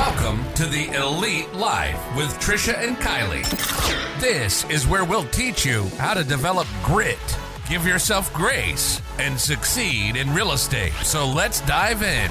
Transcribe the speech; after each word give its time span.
Welcome 0.00 0.50
to 0.54 0.64
the 0.64 0.88
Elite 0.96 1.52
Life 1.52 2.00
with 2.16 2.30
Trisha 2.40 2.72
and 2.74 2.96
Kylie. 2.96 3.44
This 4.18 4.64
is 4.70 4.86
where 4.86 5.04
we'll 5.04 5.26
teach 5.26 5.66
you 5.66 5.84
how 5.98 6.14
to 6.14 6.24
develop 6.24 6.66
grit, 6.82 7.18
give 7.68 7.86
yourself 7.86 8.32
grace, 8.32 9.02
and 9.18 9.38
succeed 9.38 10.16
in 10.16 10.32
real 10.32 10.52
estate. 10.52 10.94
So 11.02 11.26
let's 11.26 11.60
dive 11.60 12.02
in. 12.02 12.30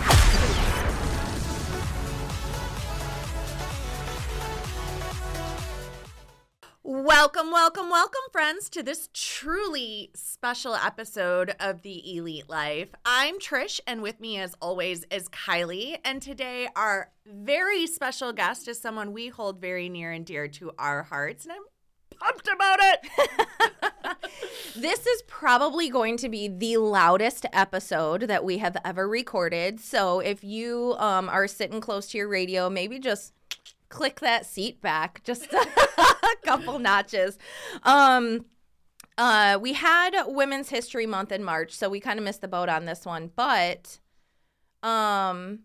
Welcome, 7.21 7.51
welcome, 7.51 7.89
welcome, 7.89 8.21
friends, 8.31 8.69
to 8.69 8.81
this 8.81 9.09
truly 9.13 10.09
special 10.15 10.73
episode 10.73 11.53
of 11.59 11.81
The 11.81 12.15
Elite 12.15 12.47
Life. 12.47 12.91
I'm 13.03 13.39
Trish, 13.39 13.81
and 13.85 14.01
with 14.01 14.21
me, 14.21 14.39
as 14.39 14.55
always, 14.61 15.03
is 15.11 15.27
Kylie. 15.27 15.97
And 16.05 16.21
today, 16.21 16.69
our 16.77 17.11
very 17.25 17.87
special 17.87 18.31
guest 18.31 18.69
is 18.69 18.79
someone 18.79 19.11
we 19.11 19.27
hold 19.27 19.59
very 19.59 19.89
near 19.89 20.13
and 20.13 20.25
dear 20.25 20.47
to 20.47 20.71
our 20.79 21.03
hearts, 21.03 21.43
and 21.43 21.51
I'm 21.51 22.17
pumped 22.17 22.47
about 22.47 22.79
it. 22.81 22.99
This 24.75 25.05
is 25.05 25.23
probably 25.23 25.89
going 25.89 26.15
to 26.17 26.29
be 26.29 26.47
the 26.47 26.77
loudest 26.77 27.45
episode 27.51 28.21
that 28.23 28.45
we 28.45 28.59
have 28.59 28.77
ever 28.85 29.09
recorded. 29.09 29.81
So 29.81 30.21
if 30.21 30.41
you 30.41 30.95
um, 30.99 31.27
are 31.27 31.47
sitting 31.47 31.81
close 31.81 32.07
to 32.11 32.17
your 32.17 32.29
radio, 32.29 32.69
maybe 32.69 32.97
just 32.97 33.33
click 33.89 34.21
that 34.21 34.45
seat 34.45 34.81
back 34.81 35.21
just 35.25 35.49
a 36.43 36.45
couple 36.45 36.79
notches. 36.79 37.37
Um, 37.83 38.45
uh, 39.17 39.57
we 39.61 39.73
had 39.73 40.11
Women's 40.27 40.69
History 40.69 41.05
Month 41.05 41.31
in 41.31 41.43
March, 41.43 41.71
so 41.73 41.89
we 41.89 41.99
kind 41.99 42.17
of 42.19 42.25
missed 42.25 42.41
the 42.41 42.47
boat 42.47 42.69
on 42.69 42.85
this 42.85 43.05
one. 43.05 43.31
But, 43.35 43.99
um, 44.81 45.59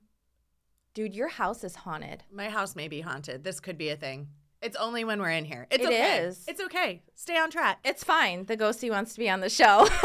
dude, 0.93 1.15
your 1.15 1.29
house 1.29 1.63
is 1.65 1.77
haunted. 1.77 2.25
My 2.33 2.49
house 2.49 2.75
may 2.75 2.89
be 2.89 3.01
haunted. 3.01 3.45
This 3.45 3.61
could 3.61 3.79
be 3.79 3.91
a 3.91 3.97
thing. 3.97 4.29
It's 4.61 4.77
only 4.77 5.05
when 5.05 5.21
we're 5.21 5.31
in 5.31 5.45
here. 5.45 5.67
It's 5.71 5.85
It 5.85 5.89
okay. 5.89 6.19
is. 6.21 6.45
It's 6.49 6.61
okay. 6.61 7.03
Stay 7.15 7.37
on 7.37 7.51
track. 7.51 7.79
It's 7.85 8.03
fine. 8.03 8.47
The 8.47 8.57
ghostie 8.57 8.91
wants 8.91 9.13
to 9.13 9.21
be 9.21 9.29
on 9.29 9.41
the 9.41 9.51
show. 9.51 9.87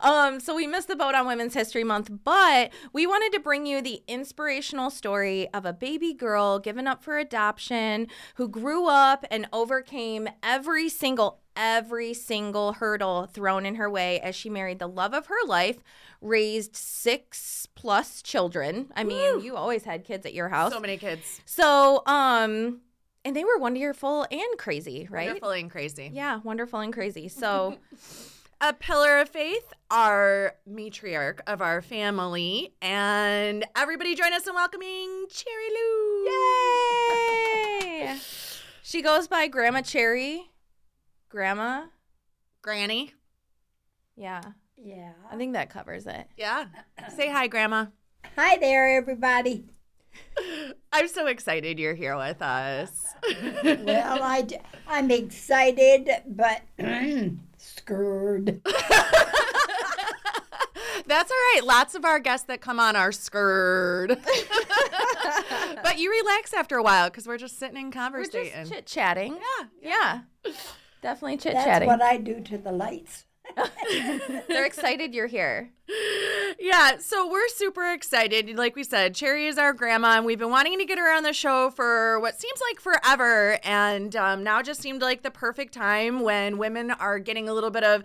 um, 0.00 0.40
so 0.40 0.54
we 0.54 0.66
missed 0.66 0.88
the 0.88 0.96
boat 0.96 1.14
on 1.14 1.26
Women's 1.26 1.54
History 1.54 1.84
Month, 1.84 2.10
but 2.24 2.72
we 2.92 3.06
wanted 3.06 3.32
to 3.32 3.40
bring 3.40 3.66
you 3.66 3.80
the 3.80 4.02
inspirational 4.08 4.90
story 4.90 5.48
of 5.52 5.64
a 5.64 5.72
baby 5.72 6.12
girl 6.12 6.58
given 6.58 6.86
up 6.86 7.02
for 7.02 7.18
adoption 7.18 8.08
who 8.36 8.48
grew 8.48 8.88
up 8.88 9.24
and 9.30 9.48
overcame 9.52 10.28
every 10.42 10.88
single 10.88 11.40
every 11.56 12.12
single 12.12 12.74
hurdle 12.74 13.26
thrown 13.26 13.64
in 13.64 13.76
her 13.76 13.88
way 13.88 14.20
as 14.20 14.34
she 14.36 14.50
married 14.50 14.78
the 14.78 14.86
love 14.86 15.14
of 15.14 15.26
her 15.26 15.46
life, 15.46 15.78
raised 16.20 16.76
six 16.76 17.66
plus 17.74 18.20
children. 18.22 18.88
I 18.94 19.04
mean, 19.04 19.40
you 19.40 19.56
always 19.56 19.84
had 19.84 20.04
kids 20.04 20.26
at 20.26 20.34
your 20.34 20.50
house. 20.50 20.72
So 20.72 20.80
many 20.80 20.98
kids. 20.98 21.40
So, 21.46 22.02
um, 22.06 22.80
and 23.24 23.34
they 23.34 23.44
were 23.44 23.58
wonderful 23.58 24.26
and 24.30 24.58
crazy, 24.58 25.08
right? 25.10 25.28
Wonderful 25.28 25.50
and 25.50 25.70
crazy. 25.70 26.10
Yeah, 26.12 26.40
wonderful 26.44 26.80
and 26.80 26.92
crazy. 26.92 27.28
So, 27.28 27.76
a 28.60 28.72
pillar 28.72 29.18
of 29.20 29.28
faith, 29.28 29.72
our 29.90 30.54
matriarch 30.68 31.40
of 31.46 31.60
our 31.60 31.82
family, 31.82 32.74
and 32.80 33.64
everybody 33.76 34.14
join 34.14 34.32
us 34.32 34.46
in 34.46 34.54
welcoming 34.54 35.26
Cherry 35.30 35.68
Lou. 35.70 36.24
yay! 38.10 38.18
She 38.82 39.02
goes 39.02 39.26
by 39.26 39.48
Grandma 39.48 39.80
Cherry. 39.82 40.48
Grandma. 41.28 41.86
Granny. 42.62 43.12
Yeah, 44.16 44.40
Yeah. 44.76 45.10
I 45.30 45.36
think 45.36 45.54
that 45.54 45.70
covers 45.70 46.06
it. 46.06 46.28
Yeah. 46.36 46.66
Say 47.14 47.28
hi, 47.28 47.48
Grandma. 47.48 47.86
Hi 48.36 48.58
there, 48.58 48.96
everybody. 48.96 49.64
I'm 50.92 51.08
so 51.08 51.26
excited 51.26 51.80
you're 51.80 51.94
here 51.96 52.16
with 52.16 52.40
us. 52.40 53.06
Well, 53.64 54.22
I, 54.22 54.46
I'm 54.86 55.10
excited, 55.10 56.08
but 56.24 56.62
scared. 57.58 58.60
That's 61.08 61.30
all 61.30 61.36
right. 61.36 61.60
Lots 61.64 61.94
of 61.94 62.04
our 62.04 62.18
guests 62.18 62.46
that 62.48 62.60
come 62.60 62.80
on 62.80 62.96
are 62.96 63.12
scared. 63.12 64.08
but 65.82 65.98
you 65.98 66.10
relax 66.10 66.52
after 66.52 66.76
a 66.76 66.82
while 66.82 67.08
because 67.08 67.26
we're 67.28 67.38
just 67.38 67.58
sitting 67.60 67.76
and 67.76 67.94
We're 68.12 68.24
just 68.24 68.72
chit 68.72 68.86
chatting. 68.86 69.38
yeah. 69.82 70.20
Yeah, 70.44 70.52
definitely 71.02 71.36
chit 71.36 71.52
That's 71.54 71.64
chatting. 71.64 71.86
what 71.88 72.02
I 72.02 72.16
do 72.16 72.40
to 72.40 72.58
the 72.58 72.72
lights. 72.72 73.24
They're 74.48 74.66
excited 74.66 75.14
you're 75.14 75.26
here. 75.26 75.70
Yeah, 76.58 76.98
so 76.98 77.30
we're 77.30 77.48
super 77.48 77.92
excited. 77.92 78.56
Like 78.56 78.74
we 78.74 78.82
said, 78.82 79.14
Cherry 79.14 79.46
is 79.46 79.56
our 79.56 79.72
grandma, 79.72 80.16
and 80.16 80.26
we've 80.26 80.38
been 80.38 80.50
wanting 80.50 80.78
to 80.78 80.84
get 80.84 80.98
her 80.98 81.14
on 81.14 81.22
the 81.22 81.32
show 81.32 81.70
for 81.70 82.18
what 82.20 82.40
seems 82.40 82.60
like 82.68 82.80
forever. 82.80 83.58
And 83.62 84.14
um, 84.16 84.42
now 84.42 84.62
just 84.62 84.80
seemed 84.80 85.00
like 85.00 85.22
the 85.22 85.30
perfect 85.30 85.74
time 85.74 86.20
when 86.20 86.58
women 86.58 86.90
are 86.90 87.18
getting 87.18 87.48
a 87.48 87.54
little 87.54 87.70
bit 87.70 87.84
of 87.84 88.02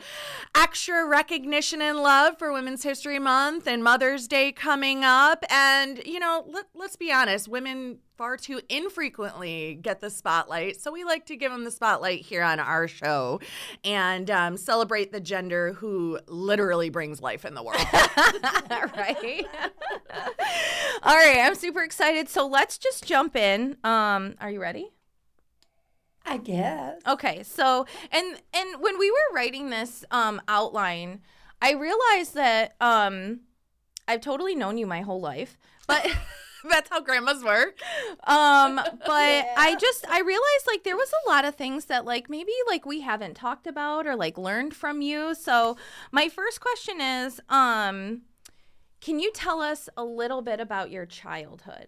extra 0.56 1.06
recognition 1.06 1.82
and 1.82 2.00
love 2.00 2.38
for 2.38 2.52
Women's 2.52 2.84
History 2.84 3.20
Month 3.20 3.68
and 3.68 3.84
Mother's 3.84 4.28
Day 4.28 4.52
coming 4.52 5.04
up. 5.04 5.44
And, 5.50 6.02
you 6.06 6.20
know, 6.20 6.46
let, 6.48 6.68
let's 6.76 6.96
be 6.96 7.12
honest, 7.12 7.48
women 7.48 8.00
far 8.22 8.38
too 8.38 8.62
infrequently 8.70 9.80
get 9.82 10.00
the 10.00 10.08
spotlight. 10.12 10.80
So 10.80 10.92
we 10.92 11.04
like 11.04 11.26
to 11.26 11.36
give 11.36 11.52
them 11.52 11.64
the 11.64 11.72
spotlight 11.72 12.22
here 12.22 12.44
on 12.44 12.60
our 12.60 12.88
show 12.88 13.40
and 13.84 14.30
um, 14.30 14.58
celebrate 14.58 15.12
the 15.12 15.20
gender 15.20 15.74
who 15.74 16.20
literally 16.28 16.92
brings 16.92 17.20
life 17.20 17.46
in 17.46 17.56
the 17.56 17.64
world. 17.64 17.82
right? 18.96 19.44
All 21.02 21.16
right, 21.16 21.40
I'm 21.40 21.56
super 21.56 21.82
excited. 21.82 22.30
So 22.30 22.46
let's 22.46 22.78
just 22.78 23.06
jump 23.06 23.36
in. 23.36 23.78
Um, 23.84 24.36
are 24.40 24.52
you 24.52 24.62
ready? 24.62 24.92
I 26.24 26.38
guess. 26.38 27.02
Okay, 27.08 27.42
so 27.42 27.88
and 28.12 28.40
and 28.54 28.82
when 28.82 29.00
we 29.00 29.10
were 29.10 29.34
writing 29.34 29.72
this 29.72 30.06
um 30.12 30.40
outline, 30.48 31.22
I 31.60 31.72
realized 31.72 32.36
that 32.36 32.76
um 32.80 33.40
I've 34.08 34.22
totally 34.22 34.54
known 34.54 34.78
you 34.78 34.86
my 34.86 35.02
whole 35.02 35.20
life, 35.20 35.58
but 35.88 36.08
That's 36.70 36.90
how 36.90 37.02
grandmas 37.02 37.44
work. 37.44 37.78
um 38.26 38.76
but 38.76 39.46
I 39.58 39.76
just 39.80 40.06
I 40.10 40.20
realized 40.22 40.68
like 40.68 40.84
there 40.84 40.96
was 40.98 41.12
a 41.26 41.30
lot 41.30 41.46
of 41.46 41.56
things 41.56 41.86
that 41.86 42.06
like 42.06 42.30
maybe 42.30 42.52
like 42.68 42.86
we 42.86 43.02
haven't 43.02 43.36
talked 43.36 43.68
about 43.68 44.06
or 44.08 44.16
like 44.16 44.38
learned 44.38 44.74
from 44.76 45.02
you. 45.02 45.34
So 45.36 45.78
my 46.12 46.30
first 46.30 46.62
question 46.62 47.02
is 47.02 47.40
um 47.50 48.22
can 49.02 49.20
you 49.20 49.32
tell 49.34 49.62
us 49.62 49.90
a 49.98 50.04
little 50.04 50.42
bit 50.44 50.60
about 50.60 50.92
your 50.92 51.06
childhood? 51.08 51.88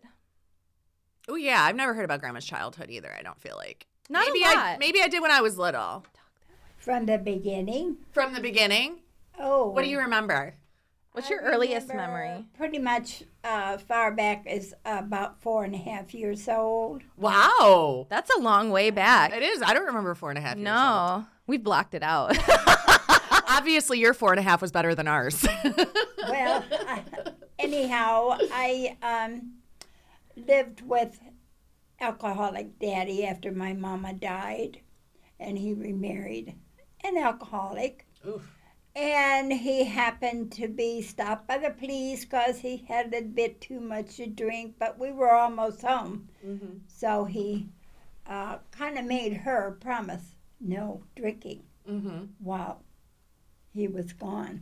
Oh 1.28 1.36
yeah, 1.36 1.64
I've 1.64 1.76
never 1.76 1.94
heard 1.94 2.06
about 2.06 2.20
grandma's 2.20 2.46
childhood 2.46 2.90
either. 2.90 3.14
I 3.18 3.22
don't 3.22 3.40
feel 3.40 3.56
like 3.56 3.86
Not 4.10 4.26
maybe 4.28 4.44
a 4.44 4.48
I 4.48 4.54
lot. 4.56 4.80
maybe 4.80 5.02
I 5.02 5.08
did 5.08 5.22
when 5.22 5.32
I 5.32 5.42
was 5.42 5.58
little. 5.58 6.06
From 6.78 7.06
the 7.06 7.18
beginning. 7.18 7.98
From 8.12 8.34
the 8.34 8.42
beginning. 8.42 9.00
Oh. 9.40 9.70
What 9.70 9.84
do 9.84 9.90
you 9.90 10.00
remember? 10.00 10.56
What's 11.14 11.30
your 11.30 11.44
I 11.44 11.54
earliest 11.54 11.88
memory? 11.94 12.46
Pretty 12.58 12.80
much 12.80 13.24
uh, 13.44 13.78
far 13.78 14.12
back 14.12 14.46
is 14.48 14.74
about 14.84 15.40
four 15.42 15.64
and 15.64 15.76
a 15.76 15.78
half 15.78 16.14
years 16.14 16.50
old. 16.50 17.04
Wow, 17.18 18.08
That's 18.10 18.32
a 18.36 18.40
long 18.40 18.72
way 18.72 18.90
back. 18.90 19.32
it 19.32 19.44
is. 19.44 19.62
I 19.62 19.74
don't 19.76 19.86
remember 19.86 20.16
four 20.16 20.30
and 20.30 20.40
a 20.40 20.42
half. 20.42 20.58
years 20.58 20.68
old. 20.68 20.76
No, 20.76 21.26
we've 21.46 21.64
blocked 21.64 21.94
it 21.94 22.02
out. 22.04 22.36
Obviously, 23.48 24.00
your 24.00 24.14
four 24.16 24.32
and 24.32 24.40
a 24.40 24.44
half 24.44 24.60
was 24.62 24.72
better 24.72 24.94
than 24.96 25.08
ours. 25.08 25.46
Well, 26.26 26.64
I, 26.72 27.04
anyhow, 27.60 28.38
I 28.40 28.96
um, 29.04 29.56
lived 30.38 30.82
with 30.82 31.20
alcoholic 32.00 32.80
daddy 32.80 33.26
after 33.26 33.52
my 33.52 33.74
mama 33.74 34.14
died, 34.14 34.80
and 35.38 35.58
he 35.58 35.74
remarried 35.74 36.56
an 37.04 37.18
alcoholic. 37.18 38.08
And 38.96 39.52
he 39.52 39.86
happened 39.86 40.52
to 40.54 40.68
be 40.68 41.02
stopped 41.02 41.48
by 41.48 41.58
the 41.58 41.72
police 41.72 42.26
because 42.26 42.60
he 42.60 42.86
had 42.88 43.14
a 43.14 43.22
bit 43.22 43.60
too 43.60 43.80
much 43.80 44.18
to 44.18 44.28
drink, 44.28 44.76
but 44.78 45.00
we 45.00 45.12
were 45.12 45.34
almost 45.34 45.82
home. 45.82 46.30
So 46.88 47.26
he 47.26 47.70
uh, 48.28 48.58
kind 48.72 49.00
of 49.00 49.06
made 49.06 49.34
her 49.34 49.78
promise 49.82 50.36
no 50.62 51.04
drinking 51.16 51.64
mm-hmm. 51.90 52.26
while 52.40 52.84
he 53.74 53.88
was 53.88 54.14
gone. 54.14 54.62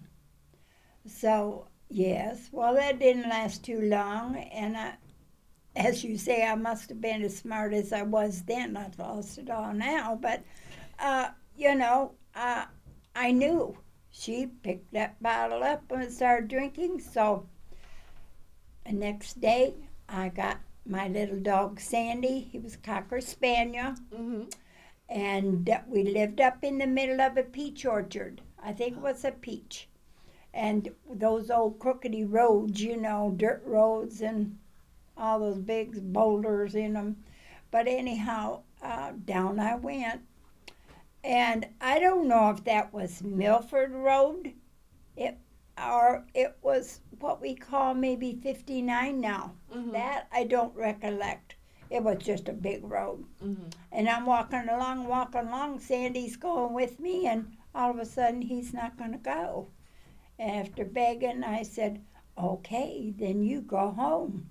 So, 1.05 1.67
yes, 1.89 2.49
well, 2.51 2.75
that 2.75 2.99
didn't 2.99 3.29
last 3.29 3.65
too 3.65 3.81
long. 3.81 4.37
And 4.37 4.77
I, 4.77 4.93
as 5.75 6.03
you 6.03 6.17
say, 6.17 6.45
I 6.45 6.55
must 6.55 6.89
have 6.89 7.01
been 7.01 7.21
as 7.21 7.35
smart 7.35 7.73
as 7.73 7.91
I 7.91 8.03
was 8.03 8.43
then. 8.43 8.77
I've 8.77 8.97
lost 8.97 9.37
it 9.37 9.49
all 9.49 9.73
now. 9.73 10.17
But, 10.19 10.43
uh, 10.99 11.29
you 11.57 11.75
know, 11.75 12.13
uh, 12.33 12.65
I 13.15 13.31
knew 13.31 13.77
she 14.11 14.45
picked 14.45 14.93
that 14.93 15.21
bottle 15.23 15.63
up 15.63 15.89
and 15.89 16.11
started 16.11 16.49
drinking. 16.49 16.99
So, 16.99 17.47
the 18.85 18.93
next 18.93 19.39
day, 19.39 19.75
I 20.09 20.29
got 20.29 20.57
my 20.85 21.07
little 21.07 21.39
dog 21.39 21.79
Sandy. 21.79 22.39
He 22.51 22.59
was 22.59 22.75
a 22.75 22.79
Cocker 22.79 23.21
Spaniel. 23.21 23.95
Mm-hmm. 24.13 24.43
And 25.09 25.69
we 25.87 26.03
lived 26.03 26.41
up 26.41 26.63
in 26.63 26.77
the 26.77 26.87
middle 26.87 27.21
of 27.21 27.37
a 27.37 27.43
peach 27.43 27.85
orchard. 27.85 28.41
I 28.63 28.73
think 28.73 28.97
it 28.97 29.01
was 29.01 29.25
a 29.25 29.31
peach. 29.31 29.87
And 30.53 30.89
those 31.09 31.49
old 31.49 31.79
crookedy 31.79 32.25
roads, 32.27 32.81
you 32.81 32.97
know, 32.97 33.33
dirt 33.35 33.63
roads 33.65 34.21
and 34.21 34.57
all 35.17 35.39
those 35.39 35.59
big 35.59 36.13
boulders 36.13 36.75
in 36.75 36.93
them. 36.93 37.23
But 37.71 37.87
anyhow, 37.87 38.63
uh, 38.81 39.13
down 39.23 39.59
I 39.59 39.75
went. 39.75 40.21
And 41.23 41.67
I 41.79 41.99
don't 41.99 42.27
know 42.27 42.49
if 42.49 42.63
that 42.63 42.93
was 42.93 43.21
Milford 43.21 43.91
Road, 43.91 44.53
it 45.15 45.37
or 45.77 46.25
it 46.33 46.57
was 46.61 47.01
what 47.19 47.41
we 47.41 47.55
call 47.55 47.93
maybe 47.93 48.39
59 48.41 49.19
now. 49.19 49.53
Mm-hmm. 49.73 49.91
That 49.91 50.27
I 50.31 50.43
don't 50.45 50.75
recollect. 50.75 51.55
It 51.89 52.03
was 52.03 52.19
just 52.19 52.47
a 52.47 52.53
big 52.53 52.83
road. 52.83 53.25
Mm-hmm. 53.43 53.69
And 53.91 54.09
I'm 54.09 54.25
walking 54.25 54.67
along, 54.69 55.07
walking 55.07 55.47
along. 55.47 55.79
Sandy's 55.79 56.37
going 56.37 56.73
with 56.73 56.99
me, 56.99 57.27
and 57.27 57.57
all 57.75 57.91
of 57.91 57.99
a 57.99 58.05
sudden 58.05 58.41
he's 58.41 58.73
not 58.73 58.97
going 58.97 59.11
to 59.11 59.17
go. 59.17 59.67
After 60.39 60.85
begging, 60.85 61.43
I 61.43 61.63
said, 61.63 62.03
"Okay, 62.37 63.13
then 63.15 63.43
you 63.43 63.61
go 63.61 63.91
home." 63.91 64.49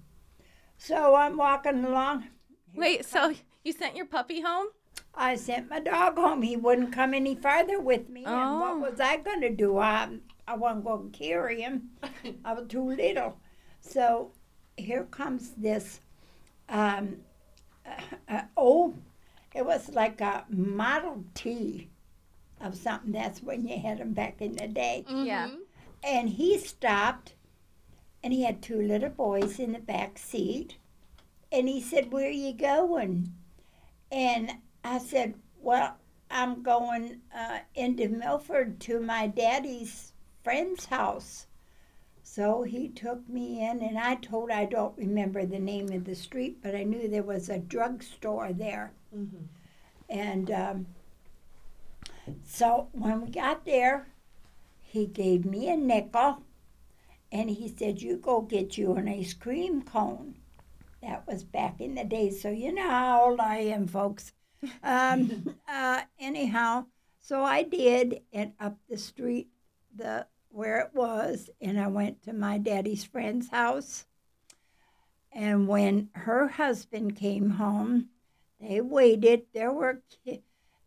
So 0.76 1.14
I'm 1.14 1.36
walking 1.36 1.84
along. 1.84 2.28
Wait, 2.74 3.04
so 3.04 3.34
you 3.64 3.72
sent 3.72 3.96
your 3.96 4.06
puppy 4.06 4.40
home? 4.40 4.68
I 5.14 5.36
sent 5.36 5.68
my 5.68 5.80
dog 5.80 6.16
home. 6.16 6.42
He 6.42 6.56
wouldn't 6.56 6.92
come 6.92 7.14
any 7.14 7.34
farther 7.34 7.80
with 7.80 8.08
me. 8.08 8.24
And 8.24 8.34
Oh. 8.34 8.60
what 8.80 8.92
was 8.92 9.00
I 9.00 9.16
going 9.18 9.40
to 9.42 9.50
do? 9.50 9.78
I, 9.78 10.08
I 10.46 10.56
wasn't 10.56 10.84
going 10.84 11.10
to 11.10 11.18
carry 11.18 11.60
him. 11.62 11.90
I 12.44 12.52
was 12.54 12.66
too 12.68 12.82
little. 12.88 13.38
So 13.80 14.32
here 14.76 15.04
comes 15.04 15.50
this 15.56 16.00
um, 16.68 17.16
uh, 17.84 17.90
uh, 18.28 18.42
old, 18.56 18.96
it 19.54 19.66
was 19.66 19.88
like 19.90 20.20
a 20.20 20.44
Model 20.48 21.24
T 21.34 21.88
of 22.60 22.76
something. 22.76 23.12
That's 23.12 23.42
when 23.42 23.66
you 23.66 23.78
had 23.80 23.98
them 23.98 24.12
back 24.12 24.40
in 24.40 24.52
the 24.54 24.68
day. 24.68 25.04
Yeah. 25.08 25.50
And 26.04 26.28
he 26.30 26.56
stopped, 26.58 27.34
and 28.22 28.32
he 28.32 28.44
had 28.44 28.62
two 28.62 28.80
little 28.80 29.08
boys 29.10 29.58
in 29.58 29.72
the 29.72 29.78
back 29.80 30.18
seat. 30.18 30.76
And 31.52 31.68
he 31.68 31.80
said, 31.80 32.12
Where 32.12 32.28
are 32.28 32.30
you 32.30 32.52
going? 32.52 33.32
And 34.12 34.52
I 34.84 34.98
said, 34.98 35.34
Well, 35.60 35.96
I'm 36.30 36.62
going 36.62 37.20
uh, 37.34 37.60
into 37.74 38.08
Milford 38.08 38.80
to 38.80 39.00
my 39.00 39.26
daddy's 39.26 40.12
friend's 40.42 40.86
house. 40.86 41.46
So 42.22 42.62
he 42.62 42.88
took 42.88 43.28
me 43.28 43.66
in, 43.68 43.82
and 43.82 43.98
I 43.98 44.14
told 44.14 44.50
I 44.50 44.64
don't 44.64 44.96
remember 44.96 45.44
the 45.44 45.58
name 45.58 45.90
of 45.90 46.04
the 46.04 46.14
street, 46.14 46.58
but 46.62 46.76
I 46.76 46.84
knew 46.84 47.08
there 47.08 47.24
was 47.24 47.48
a 47.48 47.58
drugstore 47.58 48.52
there. 48.52 48.92
And 50.08 50.50
um, 50.50 50.86
so 52.44 52.88
when 52.92 53.22
we 53.22 53.30
got 53.30 53.64
there, 53.64 54.06
he 54.80 55.06
gave 55.06 55.44
me 55.44 55.68
a 55.68 55.76
nickel 55.76 56.42
and 57.32 57.50
he 57.50 57.68
said, 57.68 58.02
You 58.02 58.16
go 58.16 58.40
get 58.40 58.76
you 58.76 58.94
an 58.94 59.08
ice 59.08 59.34
cream 59.34 59.82
cone. 59.82 60.36
That 61.02 61.26
was 61.26 61.44
back 61.44 61.80
in 61.80 61.94
the 61.94 62.04
day, 62.04 62.30
so 62.30 62.50
you 62.50 62.72
know 62.72 62.88
how 62.88 63.24
old 63.24 63.40
I 63.40 63.58
am, 63.58 63.86
folks. 63.86 64.32
Um, 64.82 65.54
uh, 65.68 66.02
anyhow, 66.18 66.86
so 67.20 67.42
I 67.42 67.62
did, 67.62 68.22
and 68.32 68.52
up 68.58 68.76
the 68.88 68.98
street, 68.98 69.48
the 69.94 70.26
where 70.50 70.80
it 70.80 70.90
was, 70.94 71.48
and 71.60 71.78
I 71.78 71.86
went 71.86 72.22
to 72.24 72.32
my 72.32 72.58
daddy's 72.58 73.04
friend's 73.04 73.50
house. 73.50 74.06
And 75.32 75.68
when 75.68 76.08
her 76.14 76.48
husband 76.48 77.14
came 77.14 77.50
home, 77.50 78.08
they 78.60 78.80
waited. 78.80 79.42
There 79.54 79.72
were 79.72 80.02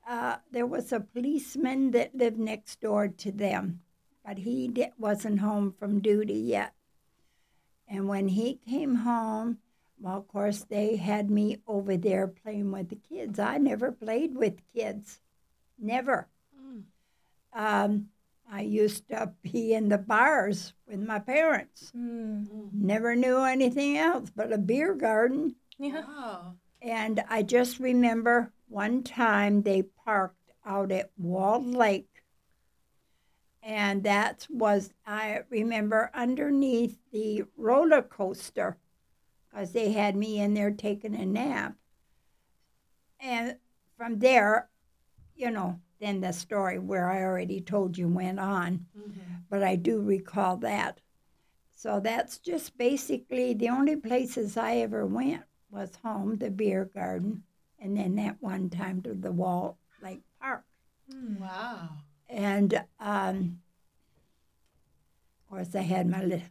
uh, 0.08 0.38
there 0.52 0.66
was 0.66 0.92
a 0.92 1.00
policeman 1.00 1.92
that 1.92 2.14
lived 2.14 2.38
next 2.38 2.81
door 2.81 3.08
to 3.08 3.31
them, 3.31 3.81
but 4.25 4.40
he 4.40 4.72
wasn't 4.98 5.40
home 5.40 5.74
from 5.80 6.02
duty 6.02 6.34
yet. 6.34 6.74
And 7.88 8.08
when 8.08 8.30
he 8.30 8.56
came 8.56 8.96
home, 8.96 9.60
well, 10.03 10.17
of 10.17 10.27
course, 10.27 10.65
they 10.69 10.97
had 10.97 11.31
me 11.31 11.59
over 11.65 11.95
there 11.95 12.27
playing 12.27 12.71
with 12.73 12.89
the 12.89 12.97
kids. 12.97 13.39
I 13.39 13.57
never 13.57 13.89
played 13.94 14.35
with 14.35 14.59
kids, 14.75 15.21
never. 15.79 16.27
Um, 17.53 18.07
I 18.51 18.61
used 18.61 19.07
to 19.07 19.31
be 19.41 19.73
in 19.73 19.88
the 19.88 19.97
bars 19.97 20.73
with 20.85 21.00
my 21.00 21.19
parents. 21.19 21.89
Never 21.94 23.15
knew 23.15 23.44
anything 23.44 23.97
else 23.97 24.29
but 24.35 24.51
a 24.51 24.57
beer 24.57 24.94
garden. 24.94 25.55
Yeah. 25.79 26.03
Oh. 26.05 26.53
And 26.81 27.23
I 27.29 27.41
just 27.44 27.79
remember 27.79 28.51
one 28.67 29.03
time 29.03 29.61
they 29.61 29.83
parked 29.83 30.51
out 30.65 30.91
at 30.91 31.11
Walled 31.17 31.73
Lake. 31.73 32.09
And 33.61 34.03
that 34.03 34.47
was, 34.50 34.91
I 35.07 35.44
remember, 35.50 36.11
underneath 36.13 36.97
the 37.13 37.45
roller 37.55 38.01
coaster 38.01 38.75
because 39.53 39.71
they 39.71 39.91
had 39.91 40.15
me 40.15 40.39
in 40.39 40.53
there 40.53 40.71
taking 40.71 41.15
a 41.15 41.25
nap. 41.25 41.75
And 43.19 43.57
from 43.97 44.19
there, 44.19 44.69
you 45.35 45.51
know, 45.51 45.79
then 46.00 46.21
the 46.21 46.33
story 46.33 46.79
where 46.79 47.09
I 47.09 47.21
already 47.23 47.61
told 47.61 47.97
you 47.97 48.07
went 48.07 48.39
on. 48.39 48.85
But 49.50 49.63
I 49.63 49.75
do 49.75 50.01
recall 50.01 50.57
that. 50.57 51.00
So 51.75 52.00
that's 52.00 52.39
just 52.39 52.77
basically 52.77 53.53
the 53.53 53.69
only 53.69 53.95
places 53.95 54.57
I 54.57 54.77
ever 54.77 55.05
went 55.05 55.44
was 55.69 55.91
home, 56.03 56.38
the 56.38 56.50
beer 56.50 56.89
garden, 56.94 57.44
and 57.79 57.95
then 57.95 58.15
that 58.15 58.38
one 58.39 58.69
time 58.69 59.01
to 59.03 59.13
the 59.13 59.31
Wall 59.31 59.77
Lake 60.01 60.23
Park. 60.41 60.63
Wow. 61.39 61.89
And 62.29 62.83
um, 63.00 63.59
of 65.44 65.50
course, 65.50 65.75
I 65.75 65.81
had 65.81 66.07
my 66.07 66.23
little, 66.23 66.47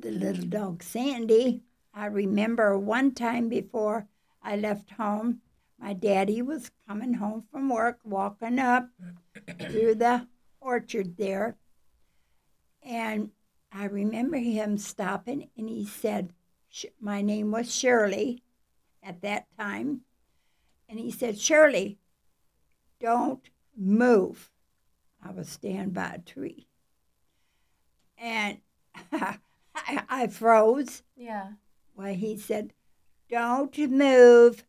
the 0.00 0.10
little 0.10 0.46
dog 0.46 0.82
Sandy. 0.82 1.62
I 1.94 2.06
remember 2.06 2.76
one 2.78 3.12
time 3.12 3.48
before 3.48 4.08
I 4.42 4.56
left 4.56 4.90
home, 4.90 5.40
my 5.78 5.92
daddy 5.92 6.42
was 6.42 6.70
coming 6.88 7.14
home 7.14 7.44
from 7.50 7.68
work, 7.68 8.00
walking 8.04 8.58
up 8.58 8.88
through 9.70 9.96
the 9.96 10.26
orchard 10.60 11.16
there. 11.16 11.56
And 12.82 13.30
I 13.72 13.84
remember 13.84 14.38
him 14.38 14.76
stopping 14.76 15.50
and 15.56 15.68
he 15.68 15.86
said, 15.86 16.32
My 17.00 17.22
name 17.22 17.50
was 17.50 17.72
Shirley 17.72 18.42
at 19.02 19.22
that 19.22 19.46
time. 19.58 20.00
And 20.88 20.98
he 20.98 21.10
said, 21.10 21.38
Shirley, 21.38 21.98
don't 23.00 23.48
move. 23.76 24.50
I 25.22 25.30
was 25.30 25.48
standing 25.48 25.90
by 25.90 26.14
a 26.14 26.18
tree. 26.18 26.66
And 28.18 28.58
I, 29.12 29.38
I 29.76 30.26
froze. 30.26 31.02
Yeah. 31.16 31.52
Well, 31.94 32.14
he 32.14 32.36
said, 32.36 32.72
Don't 33.28 33.76
move. 33.78 34.64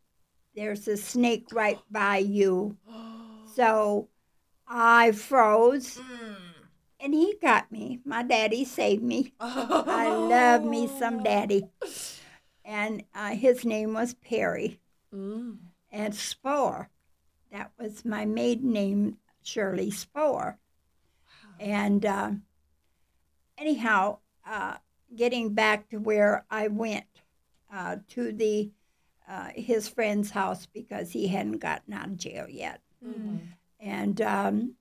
There's 0.56 0.88
a 0.88 0.98
snake 0.98 1.48
right 1.52 1.80
by 1.90 2.18
you. 2.18 2.78
So 3.56 4.10
I 4.68 5.14
froze. 5.14 5.98
And 7.00 7.14
he 7.14 7.36
got 7.42 7.72
me. 7.72 8.02
My 8.04 8.22
daddy 8.22 8.66
saved 8.66 9.02
me. 9.04 9.34
I 9.40 10.10
love 10.14 10.66
me 10.66 10.88
some 11.00 11.24
daddy. 11.24 11.64
And 12.66 13.04
uh, 13.14 13.30
his 13.30 13.64
name 13.64 13.94
was 13.94 14.16
Perry. 14.16 14.82
Mm. 15.14 15.58
And 15.92 16.14
Spore. 16.14 16.90
That 17.52 17.72
was 17.80 18.04
my 18.04 18.26
maiden 18.26 18.74
name, 18.74 19.18
Shirley 19.42 19.92
Spore. 19.92 20.58
And 21.60 22.06
uh, 22.06 22.32
anyhow, 23.58 24.18
uh, 24.46 24.76
getting 25.16 25.54
back 25.54 25.90
to 25.90 25.98
where 25.98 26.46
I 26.50 26.68
went 26.68 27.06
uh, 27.74 27.98
to 28.10 28.32
the 28.32 28.72
uh, 29.28 29.50
his 29.56 29.88
friend's 29.88 30.30
house 30.32 30.68
because 30.68 31.12
he 31.12 31.28
hadn't 31.28 31.60
gotten 31.60 31.94
out 31.94 32.08
of 32.08 32.18
jail 32.18 32.46
yet, 32.48 32.82
and 33.80 34.22
um, 34.22 34.76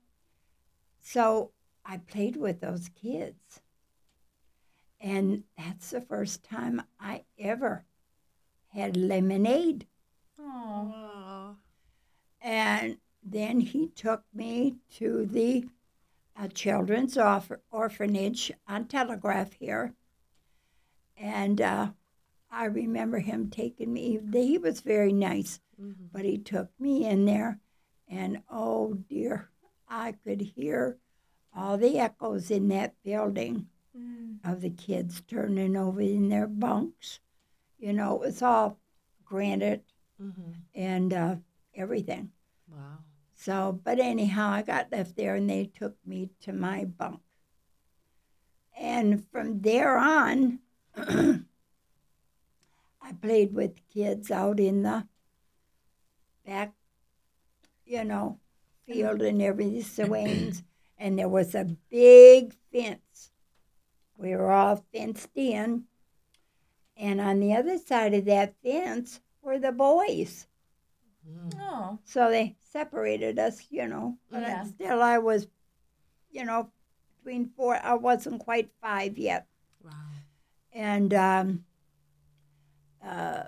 so 1.01 1.51
I 1.85 1.97
played 1.97 2.35
with 2.35 2.61
those 2.61 2.89
kids, 2.89 3.61
and 4.99 5.43
that's 5.57 5.91
the 5.91 6.01
first 6.01 6.43
time 6.43 6.81
I 6.99 7.23
ever 7.39 7.85
had 8.69 8.97
lemonade. 8.97 9.87
Oh. 10.39 11.55
And 12.41 12.97
then 13.23 13.59
he 13.59 13.87
took 13.87 14.23
me 14.33 14.75
to 14.97 15.25
the 15.25 15.65
uh, 16.37 16.47
children's 16.49 17.15
orph- 17.15 17.59
orphanage 17.71 18.51
on 18.67 18.85
Telegraph 18.85 19.53
here. 19.53 19.93
And 21.17 21.61
uh, 21.61 21.91
I 22.51 22.65
remember 22.65 23.19
him 23.19 23.49
taking 23.49 23.93
me, 23.93 24.19
he 24.31 24.57
was 24.57 24.81
very 24.81 25.13
nice, 25.13 25.59
but 26.11 26.25
he 26.25 26.37
took 26.37 26.69
me 26.79 27.05
in 27.05 27.25
there. 27.25 27.59
And 28.07 28.41
oh 28.51 28.93
dear, 28.93 29.49
I 29.89 30.13
could 30.13 30.41
hear 30.41 30.97
all 31.55 31.77
the 31.77 31.99
echoes 31.99 32.51
in 32.51 32.67
that 32.69 32.95
building 33.03 33.67
of 34.43 34.61
the 34.61 34.69
kids 34.69 35.21
turning 35.27 35.75
over 35.77 36.01
in 36.01 36.29
their 36.29 36.47
bunks. 36.47 37.19
You 37.79 37.93
know, 37.93 38.15
it 38.15 38.19
was 38.21 38.41
all 38.41 38.79
granite 39.23 39.83
and 40.73 41.13
uh, 41.13 41.35
everything. 41.73 42.31
Wow. 42.69 42.99
So, 43.33 43.79
but 43.83 43.99
anyhow, 43.99 44.49
I 44.49 44.61
got 44.61 44.91
left 44.91 45.15
there 45.15 45.35
and 45.35 45.49
they 45.49 45.65
took 45.65 45.95
me 46.05 46.29
to 46.41 46.53
my 46.53 46.85
bunk. 46.85 47.19
And 48.77 49.25
from 49.31 49.61
there 49.61 49.97
on, 49.97 50.59
I 50.97 51.39
played 53.21 53.53
with 53.53 53.87
kids 53.93 54.31
out 54.31 54.59
in 54.59 54.83
the 54.83 55.07
back, 56.45 56.73
you 57.85 58.03
know, 58.03 58.39
field 58.85 59.21
and 59.21 59.41
everything, 59.41 59.83
swings, 59.83 60.63
and 60.97 61.19
there 61.19 61.29
was 61.29 61.53
a 61.55 61.65
big 61.89 62.55
fence. 62.71 63.31
We 64.17 64.35
were 64.35 64.51
all 64.51 64.83
fenced 64.93 65.29
in, 65.35 65.83
and 66.97 67.19
on 67.19 67.39
the 67.39 67.53
other 67.53 67.77
side 67.77 68.13
of 68.13 68.25
that 68.25 68.55
fence 68.63 69.19
were 69.41 69.59
the 69.59 69.71
boys. 69.71 70.47
Oh. 71.59 71.99
So 72.05 72.29
they 72.29 72.55
separated 72.59 73.39
us, 73.39 73.61
you 73.69 73.87
know. 73.87 74.17
But 74.29 74.41
Yeah. 74.41 74.63
still, 74.63 75.01
I 75.01 75.17
was, 75.17 75.47
you 76.31 76.45
know, 76.45 76.71
between 77.17 77.49
four. 77.55 77.75
I 77.75 77.95
wasn't 77.95 78.39
quite 78.39 78.71
five 78.81 79.17
yet, 79.17 79.47
Wow. 79.83 79.91
And 80.75 81.13
um, 81.13 81.63
uh, 83.03 83.43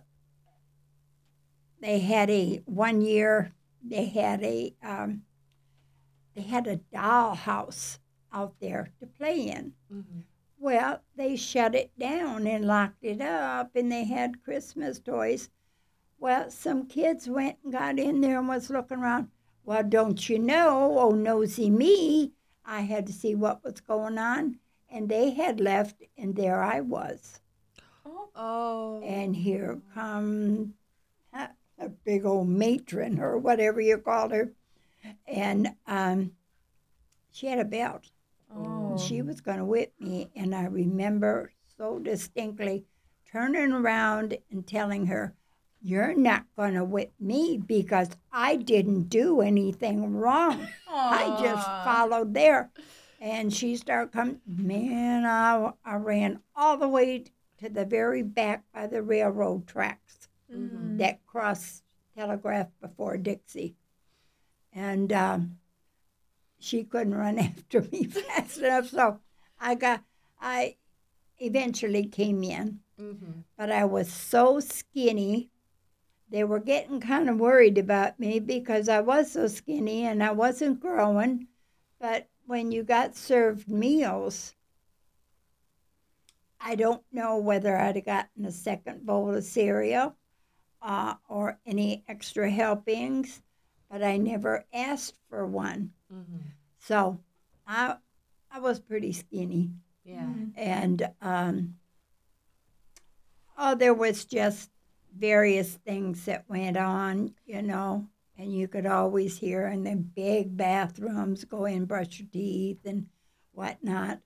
they 1.82 2.00
had 2.00 2.30
a 2.30 2.62
one 2.66 3.02
year. 3.02 3.52
They 3.84 4.06
had 4.06 4.42
a 4.44 4.74
um, 4.82 5.24
they 6.34 6.42
had 6.42 6.66
a 6.68 6.78
doll 6.78 7.36
house 7.36 8.00
out 8.34 8.56
there 8.60 8.92
to 9.00 9.06
play 9.06 9.50
in. 9.50 9.74
Mhm. 9.94 10.24
Well, 10.60 11.02
they 11.16 11.36
shut 11.36 11.76
it 11.76 11.92
down 12.00 12.48
and 12.48 12.66
locked 12.66 13.04
it 13.04 13.22
up, 13.22 13.76
and 13.76 13.92
they 13.92 14.06
had 14.06 14.44
Christmas 14.44 15.00
toys. 15.00 15.50
Well, 16.20 16.50
some 16.50 16.88
kids 16.88 17.28
went 17.28 17.58
and 17.64 17.74
got 17.74 18.00
in 18.00 18.22
there 18.22 18.40
and 18.40 18.48
was 18.48 18.70
looking 18.70 19.00
around. 19.00 19.30
Well, 19.66 19.84
don't 19.84 20.30
you 20.30 20.40
know, 20.40 20.98
oh, 20.98 21.12
nosy 21.12 21.70
me, 21.70 22.34
I 22.66 22.82
had 22.82 23.06
to 23.08 23.14
see 23.14 23.36
what 23.36 23.64
was 23.64 23.82
going 23.82 24.18
on. 24.18 24.60
And 24.90 25.10
they 25.10 25.32
had 25.32 25.60
left, 25.60 26.02
and 26.18 26.36
there 26.36 26.62
I 26.62 26.82
was. 26.82 27.40
Oh. 28.36 29.02
And 29.04 29.36
here 29.36 29.82
come 29.94 30.76
a 31.80 31.90
big 31.90 32.26
old 32.26 32.48
matron, 32.48 33.20
or 33.20 33.38
whatever 33.38 33.80
you 33.82 33.98
called 33.98 34.32
her. 34.32 34.52
And 35.28 35.70
um, 35.86 36.32
she 37.32 37.48
had 37.48 37.60
a 37.60 37.66
belt. 37.66 38.10
Oh. 38.56 38.98
She 38.98 39.22
was 39.22 39.42
going 39.42 39.58
to 39.58 39.66
whip 39.66 39.94
me, 40.00 40.30
and 40.36 40.56
I 40.56 40.66
remember 40.66 41.52
so 41.78 42.00
distinctly 42.00 42.86
turning 43.32 43.72
around 43.72 44.38
and 44.50 44.66
telling 44.66 45.06
her, 45.08 45.36
You're 45.82 46.16
not 46.16 46.46
going 46.56 46.74
to 46.74 46.84
whip 46.84 47.14
me 47.20 47.62
because 47.64 48.10
I 48.32 48.56
didn't 48.56 49.10
do 49.10 49.42
anything 49.42 50.16
wrong. 50.16 50.68
I 50.90 51.40
just 51.42 51.68
followed 51.84 52.34
there. 52.34 52.72
And 53.20 53.54
she 53.54 53.76
started 53.78 54.12
coming. 54.12 54.42
Man, 54.46 55.26
I, 55.26 55.72
I 55.84 55.96
ran 55.96 56.40
all 56.56 56.78
the 56.78 56.88
way 56.88 57.26
to 57.60 57.70
the 57.70 57.86
very 57.86 58.22
back 58.24 58.64
by 58.74 58.88
the 58.88 59.02
railroad 59.02 59.68
tracks 59.68 60.28
Mm-hmm. 60.54 60.96
that 60.98 61.26
cross 61.26 61.82
Telegraph 62.18 62.68
before 62.80 63.18
Dixie. 63.18 63.76
And 64.72 65.12
um, 65.12 65.58
she 66.58 66.86
couldn't 66.86 67.16
run 67.16 67.38
after 67.40 67.82
me 67.82 68.06
fast 68.06 68.60
enough. 68.60 68.88
So 68.88 69.20
I 69.60 69.76
got, 69.76 70.04
I 70.40 70.78
eventually 71.40 72.06
came 72.06 72.44
in, 72.46 72.80
Mhm. 73.00 73.44
but 73.58 73.72
I 73.72 73.84
was 73.84 74.10
so 74.12 74.62
skinny. 74.62 75.50
They 76.30 76.46
were 76.46 76.60
getting 76.62 77.00
kind 77.02 77.30
of 77.30 77.38
worried 77.40 77.78
about 77.78 78.20
me 78.22 78.40
because 78.40 78.88
I 78.88 79.02
was 79.02 79.32
so 79.34 79.48
skinny 79.48 80.06
and 80.06 80.24
I 80.24 80.32
wasn't 80.32 80.80
growing. 80.80 81.48
But 82.00 82.30
when 82.48 82.72
you 82.72 82.82
got 82.84 83.16
served 83.16 83.70
meals, 83.70 84.56
I 86.60 86.76
don't 86.76 87.04
know 87.12 87.38
whether 87.38 87.78
I'd 87.78 87.98
have 87.98 88.06
gotten 88.06 88.46
a 88.46 88.52
second 88.52 89.06
bowl 89.06 89.36
of 89.36 89.44
cereal 89.44 90.16
uh, 90.82 91.16
or 91.28 91.60
any 91.66 92.04
extra 92.08 92.50
helpings, 92.50 93.42
but 93.92 94.02
I 94.02 94.18
never 94.18 94.66
asked 94.74 95.18
for 95.30 95.46
one. 95.46 95.94
Mhm. 96.12 96.42
So 96.80 97.20
I, 97.68 97.98
I 98.50 98.60
was 98.60 98.80
pretty 98.80 99.12
skinny. 99.12 99.72
Yeah. 100.04 100.30
And 100.56 101.10
um, 101.22 101.76
oh, 103.58 103.76
there 103.76 103.94
was 103.94 104.26
just 104.26 104.72
various 105.16 105.74
things 105.76 106.26
that 106.26 106.50
went 106.50 106.78
on, 106.78 107.34
you 107.46 107.62
know, 107.62 108.08
and 108.38 108.54
you 108.54 108.68
could 108.68 108.86
always 108.86 109.40
hear 109.40 109.68
in 109.68 109.84
the 109.84 109.96
big 109.96 110.56
bathrooms 110.56 111.44
go 111.44 111.66
in, 111.66 111.86
brush 111.86 112.20
your 112.20 112.28
teeth, 112.32 112.86
and 112.86 113.08
whatnot. 113.52 114.20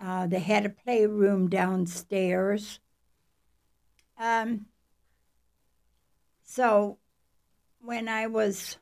Uh, 0.00 0.26
they 0.26 0.40
had 0.40 0.66
a 0.66 0.70
playroom 0.70 1.48
downstairs. 1.48 2.80
Um, 4.18 4.66
so 6.42 6.98
when 7.80 8.08
I 8.08 8.26
was, 8.26 8.76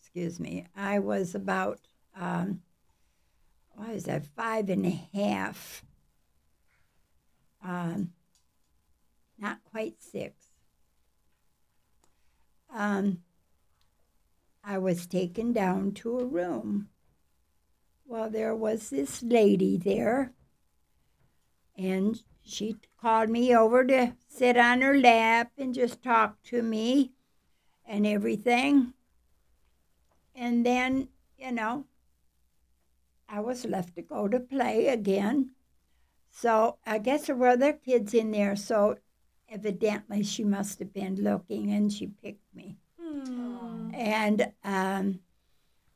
excuse 0.00 0.40
me, 0.40 0.66
I 0.76 0.98
was 0.98 1.34
about, 1.34 1.80
um, 2.16 2.62
what 3.74 3.90
was 3.90 4.04
that, 4.04 4.26
five 4.26 4.68
and 4.68 4.86
a 4.86 5.08
half, 5.14 5.84
um, 7.62 8.12
not 9.38 9.58
quite 9.64 10.02
six. 10.02 10.53
Um, 12.74 13.22
I 14.64 14.78
was 14.78 15.06
taken 15.06 15.52
down 15.52 15.92
to 15.92 16.18
a 16.18 16.24
room. 16.24 16.88
Well, 18.04 18.28
there 18.28 18.54
was 18.54 18.90
this 18.90 19.22
lady 19.22 19.76
there, 19.76 20.32
and 21.78 22.20
she 22.42 22.76
called 23.00 23.30
me 23.30 23.54
over 23.54 23.84
to 23.84 24.16
sit 24.26 24.56
on 24.56 24.80
her 24.80 24.98
lap 24.98 25.52
and 25.56 25.72
just 25.72 26.02
talk 26.02 26.42
to 26.44 26.62
me 26.62 27.12
and 27.86 28.06
everything. 28.06 28.92
And 30.34 30.66
then, 30.66 31.08
you 31.38 31.52
know, 31.52 31.84
I 33.28 33.38
was 33.40 33.64
left 33.64 33.94
to 33.94 34.02
go 34.02 34.26
to 34.26 34.40
play 34.40 34.88
again. 34.88 35.52
So 36.30 36.78
I 36.84 36.98
guess 36.98 37.26
there 37.26 37.36
were 37.36 37.48
other 37.48 37.72
kids 37.72 38.12
in 38.14 38.32
there, 38.32 38.56
so 38.56 38.96
evidently 39.48 40.22
she 40.22 40.44
must 40.44 40.78
have 40.78 40.92
been 40.92 41.16
looking 41.16 41.70
and 41.72 41.92
she 41.92 42.06
picked 42.06 42.54
me. 42.54 42.76
And 43.94 44.52
um, 44.64 45.20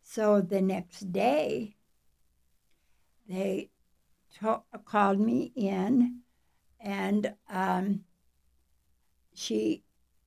so 0.03 0.41
the 0.41 0.61
next 0.61 1.13
day, 1.13 1.77
they 3.29 3.71
to- 4.41 4.63
called 4.85 5.21
me 5.21 5.53
in 5.55 6.21
and 6.81 7.35
um, 7.51 8.05
she 9.35 9.83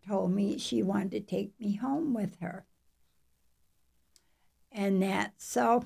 told 0.08 0.32
me 0.32 0.58
she 0.58 0.84
wanted 0.84 1.12
to 1.12 1.20
take 1.22 1.54
me 1.60 1.76
home 1.76 2.14
with 2.14 2.40
her. 2.42 2.66
And 4.72 5.02
that, 5.04 5.34
so, 5.38 5.86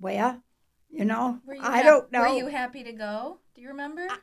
well, 0.00 0.42
you 0.90 1.04
know, 1.04 1.40
I 1.60 1.78
hap- 1.78 1.84
don't 1.84 2.12
know. 2.12 2.20
Were 2.20 2.28
you 2.28 2.46
happy 2.46 2.84
to 2.84 2.92
go? 2.92 3.38
Do 3.54 3.60
you 3.60 3.68
remember? 3.68 4.06
I 4.10 4.18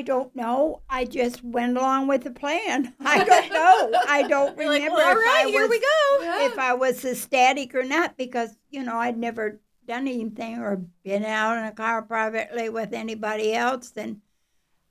don't 0.00 0.34
know. 0.34 0.80
I 0.88 1.04
just 1.04 1.44
went 1.44 1.76
along 1.76 2.08
with 2.08 2.24
the 2.24 2.30
plan. 2.30 2.94
I 3.00 3.22
don't 3.24 3.52
know. 3.52 4.00
I 4.08 4.22
don't 4.26 4.56
You're 4.56 4.68
like, 4.68 4.82
remember 4.82 4.96
well, 4.96 5.10
all 5.10 5.20
if 5.20 5.26
right, 5.26 5.46
I 5.46 5.50
here 5.50 5.60
was 5.62 5.70
we 5.70 5.80
go. 5.80 6.46
if 6.46 6.58
I 6.58 6.72
was 6.72 7.04
ecstatic 7.04 7.74
or 7.74 7.84
not 7.84 8.16
because 8.16 8.56
you 8.70 8.82
know 8.82 8.96
I'd 8.96 9.18
never 9.18 9.60
done 9.86 10.08
anything 10.08 10.58
or 10.58 10.80
been 11.04 11.24
out 11.24 11.58
in 11.58 11.64
a 11.64 11.72
car 11.72 12.00
privately 12.00 12.70
with 12.70 12.94
anybody 12.94 13.52
else. 13.52 13.92
And 13.96 14.22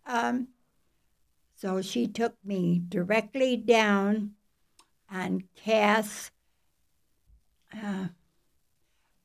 um, 0.05 0.49
so 1.55 1.81
she 1.81 2.07
took 2.07 2.35
me 2.43 2.81
directly 2.87 3.57
down 3.57 4.33
on 5.11 5.45
Cass. 5.55 6.29
Uh, 7.73 8.07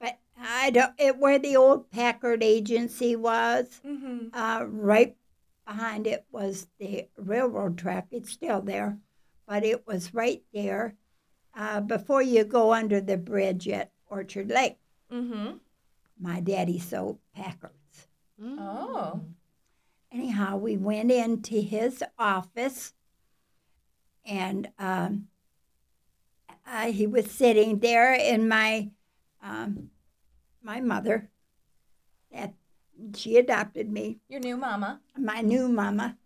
but 0.00 0.18
I 0.40 0.71
don't. 0.71 0.92
It 0.99 1.18
where 1.18 1.38
the 1.38 1.56
old 1.56 1.90
Packard 1.90 2.42
agency 2.42 3.16
was. 3.16 3.80
Mm-hmm. 3.85 4.28
Uh, 4.33 4.64
right 4.64 5.16
behind 5.66 6.06
it 6.06 6.25
was 6.30 6.68
the 6.78 7.08
railroad 7.16 7.76
track. 7.76 8.06
It's 8.11 8.32
still 8.32 8.61
there, 8.61 8.99
but 9.46 9.64
it 9.64 9.87
was 9.87 10.14
right 10.14 10.42
there 10.54 10.94
uh, 11.56 11.80
before 11.80 12.23
you 12.23 12.44
go 12.44 12.73
under 12.73 13.00
the 13.00 13.16
bridge 13.16 13.68
at 13.68 13.90
Orchard 14.06 14.49
Lake. 14.50 14.78
Mm-hmm. 15.12 15.56
My 16.20 16.40
daddy 16.40 16.78
sold 16.78 17.18
Packards. 17.35 18.08
Oh. 18.42 19.20
Anyhow, 20.12 20.56
we 20.56 20.76
went 20.76 21.11
into 21.11 21.61
his 21.61 22.02
office, 22.18 22.94
and 24.25 24.68
um, 24.78 25.28
uh, 26.66 26.92
he 26.92 27.06
was 27.06 27.30
sitting 27.30 27.80
there, 27.80 28.14
and 28.14 28.49
my 28.49 28.90
um, 29.42 29.90
my 30.62 30.80
mother, 30.80 31.28
that 31.28 31.35
she 33.14 33.36
adopted 33.36 33.90
me, 33.90 34.18
Your 34.28 34.40
new 34.40 34.56
mama. 34.56 35.00
my 35.16 35.40
new 35.40 35.68
mama. 35.68 36.16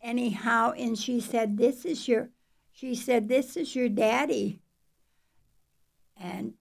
Anyhow, 0.00 0.72
and 0.76 0.98
she 0.98 1.20
said, 1.20 1.56
"This 1.58 1.84
is 1.84 2.08
your," 2.08 2.30
she 2.72 2.94
said, 2.94 3.28
"This 3.28 3.56
is 3.56 3.76
your 3.76 3.88
daddy." 3.88 4.60
And 6.16 6.54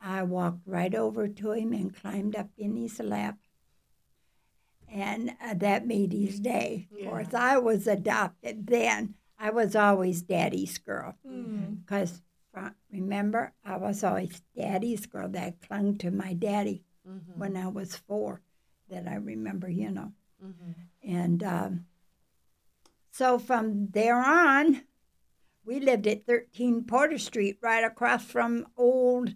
I 0.00 0.22
walked 0.22 0.66
right 0.66 0.94
over 0.94 1.28
to 1.28 1.52
him 1.52 1.72
and 1.72 1.94
climbed 1.94 2.36
up 2.36 2.50
in 2.58 2.76
his 2.76 2.98
lap. 3.00 3.38
and 4.88 5.34
uh, 5.42 5.54
that 5.54 5.86
made 5.86 6.12
his 6.12 6.38
day. 6.40 6.88
Of 6.92 7.08
course, 7.08 7.34
I 7.34 7.56
was 7.58 7.86
adopted 7.86 8.66
then. 8.66 9.14
I 9.38 9.50
was 9.50 9.74
always 9.74 10.22
daddy's 10.22 10.78
girl 10.78 11.16
because 11.80 12.22
remember, 12.92 13.52
I 13.64 13.76
was 13.78 14.04
always 14.04 14.42
daddy's 14.56 15.06
girl 15.06 15.28
that 15.30 15.60
clung 15.66 15.96
to 15.98 16.10
my 16.10 16.34
daddy 16.34 16.84
when 17.36 17.56
I 17.56 17.68
was 17.68 17.96
four. 17.96 18.42
That 18.94 19.08
I 19.08 19.16
remember, 19.16 19.68
you 19.68 19.90
know. 19.90 20.12
And 21.02 21.42
um, 21.42 21.86
so 23.10 23.38
from 23.38 23.88
there 23.90 24.18
on, 24.20 24.82
we 25.64 25.80
lived 25.80 26.06
at 26.06 26.26
13 26.26 26.84
Porter 26.84 27.18
Street, 27.18 27.58
right 27.62 27.82
across 27.84 28.24
from 28.24 28.66
old, 28.76 29.34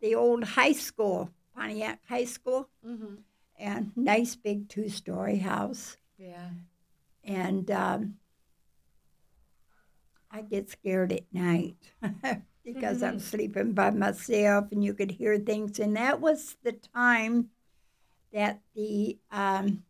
the 0.00 0.14
old 0.14 0.44
high 0.44 0.72
school, 0.72 1.30
Pontiac 1.56 2.00
High 2.08 2.24
School, 2.26 2.68
Mm-hmm. 2.86 3.14
and 3.58 3.92
nice 3.96 4.36
big 4.36 4.68
two-story 4.68 5.38
house. 5.38 5.96
Yeah. 6.18 6.50
And 7.24 7.70
um, 7.70 8.14
I 10.30 10.42
get 10.42 10.70
scared 10.70 11.12
at 11.12 11.24
night 11.32 11.76
because 12.64 13.02
I'm 13.02 13.18
sleeping 13.20 13.72
by 13.72 13.90
myself, 13.90 14.72
and 14.72 14.82
you 14.84 14.94
could 14.94 15.10
hear 15.12 15.38
things. 15.38 15.78
And 15.78 15.96
that 15.96 16.20
was 16.20 16.56
the 16.62 16.72
time 16.72 17.50
that 18.32 18.60
the 18.74 19.18
um, 19.30 19.82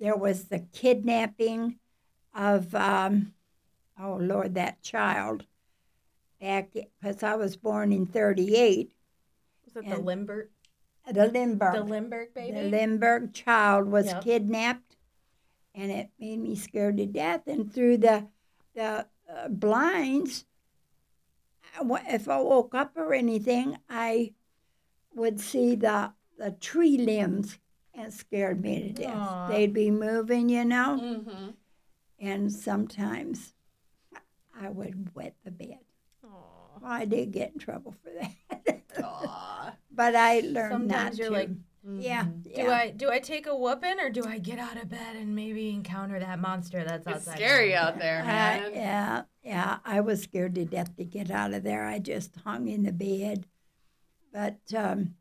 there 0.00 0.16
was 0.16 0.44
the 0.44 0.60
kidnapping 0.72 1.78
of 2.34 2.74
um, 2.74 3.32
oh 4.00 4.16
Lord, 4.20 4.54
that 4.54 4.82
child 4.82 5.46
back 6.40 6.70
because 6.72 7.22
I 7.22 7.34
was 7.34 7.56
born 7.56 7.92
in 7.92 8.06
'38. 8.06 8.92
Was 9.64 9.76
it 9.76 9.88
the 9.88 9.98
Lindbergh, 9.98 10.48
The 11.10 11.26
Lindbergh, 11.26 11.74
the 11.74 11.84
Lindbergh 11.84 12.34
baby? 12.34 12.52
the? 12.52 12.68
Lindbergh 12.68 13.32
child 13.32 13.88
was 13.88 14.06
Yep. 14.06 14.24
kidnapped, 14.24 14.96
and 15.74 15.90
it 15.90 16.10
made 16.18 16.38
me 16.40 16.54
scared 16.54 16.96
to 16.98 17.06
death. 17.06 17.46
And 17.46 17.72
through 17.72 17.98
the 17.98 18.28
the 18.74 19.06
uh, 19.28 19.48
blinds, 19.48 20.44
I 21.78 22.02
if 22.08 22.28
I 22.28 22.40
woke 22.40 22.74
up 22.74 22.96
or 22.96 23.14
anything, 23.14 23.78
I 23.88 24.34
would 25.14 25.40
see 25.40 25.76
the 25.76 26.12
the 26.38 26.50
tree 26.52 26.98
limbs, 26.98 27.58
and 27.94 28.12
scared 28.12 28.60
me 28.60 28.80
to 28.82 28.88
death. 28.90 29.16
Aw. 29.16 29.48
They'd 29.48 29.72
be 29.72 29.90
moving, 29.90 30.48
you 30.48 30.64
know, 30.64 30.98
Mm-hmm. 31.00 31.50
and 32.18 32.52
sometimes 32.52 33.54
I 34.60 34.68
would 34.68 35.14
wet 35.14 35.34
the 35.44 35.50
bed. 35.50 35.78
Aw. 36.24 36.28
Well, 36.80 36.90
I 36.92 37.04
did 37.04 37.30
get 37.32 37.52
in 37.52 37.58
trouble 37.58 37.94
for 38.02 38.10
that, 38.20 38.82
but 39.90 40.16
I 40.16 40.40
learned 40.40 40.88
not 40.88 41.16
you're 41.16 41.28
to. 41.28 41.34
like, 41.34 41.50
yeah, 41.98 42.24
Do 42.24 42.50
yeah. 42.50 42.70
I 42.70 42.90
do 42.90 43.10
I 43.10 43.18
take 43.18 43.46
a 43.46 43.54
whooping 43.54 44.00
or 44.00 44.08
do 44.10 44.24
I 44.24 44.38
get 44.38 44.58
out 44.58 44.76
of 44.82 44.88
bed 44.88 45.16
and 45.16 45.34
maybe 45.36 45.68
encounter 45.70 46.18
that 46.18 46.38
monster 46.40 46.82
that's 46.82 47.06
It's 47.06 47.16
outside? 47.28 47.36
scary 47.36 47.74
out 47.74 47.98
there, 47.98 48.22
Uh, 48.22 48.26
man. 48.26 48.70
yeah, 48.74 49.22
yeah. 49.42 49.78
I 49.84 50.00
was 50.00 50.22
scared 50.22 50.54
to 50.56 50.64
death 50.64 50.96
to 50.96 51.04
get 51.04 51.30
out 51.30 51.52
of 51.52 51.62
there. 51.62 51.84
I 51.86 51.98
just 51.98 52.34
hung 52.44 52.68
in 52.68 52.84
the 52.84 52.92
bed. 52.92 53.46
But 54.32 54.58
um, 54.74 55.14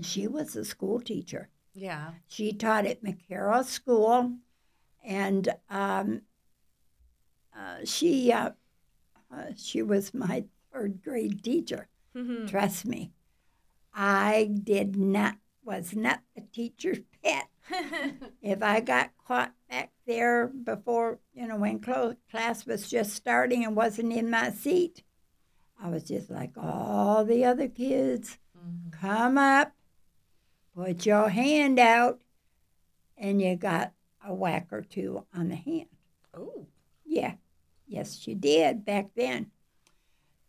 she 0.00 0.26
was 0.26 0.56
a 0.56 0.64
school 0.64 1.00
teacher. 1.00 1.48
Yeah. 1.74 2.12
She 2.28 2.52
taught 2.52 2.86
at 2.86 3.02
McCarroll 3.02 3.64
School, 3.64 4.32
and 5.04 5.48
um, 5.70 6.22
uh, 7.56 7.78
she 7.84 8.32
uh, 8.32 8.50
uh, 9.34 9.46
she 9.56 9.82
was 9.82 10.14
my 10.14 10.44
third 10.72 11.02
grade 11.02 11.42
teacher. 11.42 11.88
Mhm. 12.14 12.48
Trust 12.48 12.86
me, 12.86 13.12
I 13.94 14.50
did 14.62 14.96
not 14.96 15.36
was 15.64 15.94
not 15.94 16.20
the 16.34 16.42
teacher's 16.52 16.98
pet. 17.22 17.48
if 18.42 18.62
I 18.62 18.80
got 18.80 19.12
caught 19.26 19.52
back 19.70 19.92
there 20.06 20.48
before, 20.48 21.20
you 21.32 21.46
know, 21.46 21.56
when 21.56 21.78
clo- 21.78 22.16
class 22.30 22.66
was 22.66 22.90
just 22.90 23.14
starting 23.14 23.64
and 23.64 23.76
wasn't 23.76 24.12
in 24.12 24.28
my 24.28 24.50
seat, 24.50 25.04
I 25.80 25.88
was 25.88 26.02
just 26.02 26.30
like 26.30 26.52
all 26.56 27.24
the 27.24 27.44
other 27.44 27.68
kids. 27.68 28.38
Come 28.90 29.38
up, 29.38 29.72
put 30.74 31.06
your 31.06 31.28
hand 31.28 31.78
out, 31.78 32.20
and 33.16 33.40
you 33.40 33.56
got 33.56 33.92
a 34.26 34.34
whack 34.34 34.68
or 34.70 34.82
two 34.82 35.24
on 35.34 35.48
the 35.48 35.56
hand. 35.56 35.88
Oh. 36.34 36.66
Yeah, 37.04 37.34
yes, 37.86 38.26
you 38.26 38.34
did 38.34 38.84
back 38.84 39.10
then. 39.14 39.50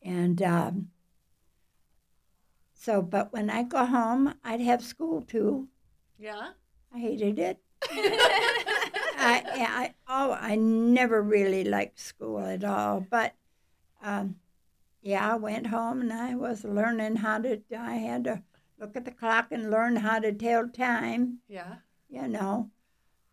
And 0.01 0.41
um, 0.41 0.89
so, 2.73 3.01
but 3.01 3.33
when 3.33 3.49
I 3.49 3.63
go 3.63 3.85
home, 3.85 4.33
I'd 4.43 4.61
have 4.61 4.83
school 4.83 5.21
too. 5.21 5.67
Yeah. 6.17 6.49
I 6.93 6.99
hated 6.99 7.39
it. 7.39 7.59
I, 7.91 9.43
I, 9.45 9.93
oh, 10.07 10.37
I 10.39 10.55
never 10.55 11.21
really 11.21 11.63
liked 11.63 11.99
school 11.99 12.39
at 12.39 12.63
all. 12.63 13.05
But 13.09 13.33
um, 14.01 14.35
yeah, 15.01 15.33
I 15.33 15.35
went 15.35 15.67
home 15.67 16.01
and 16.01 16.13
I 16.13 16.35
was 16.35 16.63
learning 16.63 17.17
how 17.17 17.39
to. 17.39 17.61
I 17.77 17.95
had 17.95 18.25
to 18.25 18.41
look 18.79 18.95
at 18.95 19.05
the 19.05 19.11
clock 19.11 19.47
and 19.51 19.71
learn 19.71 19.97
how 19.97 20.19
to 20.19 20.31
tell 20.31 20.67
time. 20.67 21.39
Yeah. 21.47 21.75
You 22.09 22.27
know, 22.27 22.69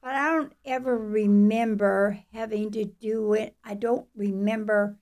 but 0.03 0.14
I 0.14 0.35
don't 0.35 0.53
ever 0.64 0.96
remember 0.96 2.18
having 2.33 2.70
to 2.72 2.85
do 2.87 3.35
it. 3.35 3.57
I 3.62 3.74
don't 3.74 4.07
remember 4.16 4.98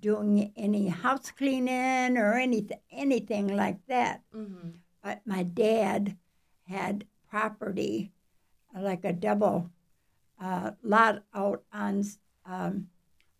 doing 0.00 0.52
any 0.56 0.88
house 0.88 1.30
cleaning 1.30 2.16
or 2.16 2.34
anything, 2.34 2.80
anything 2.90 3.54
like 3.54 3.78
that 3.86 4.22
Mm-hmm. 4.34 4.70
but 5.02 5.20
my 5.26 5.42
dad 5.42 6.16
had 6.68 7.04
property, 7.28 8.12
like 8.74 9.04
a 9.04 9.12
double 9.12 9.70
uh, 10.40 10.72
lot 10.82 11.22
out 11.34 11.62
on 11.72 12.04
um, 12.46 12.88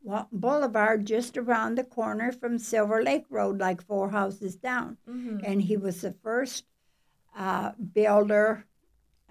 Walton 0.02 0.38
Boulevard, 0.38 1.04
just 1.06 1.36
around 1.36 1.76
the 1.76 1.84
corner 1.84 2.32
from 2.32 2.58
Silver 2.58 3.02
Lake 3.02 3.26
Road, 3.28 3.58
like 3.58 3.82
four 3.82 4.10
houses 4.10 4.56
down. 4.56 4.96
Mhm. 5.08 5.42
And 5.44 5.62
he 5.62 5.76
was 5.76 6.00
the 6.00 6.12
first 6.12 6.64
uh, 7.36 7.72
builder 7.92 8.66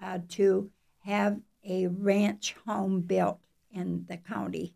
uh, 0.00 0.20
to 0.28 0.70
have 1.04 1.40
a 1.64 1.86
ranch 1.88 2.54
home 2.66 3.00
built 3.02 3.38
in 3.70 4.06
the 4.08 4.16
county, 4.16 4.74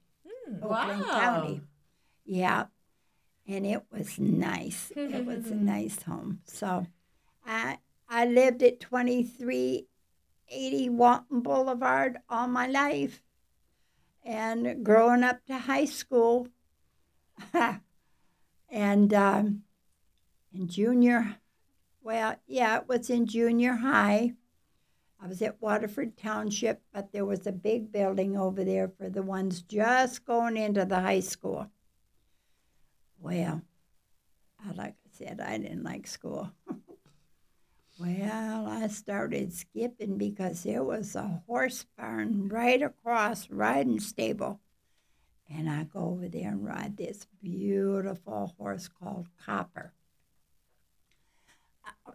Mm. 0.48 0.62
Oakland 0.62 1.07
Wow. 1.07 1.20
County. 1.20 1.62
Yeah. 2.26 2.66
And 3.46 3.64
it 3.66 3.83
was 3.90 4.18
nice. 4.18 4.90
it 4.94 5.24
was 5.33 5.50
a 5.50 5.54
nice 5.54 6.02
home. 6.02 6.40
So 6.44 6.87
I 7.46 7.78
I 8.09 8.26
lived 8.26 8.62
at 8.62 8.80
2380 8.80 10.88
Walton 10.90 11.40
Boulevard 11.40 12.18
all 12.28 12.46
my 12.48 12.66
life. 12.66 13.22
And 14.24 14.84
growing 14.84 15.22
up 15.22 15.44
to 15.46 15.58
high 15.58 15.84
school 15.84 16.48
and 18.70 19.14
um, 19.14 19.62
in 20.52 20.66
junior, 20.68 21.37
well, 22.02 22.37
yeah, 22.46 22.78
it 22.78 22.88
was 22.88 23.10
in 23.10 23.26
junior 23.26 23.74
high. 23.74 24.32
I 25.20 25.26
was 25.26 25.42
at 25.42 25.60
Waterford 25.60 26.16
Township, 26.16 26.82
but 26.92 27.12
there 27.12 27.24
was 27.24 27.46
a 27.46 27.52
big 27.52 27.92
building 27.92 28.37
over 28.37 28.64
there 28.64 28.88
for 28.88 29.08
the 29.08 29.22
ones 29.22 29.62
just 29.62 30.24
going 30.24 30.56
into 30.56 30.84
the 30.84 31.00
high 31.00 31.20
school. 31.20 31.70
Well, 33.18 33.62
I- 34.62 34.72
like 34.72 34.94
I 34.94 35.10
said, 35.10 35.40
I 35.40 35.58
didn't 35.58 35.82
like 35.82 36.06
school. 36.06 36.50
well, 37.98 38.66
I 38.66 38.88
started 38.88 39.52
skipping 39.52 40.18
because 40.18 40.62
there 40.62 40.83
was 40.83 41.14
a 41.14 41.42
horse 41.46 41.87
barn 41.96 42.48
right 42.48 42.83
across 42.83 43.48
riding 43.50 44.00
stable. 44.00 44.61
And 45.48 45.68
I 45.68 45.85
go 45.85 46.00
over 46.00 46.28
there 46.28 46.48
and 46.48 46.64
ride 46.64 46.96
this 46.96 47.26
beautiful 47.42 48.54
horse 48.59 48.88
called 48.88 49.28
Copper. 49.44 49.92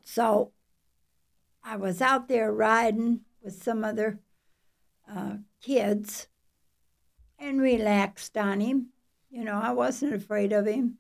So 0.03 0.51
I 1.63 1.75
was 1.77 2.01
out 2.01 2.27
there 2.27 2.51
riding 2.51 3.21
with 3.41 3.61
some 3.61 3.83
other 3.83 4.19
uh, 5.09 5.37
kids 5.61 6.27
and 7.37 7.61
relaxed 7.61 8.37
on 8.37 8.59
him. 8.59 8.87
You 9.29 9.43
know, 9.43 9.59
I 9.61 9.71
wasn't 9.71 10.13
afraid 10.13 10.51
of 10.51 10.65
him. 10.65 10.97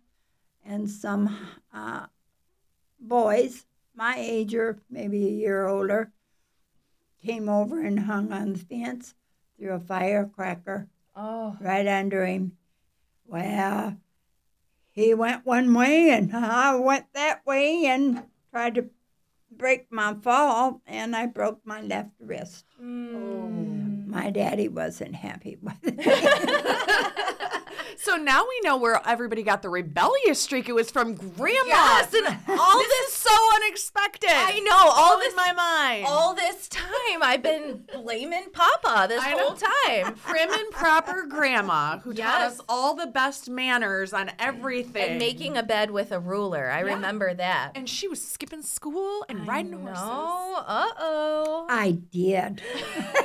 And 0.63 0.89
some 0.89 1.35
uh, 1.73 2.05
boys, 2.99 3.65
my 3.99 4.15
age 4.17 4.55
or 4.55 4.79
maybe 4.89 5.27
a 5.27 5.31
year 5.31 5.67
older, 5.67 6.11
came 7.23 7.49
over 7.49 7.81
and 7.83 7.99
hung 7.99 8.31
on 8.31 8.53
the 8.53 8.59
fence, 8.59 9.13
threw 9.59 9.73
a 9.73 9.79
firecracker 9.79 10.87
Oh. 11.15 11.57
right 11.59 11.85
under 11.85 12.25
him. 12.25 12.53
Well, 13.27 13.97
he 14.91 15.13
went 15.13 15.45
one 15.45 15.73
way 15.73 16.11
and 16.11 16.33
I 16.33 16.75
went 16.75 17.07
that 17.13 17.45
way 17.45 17.85
and 17.87 18.23
tried 18.51 18.75
to 18.75 18.89
break 19.51 19.91
my 19.91 20.13
fall, 20.13 20.81
and 20.87 21.13
I 21.15 21.25
broke 21.25 21.59
my 21.65 21.81
left 21.81 22.11
wrist. 22.19 22.65
Mm. 22.81 24.07
My 24.07 24.29
daddy 24.29 24.69
wasn't 24.69 25.15
happy 25.15 25.57
with 25.61 25.75
it. 25.83 26.68
So 28.01 28.15
now 28.15 28.43
we 28.47 28.61
know 28.63 28.77
where 28.77 29.01
everybody 29.05 29.43
got 29.43 29.61
the 29.61 29.67
rebellious 29.69 30.39
streak. 30.39 30.69
It 30.69 30.73
was 30.73 30.89
from 30.89 31.15
grandma. 31.15 31.65
Yes, 31.65 32.13
and 32.13 32.27
all 32.57 32.77
this 32.79 32.87
this 32.87 33.07
is 33.09 33.13
so 33.13 33.29
unexpected. 33.55 34.29
I 34.31 34.59
know 34.59 34.71
all 34.73 35.11
All 35.13 35.17
this 35.19 35.31
in 35.31 35.35
my 35.35 35.51
mind. 35.53 36.05
all 36.07 36.33
this 36.33 36.67
time 36.69 37.21
I've 37.21 37.43
been 37.43 37.83
blaming 37.93 38.45
Papa 38.53 39.07
this 39.09 39.21
I 39.21 39.31
whole 39.31 39.51
know. 39.51 40.05
time. 40.05 40.15
prim 40.25 40.49
and 40.51 40.71
proper 40.71 41.25
grandma 41.27 41.99
who 41.99 42.13
taught 42.13 42.41
us 42.41 42.61
all 42.69 42.95
the 42.95 43.07
best 43.07 43.49
manners 43.49 44.13
on 44.13 44.31
everything. 44.39 45.09
And 45.11 45.19
making 45.19 45.57
a 45.57 45.63
bed 45.63 45.91
with 45.91 46.11
a 46.13 46.19
ruler. 46.19 46.69
I 46.71 46.79
remember 46.79 47.33
that. 47.33 47.73
and 47.75 47.87
she 47.89 48.07
was 48.07 48.21
skipping 48.25 48.61
school 48.61 49.25
and 49.27 49.45
riding 49.47 49.71
no, 49.71 49.77
horses. 49.93 50.03
uh 50.67 50.87
oh. 50.99 51.67
I 51.69 51.91
did. 52.11 52.61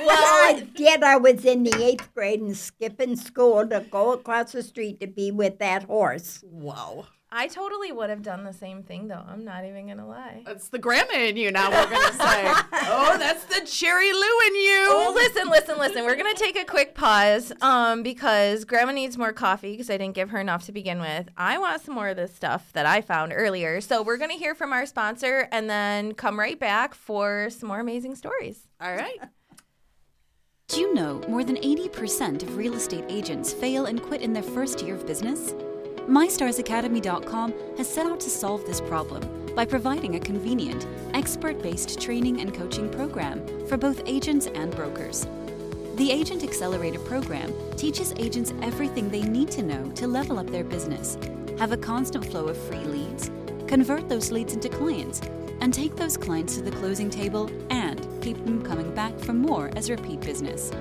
Well, 0.05 0.09
I 0.23 0.67
did. 0.75 1.01
I 1.03 1.15
was 1.15 1.45
in 1.45 1.63
the 1.63 1.83
eighth 1.83 2.13
grade 2.13 2.39
and 2.41 2.55
skipping 2.55 3.15
school 3.15 3.67
to 3.67 3.79
go 3.89 4.13
across 4.13 4.51
the 4.51 4.61
street 4.65 4.99
to 4.99 5.07
be 5.07 5.31
with 5.31 5.59
that 5.59 5.83
horse. 5.83 6.43
Whoa. 6.43 7.05
I 7.37 7.47
totally 7.47 7.91
would 7.91 8.09
have 8.09 8.21
done 8.21 8.45
the 8.45 8.53
same 8.53 8.83
thing 8.83 9.09
though. 9.09 9.21
I'm 9.27 9.43
not 9.43 9.65
even 9.65 9.87
gonna 9.87 10.07
lie. 10.07 10.43
That's 10.45 10.69
the 10.69 10.79
grandma 10.79 11.15
in 11.15 11.35
you 11.35 11.51
now, 11.51 11.69
we're 11.69 11.89
going 11.89 12.07
to 12.07 12.13
say. 12.13 12.45
oh, 12.87 13.17
that's 13.19 13.43
the 13.45 13.65
Cherry 13.65 14.13
Lou 14.13 14.39
in 14.47 14.55
you. 14.55 14.87
Oh, 14.89 15.11
listen, 15.13 15.49
listen, 15.49 15.77
listen. 15.77 16.05
We're 16.05 16.15
gonna 16.15 16.33
take 16.33 16.57
a 16.57 16.63
quick 16.63 16.95
pause, 16.95 17.51
um, 17.59 18.03
because 18.03 18.63
Grandma 18.63 18.93
needs 18.93 19.17
more 19.17 19.33
coffee 19.33 19.71
because 19.71 19.89
I 19.89 19.97
didn't 19.97 20.15
give 20.15 20.29
her 20.29 20.39
enough 20.39 20.65
to 20.67 20.71
begin 20.71 21.01
with. 21.01 21.27
I 21.35 21.57
want 21.57 21.81
some 21.81 21.95
more 21.95 22.07
of 22.07 22.15
this 22.15 22.33
stuff 22.33 22.71
that 22.71 22.85
I 22.85 23.01
found 23.01 23.33
earlier. 23.35 23.81
So 23.81 24.01
we're 24.01 24.17
gonna 24.17 24.35
hear 24.35 24.55
from 24.55 24.71
our 24.71 24.85
sponsor 24.85 25.49
and 25.51 25.69
then 25.69 26.13
come 26.13 26.39
right 26.39 26.59
back 26.59 26.93
for 26.93 27.49
some 27.49 27.67
more 27.67 27.81
amazing 27.81 28.15
stories. 28.15 28.67
All 28.79 28.95
right. 28.95 29.19
Do 30.67 30.81
you 30.81 30.95
know 30.95 31.21
more 31.29 31.43
than 31.43 31.57
80% 31.57 32.41
of 32.41 32.57
real 32.57 32.73
estate 32.73 33.05
agents 33.07 33.53
fail 33.53 33.85
and 33.85 34.01
quit 34.01 34.21
in 34.21 34.33
their 34.33 34.41
first 34.41 34.81
year 34.81 34.95
of 34.95 35.05
business? 35.05 35.53
MyStarsAcademy.com 36.09 37.53
has 37.77 37.87
set 37.87 38.07
out 38.07 38.19
to 38.21 38.31
solve 38.31 38.65
this 38.65 38.81
problem 38.81 39.53
by 39.55 39.63
providing 39.63 40.15
a 40.15 40.19
convenient, 40.19 40.87
expert 41.13 41.61
based 41.61 42.01
training 42.01 42.41
and 42.41 42.51
coaching 42.51 42.89
program 42.89 43.45
for 43.67 43.77
both 43.77 44.01
agents 44.07 44.47
and 44.47 44.75
brokers. 44.75 45.27
The 45.97 46.11
Agent 46.11 46.43
Accelerator 46.43 46.99
program 46.99 47.53
teaches 47.77 48.15
agents 48.17 48.51
everything 48.63 49.09
they 49.09 49.21
need 49.21 49.51
to 49.51 49.61
know 49.61 49.91
to 49.91 50.07
level 50.07 50.39
up 50.39 50.47
their 50.47 50.63
business, 50.63 51.15
have 51.59 51.73
a 51.73 51.77
constant 51.77 52.25
flow 52.25 52.47
of 52.47 52.57
free 52.57 52.83
leads, 52.85 53.29
convert 53.67 54.09
those 54.09 54.31
leads 54.31 54.53
into 54.53 54.69
clients, 54.69 55.21
and 55.61 55.71
take 55.71 55.95
those 55.95 56.17
clients 56.17 56.55
to 56.55 56.63
the 56.63 56.71
closing 56.71 57.11
table 57.11 57.51
and 57.69 58.14
keep 58.25 58.43
them 58.43 58.59
coming 58.63 58.91
back 58.95 59.15
for 59.19 59.33
more 59.33 59.69
as 59.75 59.87
repeat 59.87 60.19
business. 60.21 60.71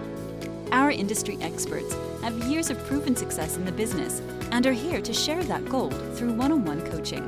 Our 0.73 0.91
industry 0.91 1.37
experts 1.43 1.95
have 2.23 2.45
years 2.45 2.71
of 2.71 2.79
proven 2.87 3.15
success 3.15 3.59
in 3.59 3.67
the 3.67 3.73
business 3.73 4.23
and 4.51 4.67
are 4.67 4.73
here 4.73 5.03
to 5.03 5.13
share 5.13 5.45
that 5.45 5.69
gold 5.69 5.95
through 6.17 6.33
one 6.33 6.53
on 6.53 6.65
one 6.65 6.81
coaching. 6.91 7.23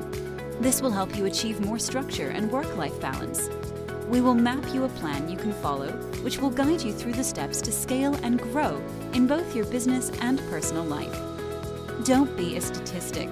This 0.59 0.81
will 0.81 0.91
help 0.91 1.15
you 1.15 1.27
achieve 1.27 1.61
more 1.61 1.79
structure 1.79 2.31
and 2.31 2.51
work 2.51 2.79
life 2.79 2.99
balance. 2.99 3.51
We 4.09 4.23
will 4.23 4.35
map 4.35 4.65
you 4.73 4.85
a 4.85 4.89
plan 4.89 5.29
you 5.29 5.37
can 5.37 5.53
follow, 5.53 5.91
which 6.23 6.39
will 6.39 6.49
guide 6.49 6.81
you 6.81 6.95
through 6.95 7.13
the 7.13 7.23
steps 7.23 7.61
to 7.61 7.71
scale 7.71 8.15
and 8.23 8.41
grow 8.41 8.83
in 9.13 9.27
both 9.27 9.55
your 9.55 9.67
business 9.67 10.11
and 10.23 10.39
personal 10.49 10.85
life. 10.85 11.15
Don't 12.05 12.35
be 12.39 12.57
a 12.57 12.61
statistic. 12.63 13.29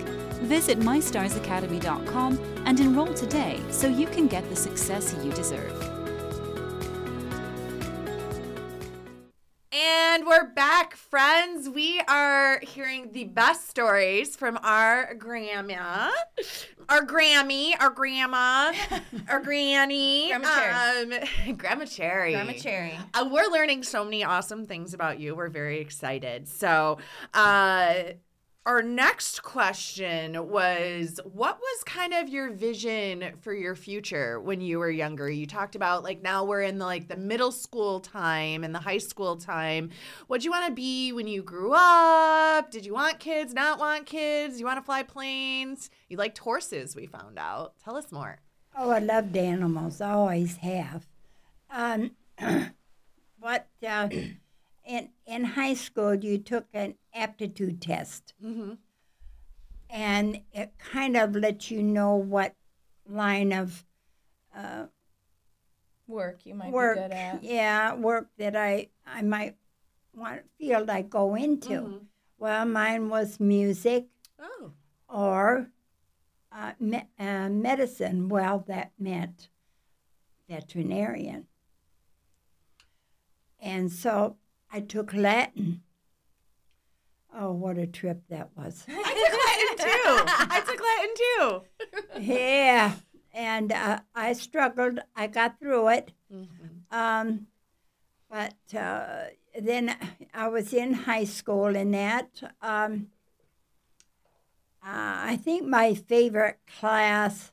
Visit 0.52 0.80
mystarsacademy.com 0.80 2.38
and 2.66 2.78
enroll 2.78 3.14
today 3.14 3.62
so 3.70 3.88
you 3.88 4.06
can 4.06 4.26
get 4.26 4.46
the 4.50 4.56
success 4.56 5.16
you 5.24 5.32
deserve. 5.32 5.93
Are 12.94 12.96
hearing 12.96 13.12
the 13.12 13.24
best 13.24 13.68
stories 13.68 14.36
from 14.36 14.58
our 14.62 15.14
grandma, 15.14 16.10
our 16.88 17.04
Grammy, 17.04 17.72
our 17.80 17.90
grandma, 17.90 18.72
our 19.28 19.40
granny, 19.40 20.28
Grandma 20.28 20.48
Cherry. 20.54 21.18
um, 21.48 21.56
Grandma 21.56 21.84
Cherry. 21.84 22.32
Grandma 22.32 22.52
Cherry. 22.52 22.98
Uh, 23.14 23.28
we're 23.30 23.50
learning 23.50 23.82
so 23.82 24.04
many 24.04 24.24
awesome 24.24 24.66
things 24.66 24.94
about 24.94 25.18
you. 25.18 25.34
We're 25.34 25.48
very 25.48 25.80
excited. 25.80 26.48
So, 26.48 26.98
uh, 27.32 27.94
our 28.66 28.80
next 28.80 29.42
question 29.42 30.48
was 30.48 31.20
what 31.24 31.58
was 31.58 31.84
kind 31.84 32.14
of 32.14 32.30
your 32.30 32.50
vision 32.50 33.32
for 33.42 33.52
your 33.52 33.74
future 33.74 34.40
when 34.40 34.62
you 34.62 34.78
were 34.78 34.90
younger? 34.90 35.28
You 35.28 35.46
talked 35.46 35.76
about 35.76 36.02
like 36.02 36.22
now 36.22 36.44
we're 36.44 36.62
in 36.62 36.78
the 36.78 36.86
like 36.86 37.08
the 37.08 37.16
middle 37.16 37.52
school 37.52 38.00
time 38.00 38.64
and 38.64 38.74
the 38.74 38.78
high 38.78 38.98
school 38.98 39.36
time. 39.36 39.90
What'd 40.28 40.44
you 40.44 40.50
want 40.50 40.66
to 40.66 40.72
be 40.72 41.12
when 41.12 41.26
you 41.26 41.42
grew 41.42 41.72
up? 41.74 42.70
Did 42.70 42.86
you 42.86 42.94
want 42.94 43.18
kids 43.18 43.52
not 43.52 43.78
want 43.78 44.06
kids? 44.06 44.58
You 44.58 44.64
want 44.64 44.78
to 44.78 44.82
fly 44.82 45.02
planes? 45.02 45.90
You 46.08 46.16
liked 46.16 46.38
horses 46.38 46.96
we 46.96 47.04
found 47.04 47.38
out. 47.38 47.74
Tell 47.84 47.96
us 47.96 48.10
more. 48.10 48.38
Oh, 48.76 48.90
I 48.90 48.98
loved 48.98 49.36
animals. 49.36 50.00
I 50.00 50.12
always 50.12 50.56
have. 50.56 51.06
Um, 51.70 52.12
but 52.38 53.66
uh, 53.86 54.08
in 54.84 55.08
in 55.26 55.44
high 55.44 55.74
school, 55.74 56.14
you 56.14 56.38
took 56.38 56.66
an 56.74 56.94
aptitude 57.14 57.80
test, 57.80 58.34
mm-hmm. 58.44 58.74
and 59.90 60.40
it 60.52 60.72
kind 60.78 61.16
of 61.16 61.34
let 61.34 61.70
you 61.70 61.82
know 61.82 62.16
what 62.16 62.54
line 63.08 63.52
of 63.52 63.84
uh, 64.54 64.86
Work 66.06 66.44
you 66.44 66.54
might 66.54 66.70
work, 66.70 66.96
be 66.96 67.02
good 67.02 67.12
at. 67.12 67.42
yeah, 67.42 67.94
work 67.94 68.28
that 68.36 68.54
I 68.56 68.88
I 69.06 69.22
might 69.22 69.56
want 70.14 70.42
field 70.58 70.90
I 70.90 71.02
go 71.02 71.34
into. 71.34 71.68
Mhm. 71.68 72.00
Well, 72.38 72.66
mine 72.66 73.08
was 73.08 73.40
music 73.40 74.08
oh 74.38 74.72
or 75.08 75.70
uh, 76.52 76.72
me- 76.78 77.08
uh, 77.18 77.48
medicine. 77.48 78.28
Well, 78.28 78.64
that 78.68 78.92
meant 78.98 79.48
veterinarian. 80.48 81.46
And 83.58 83.90
so 83.90 84.36
I 84.74 84.80
took 84.80 85.14
Latin. 85.14 85.82
Oh, 87.32 87.52
what 87.52 87.78
a 87.78 87.86
trip 87.86 88.22
that 88.28 88.50
was. 88.56 88.84
i 88.88 88.92
took 88.92 89.38
latin 89.46 89.86
too 89.86 90.14
i 90.50 90.60
took 90.66 90.80
latin 90.80 91.14
too 91.16 92.20
yeah. 92.20 92.94
And 93.32 93.72
uh, 93.72 94.00
I 94.14 94.32
struggled. 94.32 95.00
I 95.16 95.26
got 95.26 95.58
through 95.58 95.88
it. 95.88 96.12
Um, 96.90 97.46
but 98.30 98.54
uh, 98.76 99.24
then 99.60 99.96
I 100.32 100.48
was 100.48 100.72
in 100.72 100.92
high 100.92 101.24
school 101.24 101.76
and 101.76 101.94
that. 101.94 102.42
Um, 102.62 103.08
uh, 104.84 105.30
I 105.32 105.36
think 105.42 105.66
my 105.66 105.94
favorite 105.94 106.58
class, 106.78 107.52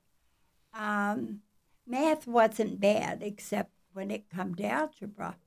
um, 0.73 1.41
math 1.87 2.27
wasn't 2.27 2.79
bad 2.79 3.21
except 3.23 3.71
when 3.93 4.11
it 4.11 4.29
come 4.29 4.53
to 4.55 4.65
algebra. 4.65 5.37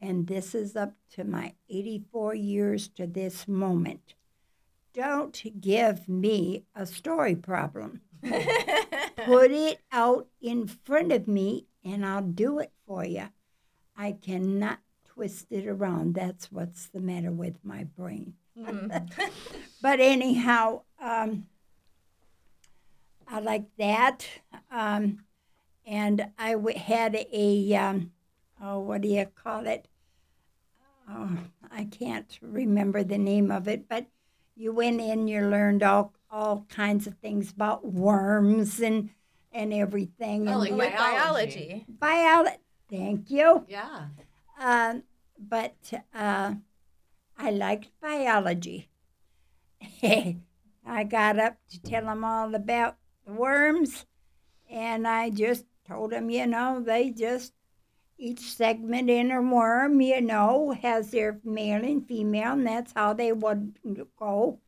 And 0.00 0.26
this 0.26 0.54
is 0.54 0.76
up 0.76 0.94
to 1.14 1.24
my 1.24 1.54
84 1.68 2.34
years 2.34 2.88
to 2.88 3.06
this 3.06 3.46
moment. 3.48 4.14
Don't 4.92 5.60
give 5.60 6.08
me 6.08 6.64
a 6.74 6.86
story 6.86 7.34
problem. 7.36 8.00
Put 8.22 9.50
it 9.50 9.80
out 9.92 10.28
in 10.40 10.66
front 10.66 11.12
of 11.12 11.28
me 11.28 11.66
and 11.84 12.04
I'll 12.04 12.22
do 12.22 12.58
it 12.58 12.72
for 12.86 13.04
you. 13.04 13.28
I 13.96 14.12
cannot 14.12 14.80
twist 15.04 15.46
it 15.50 15.66
around. 15.66 16.14
That's 16.14 16.50
what's 16.50 16.86
the 16.86 17.00
matter 17.00 17.30
with 17.30 17.64
my 17.64 17.84
brain. 17.84 18.34
but 19.82 20.00
anyhow, 20.00 20.82
um, 21.00 21.46
I 23.28 23.40
like 23.40 23.66
that. 23.78 24.26
Um, 24.70 25.24
and 25.86 26.30
I 26.38 26.52
w- 26.52 26.78
had 26.78 27.14
a, 27.32 27.74
um, 27.74 28.12
oh, 28.62 28.78
what 28.80 29.00
do 29.00 29.08
you 29.08 29.26
call 29.26 29.66
it? 29.66 29.88
Oh, 31.08 31.38
I 31.70 31.84
can't 31.84 32.38
remember 32.40 33.02
the 33.02 33.18
name 33.18 33.50
of 33.50 33.66
it, 33.68 33.88
but 33.88 34.06
you 34.54 34.72
went 34.72 35.00
in, 35.00 35.26
you 35.28 35.40
learned 35.46 35.82
all, 35.82 36.12
all 36.30 36.66
kinds 36.68 37.06
of 37.06 37.14
things 37.18 37.50
about 37.50 37.84
worms 37.84 38.80
and, 38.80 39.10
and 39.52 39.72
everything. 39.72 40.48
Oh, 40.48 40.60
and 40.60 40.76
like 40.76 40.96
biology. 40.96 41.84
biology. 41.86 41.86
biology. 41.88 42.56
Thank 42.88 43.30
you. 43.30 43.64
yeah 43.68 44.06
Um, 44.58 45.04
but 45.38 45.74
uh, 46.14 46.54
I 47.38 47.50
liked 47.50 47.88
biology. 48.00 48.88
I 50.02 51.04
got 51.08 51.38
up 51.38 51.56
to 51.70 51.80
tell 51.82 52.04
them 52.04 52.24
all 52.24 52.54
about 52.54 52.96
the 53.26 53.32
worms, 53.32 54.06
and 54.68 55.06
I 55.06 55.30
just 55.30 55.64
told 55.86 56.10
them, 56.10 56.30
you 56.30 56.46
know, 56.46 56.82
they 56.84 57.10
just 57.10 57.52
each 58.20 58.40
segment 58.40 59.08
in 59.08 59.30
a 59.30 59.40
worm, 59.40 60.00
you 60.02 60.20
know, 60.20 60.76
has 60.82 61.10
their 61.10 61.40
male 61.42 61.82
and 61.82 62.06
female, 62.06 62.52
and 62.52 62.66
that's 62.66 62.92
how 62.94 63.14
they 63.14 63.32
would 63.32 63.78
go. 64.18 64.60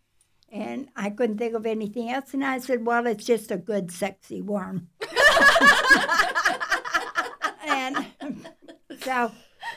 And 0.51 0.89
I 0.97 1.11
couldn't 1.11 1.37
think 1.39 1.55
of 1.55 1.67
anything 1.67 2.11
else, 2.11 2.33
and 2.33 2.45
I 2.45 2.59
said, 2.59 2.87
well, 2.87 3.07
it's 3.07 3.25
just 3.25 3.51
a 3.51 3.59
good, 3.59 3.93
sexy 3.93 4.41
worm. 4.41 4.89
and 7.67 8.07
so, 9.01 9.33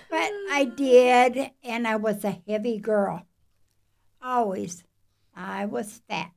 but 0.09 0.31
I 0.51 0.71
did, 0.75 1.51
and 1.63 1.87
I 1.87 1.97
was 1.97 2.23
a 2.23 2.39
heavy 2.47 2.79
girl, 2.79 3.25
always. 4.21 4.83
I 5.35 5.65
was 5.65 6.01
fat. 6.07 6.31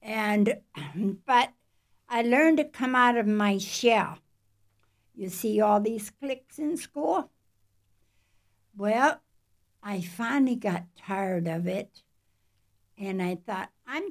And, 0.00 0.56
but 1.26 1.50
I 2.08 2.22
learned 2.22 2.56
to 2.58 2.64
come 2.64 2.94
out 2.94 3.18
of 3.18 3.26
my 3.26 3.58
shell. 3.58 4.18
You 5.18 5.28
see 5.30 5.60
all 5.60 5.80
these 5.80 6.10
cliques 6.10 6.60
in 6.60 6.76
school? 6.76 7.28
Well, 8.76 9.20
I 9.82 10.00
finally 10.00 10.54
got 10.54 10.84
tired 10.96 11.48
of 11.48 11.66
it. 11.66 12.04
And 12.96 13.20
I 13.20 13.34
thought, 13.44 13.70
I'm, 13.84 14.04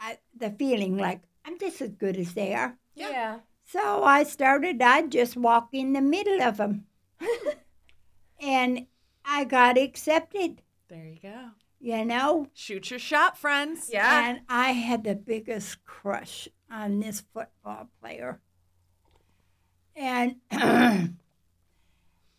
I, 0.00 0.18
the 0.36 0.50
feeling 0.50 0.96
like 0.96 1.20
I'm 1.44 1.56
just 1.56 1.80
as 1.80 1.90
good 1.90 2.16
as 2.16 2.34
they 2.34 2.52
are. 2.52 2.76
Yeah. 2.96 3.38
So 3.64 4.02
I 4.02 4.24
started, 4.24 4.82
I'd 4.82 5.12
just 5.12 5.36
walk 5.36 5.68
in 5.72 5.92
the 5.92 6.00
middle 6.00 6.42
of 6.42 6.56
them. 6.56 6.86
and 8.40 8.86
I 9.24 9.44
got 9.44 9.78
accepted, 9.78 10.62
There 10.88 11.06
you 11.06 11.18
go. 11.22 11.50
you 11.78 12.04
know? 12.04 12.48
Shoot 12.54 12.90
your 12.90 12.98
shot, 12.98 13.38
friends. 13.38 13.88
Yeah. 13.92 14.28
And 14.28 14.40
I 14.48 14.72
had 14.72 15.04
the 15.04 15.14
biggest 15.14 15.84
crush 15.84 16.48
on 16.68 16.98
this 16.98 17.22
football 17.32 17.88
player. 18.00 18.40
And 20.00 20.36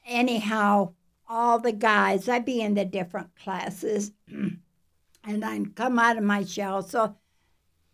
anyhow, 0.05 0.93
all 1.29 1.59
the 1.59 1.71
guys, 1.71 2.27
I'd 2.27 2.43
be 2.45 2.59
in 2.61 2.73
the 2.73 2.85
different 2.85 3.35
classes 3.35 4.11
and 4.27 5.45
I'd 5.45 5.75
come 5.75 5.99
out 5.99 6.17
of 6.17 6.23
my 6.23 6.43
shell. 6.43 6.81
So 6.81 7.15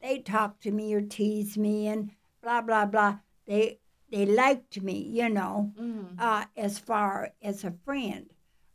they 0.01 0.19
talk 0.19 0.59
to 0.61 0.71
me 0.71 0.93
or 0.93 1.01
tease 1.01 1.57
me 1.57 1.87
and 1.87 2.11
blah, 2.41 2.61
blah, 2.61 2.85
blah. 2.85 3.17
They, 3.45 3.79
they 4.09 4.25
liked 4.25 4.81
me, 4.81 4.99
you 4.99 5.27
know, 5.29 5.73
uh, 6.17 6.45
as 6.55 6.79
far 6.79 7.31
as 7.41 7.63
a 7.63 7.73
friend. 7.83 8.27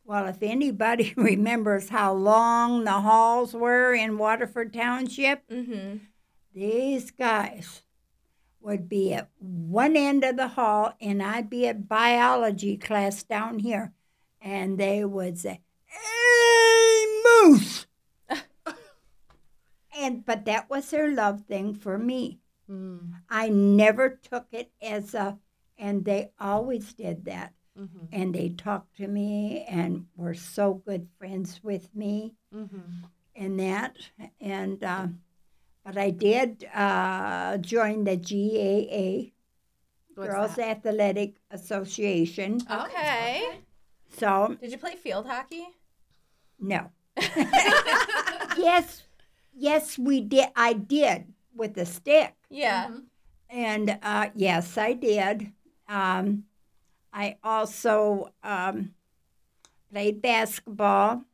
Well, 0.04 0.26
if 0.26 0.42
anybody 0.42 1.14
remembers 1.16 1.88
how 1.88 2.12
long 2.12 2.84
the 2.84 2.90
halls 2.92 3.54
were 3.54 3.94
in 3.94 4.18
Waterford 4.18 4.74
Township, 4.74 5.48
Mm-hmm. 5.48 5.98
these 6.54 7.10
guys 7.10 7.82
would 8.62 8.88
be 8.88 9.12
at 9.14 9.28
one 9.38 9.96
end 9.96 10.24
of 10.24 10.36
the 10.36 10.48
hall 10.48 10.94
and 11.00 11.22
I'd 11.22 11.50
be 11.50 11.66
at 11.66 11.88
biology 11.88 12.76
class 12.76 13.22
down 13.22 13.58
here. 13.58 13.92
And 14.40 14.78
they 14.78 15.04
would 15.04 15.38
say, 15.38 15.60
Hey, 15.84 17.06
Moose! 17.24 17.86
and 19.98 20.24
but 20.24 20.44
that 20.46 20.68
was 20.68 20.90
their 20.90 21.12
love 21.12 21.42
thing 21.42 21.74
for 21.74 21.98
me. 21.98 22.40
Hmm. 22.66 22.98
I 23.28 23.48
never 23.48 24.20
took 24.30 24.46
it 24.52 24.70
as 24.80 25.14
a, 25.14 25.38
and 25.78 26.04
they 26.04 26.30
always 26.40 26.92
did 26.92 27.24
that. 27.26 27.52
Mm-hmm. 27.78 28.06
And 28.12 28.34
they 28.34 28.50
talked 28.50 28.96
to 28.98 29.08
me 29.08 29.64
and 29.68 30.06
were 30.16 30.34
so 30.34 30.74
good 30.74 31.08
friends 31.18 31.60
with 31.62 31.94
me 31.94 32.34
mm-hmm. 32.54 32.78
and 33.34 33.58
that. 33.60 33.96
And, 34.40 34.82
uh, 34.84 35.06
but 35.84 35.98
I 35.98 36.10
did 36.10 36.68
uh, 36.74 37.58
join 37.58 38.04
the 38.04 38.16
GAA, 38.16 39.32
What's 40.14 40.32
Girls 40.32 40.58
Athletic 40.58 41.36
Association. 41.50 42.60
Okay. 42.70 43.58
So, 44.16 44.56
Did 44.60 44.70
you 44.70 44.78
play 44.78 44.96
field 44.96 45.26
hockey? 45.26 45.66
no. 46.58 46.90
yes, 48.56 49.02
yes, 49.54 49.98
we 49.98 50.20
did. 50.20 50.48
I 50.56 50.72
did 50.72 51.32
with 51.54 51.74
the 51.74 51.84
stick. 51.84 52.34
Yeah. 52.48 52.90
And 53.50 53.98
uh, 54.02 54.28
yes, 54.34 54.78
I 54.78 54.94
did. 54.94 55.52
Um, 55.88 56.44
I 57.12 57.36
also 57.44 58.32
um, 58.42 58.94
played 59.90 60.22
basketball 60.22 61.24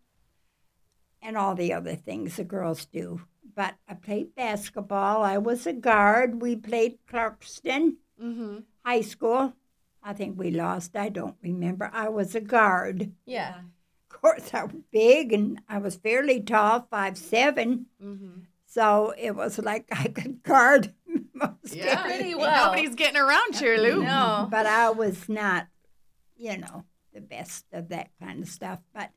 and 1.22 1.36
all 1.36 1.54
the 1.54 1.72
other 1.72 1.94
things 1.94 2.36
the 2.36 2.44
girls 2.44 2.86
do. 2.86 3.20
But 3.58 3.74
I 3.88 3.94
played 3.94 4.36
basketball. 4.36 5.24
I 5.24 5.36
was 5.38 5.66
a 5.66 5.72
guard. 5.72 6.40
We 6.40 6.54
played 6.54 6.98
Clarkston 7.10 7.96
Mm-hmm. 8.22 8.58
High 8.84 9.00
School. 9.00 9.52
I 10.00 10.12
think 10.12 10.38
we 10.38 10.52
lost. 10.52 10.94
I 10.94 11.08
don't 11.08 11.34
remember. 11.42 11.90
I 11.92 12.08
was 12.08 12.36
a 12.36 12.40
guard. 12.40 13.10
Yeah. 13.26 13.54
Of 14.10 14.20
course, 14.20 14.54
I 14.54 14.62
was 14.62 14.82
big 14.92 15.32
and 15.32 15.60
I 15.68 15.78
was 15.78 15.96
fairly 15.96 16.40
tall, 16.40 16.86
five 16.88 17.18
seven. 17.18 17.86
Mm-hmm. 18.00 18.42
So 18.66 19.12
it 19.18 19.34
was 19.34 19.58
like 19.58 19.86
I 19.90 20.06
could 20.06 20.44
guard 20.44 20.94
most 21.34 21.74
Yeah. 21.74 22.02
Pretty 22.04 22.36
well. 22.36 22.66
Nobody's 22.66 22.94
getting 22.94 23.20
around 23.20 23.56
here, 23.56 23.76
Lou. 23.76 24.04
No. 24.04 24.46
but 24.48 24.66
I 24.66 24.90
was 24.90 25.28
not, 25.28 25.66
you 26.36 26.58
know, 26.58 26.84
the 27.12 27.20
best 27.20 27.64
of 27.72 27.88
that 27.88 28.10
kind 28.22 28.40
of 28.44 28.48
stuff. 28.48 28.78
But 28.94 29.10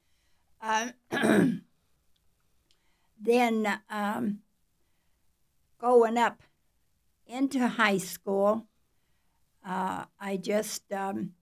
um, 1.11 1.61
then 3.21 3.79
um, 3.89 4.39
going 5.79 6.17
up 6.17 6.41
into 7.27 7.67
high 7.67 7.97
school, 7.97 8.67
uh, 9.65 10.05
I 10.19 10.37
just, 10.37 10.91
um, 10.91 11.33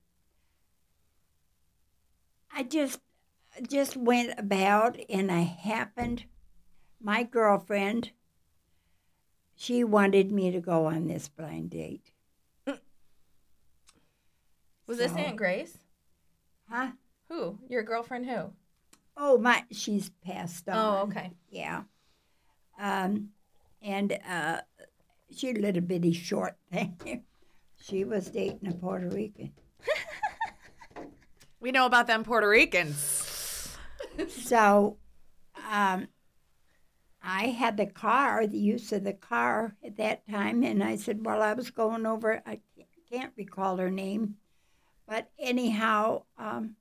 I 2.53 2.63
just, 2.63 2.99
just 3.67 3.95
went 3.95 4.37
about, 4.37 4.99
and 5.09 5.31
I 5.31 5.41
happened. 5.41 6.25
My 7.01 7.23
girlfriend, 7.23 8.11
she 9.55 9.83
wanted 9.83 10.31
me 10.31 10.51
to 10.51 10.59
go 10.59 10.85
on 10.85 11.07
this 11.07 11.29
blind 11.29 11.69
date. 11.69 12.11
Was 14.85 14.97
this 14.97 15.15
Aunt 15.15 15.35
Grace? 15.35 15.77
Huh? 16.67 16.93
Who? 17.29 17.59
Your 17.69 17.83
girlfriend 17.83 18.25
who? 18.25 18.53
Oh, 19.21 19.38
my, 19.38 19.65
she's 19.71 20.10
passed 20.25 20.69
on. 20.69 20.77
Oh, 20.77 21.01
okay. 21.03 21.32
Yeah. 21.49 21.84
Um, 22.79 23.29
and 23.82 24.17
uh, 24.27 24.62
she 25.36 25.49
a 25.49 25.53
little 25.53 25.82
bitty 25.82 26.13
short 26.13 26.55
thing. 26.71 27.23
she 27.82 28.05
was 28.05 28.29
dating 28.29 28.69
a 28.69 28.73
Puerto 28.73 29.10
Rican. 29.10 29.51
We 31.62 31.71
know 31.71 31.86
about 31.86 32.08
them 32.08 32.23
Puerto 32.23 32.47
Ricans. 32.47 33.77
So 34.29 34.97
um, 35.69 36.08
I 37.21 37.47
had 37.47 37.75
the 37.75 37.86
car, 37.86 38.47
the 38.47 38.58
use 38.58 38.93
of 38.93 39.03
the 39.03 39.13
car 39.13 39.75
at 39.84 39.97
that 39.97 40.27
time, 40.29 40.63
and 40.63 40.82
I 40.82 40.95
said, 40.95 41.25
well, 41.25 41.41
I 41.41 41.53
was 41.53 41.69
going 41.69 42.05
over, 42.05 42.41
I 42.45 42.60
can't 43.12 43.34
recall 43.36 43.77
her 43.77 43.91
name, 43.91 44.36
but 45.05 45.29
anyhow, 45.38 46.23
um, 46.38 46.75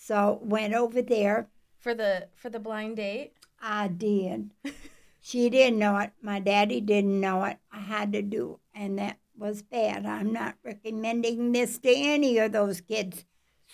so 0.00 0.40
went 0.42 0.74
over 0.74 1.02
there. 1.02 1.48
For 1.78 1.94
the 1.94 2.28
for 2.34 2.48
the 2.48 2.58
blind 2.58 2.96
date? 2.96 3.32
I 3.60 3.88
did. 3.88 4.50
she 5.20 5.50
didn't 5.50 5.78
know 5.78 5.98
it. 5.98 6.12
My 6.22 6.40
daddy 6.40 6.80
didn't 6.80 7.20
know 7.20 7.44
it. 7.44 7.58
I 7.70 7.80
had 7.80 8.12
to 8.14 8.22
do, 8.22 8.60
and 8.74 8.98
that 8.98 9.18
was 9.36 9.62
bad. 9.62 10.06
I'm 10.06 10.32
not 10.32 10.54
recommending 10.64 11.52
this 11.52 11.78
to 11.78 11.90
any 11.94 12.38
of 12.38 12.52
those 12.52 12.80
kids. 12.80 13.24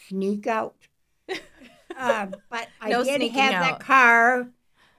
Sneak 0.08 0.46
out. 0.46 0.74
uh, 1.96 2.26
but 2.50 2.68
I 2.80 2.90
No 2.90 3.04
did 3.04 3.22
have 3.32 3.54
out. 3.54 3.78
the 3.78 3.84
car, 3.84 4.48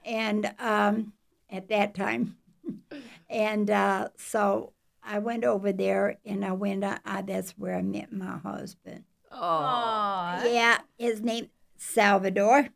and 0.04 0.54
um, 0.58 1.12
at 1.50 1.68
that 1.68 1.94
time, 1.94 2.36
and 3.30 3.70
uh, 3.70 4.08
so 4.16 4.72
I 5.02 5.18
went 5.18 5.44
over 5.44 5.72
there, 5.72 6.18
and 6.24 6.44
I 6.44 6.52
went. 6.52 6.84
Uh, 6.84 6.98
uh, 7.04 7.22
that's 7.22 7.52
where 7.52 7.76
I 7.76 7.82
met 7.82 8.12
my 8.12 8.38
husband. 8.38 9.04
Oh. 9.30 10.42
Yeah, 10.44 10.78
his 10.98 11.20
name 11.20 11.50
Salvador, 11.76 12.68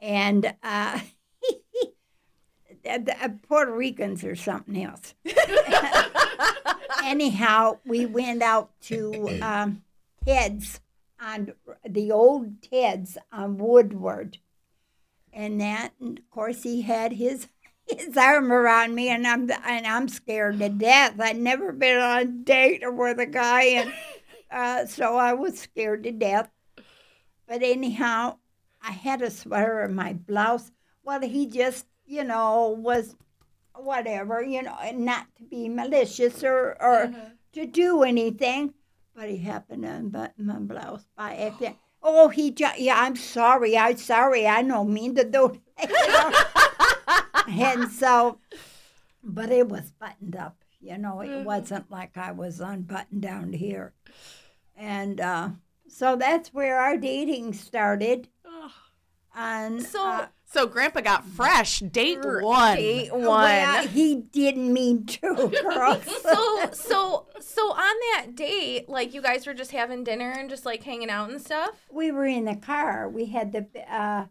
and 0.00 0.54
uh, 0.62 1.00
the, 2.84 2.98
the 2.98 3.16
uh, 3.22 3.28
Puerto 3.48 3.72
Ricans 3.72 4.24
or 4.24 4.36
something 4.36 4.82
else. 4.82 5.14
Anyhow, 7.04 7.78
we 7.84 8.06
went 8.06 8.42
out 8.42 8.70
to 8.82 9.38
um, 9.40 9.82
Ted's 10.26 10.80
on 11.20 11.52
the 11.88 12.10
old 12.10 12.62
Ted's 12.62 13.16
on 13.32 13.58
Woodward, 13.58 14.38
and 15.32 15.60
that, 15.60 15.92
and 16.00 16.18
of 16.18 16.30
course, 16.30 16.62
he 16.62 16.82
had 16.82 17.12
his 17.12 17.48
his 17.86 18.16
arm 18.16 18.52
around 18.52 18.94
me, 18.94 19.08
and 19.08 19.26
I'm 19.26 19.50
and 19.64 19.86
I'm 19.86 20.08
scared 20.08 20.58
to 20.58 20.68
death. 20.68 21.20
I'd 21.20 21.38
never 21.38 21.72
been 21.72 21.98
on 21.98 22.18
a 22.18 22.24
date 22.24 22.82
with 22.84 23.18
a 23.20 23.26
guy, 23.26 23.62
and 23.62 23.92
uh, 24.56 24.86
so 24.86 25.16
I 25.16 25.34
was 25.34 25.60
scared 25.60 26.04
to 26.04 26.12
death. 26.12 26.48
But 27.46 27.62
anyhow, 27.62 28.38
I 28.82 28.90
had 28.90 29.20
a 29.20 29.30
sweater 29.30 29.82
in 29.84 29.94
my 29.94 30.14
blouse. 30.14 30.72
Well, 31.04 31.20
he 31.20 31.46
just, 31.46 31.86
you 32.06 32.24
know, 32.24 32.70
was 32.70 33.14
whatever, 33.74 34.42
you 34.42 34.62
know, 34.62 34.76
and 34.82 35.04
not 35.04 35.26
to 35.36 35.44
be 35.44 35.68
malicious 35.68 36.42
or, 36.42 36.76
or 36.80 37.14
to 37.52 37.66
do 37.66 38.02
anything. 38.02 38.72
But 39.14 39.28
he 39.28 39.36
happened 39.36 39.82
to 39.82 39.90
unbutton 39.90 40.46
my 40.46 40.58
blouse 40.58 41.06
by 41.16 41.36
accident. 41.36 41.76
Oh, 42.02 42.28
he 42.28 42.50
just, 42.50 42.78
yeah, 42.78 43.00
I'm 43.00 43.16
sorry. 43.16 43.76
I'm 43.76 43.96
sorry. 43.98 44.46
I 44.46 44.62
don't 44.62 44.92
mean 44.92 45.14
to 45.16 45.24
do 45.24 45.60
that. 45.78 47.24
and 47.48 47.90
so, 47.90 48.38
but 49.22 49.50
it 49.50 49.68
was 49.68 49.90
buttoned 49.90 50.36
up. 50.36 50.56
You 50.80 50.98
know, 50.98 51.20
it 51.20 51.44
wasn't 51.44 51.90
like 51.90 52.16
I 52.16 52.32
was 52.32 52.60
unbuttoned 52.60 53.22
down 53.22 53.52
here. 53.52 53.92
And 54.76 55.20
uh, 55.20 55.48
so 55.88 56.16
that's 56.16 56.52
where 56.52 56.78
our 56.78 56.96
dating 56.96 57.54
started. 57.54 58.28
And 59.38 59.82
So 59.82 60.02
uh, 60.06 60.26
So 60.46 60.66
Grandpa 60.66 61.00
got 61.02 61.24
fresh 61.24 61.80
date 61.80 62.18
one. 62.24 62.76
date 62.76 63.12
one. 63.12 63.22
well, 63.22 63.86
he 63.86 64.14
didn't 64.14 64.72
mean 64.72 65.04
to, 65.06 65.18
girl. 65.62 66.00
so 66.22 66.70
so 66.72 67.26
so 67.40 67.62
on 67.72 67.94
that 68.14 68.34
date, 68.34 68.88
like 68.88 69.12
you 69.12 69.20
guys 69.20 69.46
were 69.46 69.52
just 69.54 69.72
having 69.72 70.04
dinner 70.04 70.30
and 70.30 70.48
just 70.48 70.64
like 70.64 70.82
hanging 70.82 71.10
out 71.10 71.28
and 71.30 71.40
stuff. 71.40 71.70
we 71.90 72.10
were 72.10 72.24
in 72.26 72.46
the 72.46 72.56
car. 72.56 73.08
We 73.10 73.26
had 73.26 73.52
the 73.52 73.66
uh, 73.92 74.26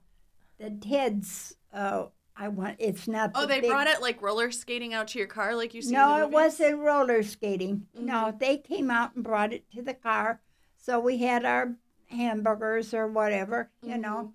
the 0.60 0.72
Ted's. 0.72 1.56
Uh, 1.72 2.06
I 2.38 2.50
want. 2.50 2.76
It's 2.80 3.08
not. 3.08 3.32
Oh, 3.36 3.42
the 3.42 3.48
they 3.48 3.62
big- 3.62 3.70
brought 3.70 3.88
it 3.88 4.02
like 4.02 4.22
roller 4.22 4.52
skating 4.52 4.94
out 4.94 5.08
to 5.10 5.20
your 5.20 5.28
car, 5.28 5.56
like 5.56 5.74
you 5.74 5.82
see. 5.82 5.90
in 5.90 5.94
No, 5.94 6.18
the 6.18 6.24
it 6.24 6.32
wasn't 6.32 6.80
roller 6.80 7.24
skating. 7.24 7.88
No, 7.94 8.14
Mm-hmm. 8.26 8.38
they 8.40 8.58
came 8.58 8.92
out 8.92 9.16
and 9.16 9.24
brought 9.24 9.54
it 9.54 9.70
to 9.72 9.82
the 9.82 9.94
car. 9.94 10.42
So 10.78 11.00
we 11.00 11.18
had 11.20 11.46
our 11.46 11.76
hamburgers 12.08 12.94
or 12.94 13.08
whatever, 13.08 13.70
you 13.82 13.98
know. 13.98 14.34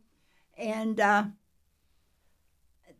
Mm-hmm. 0.58 0.70
And 0.70 1.00
uh, 1.00 1.24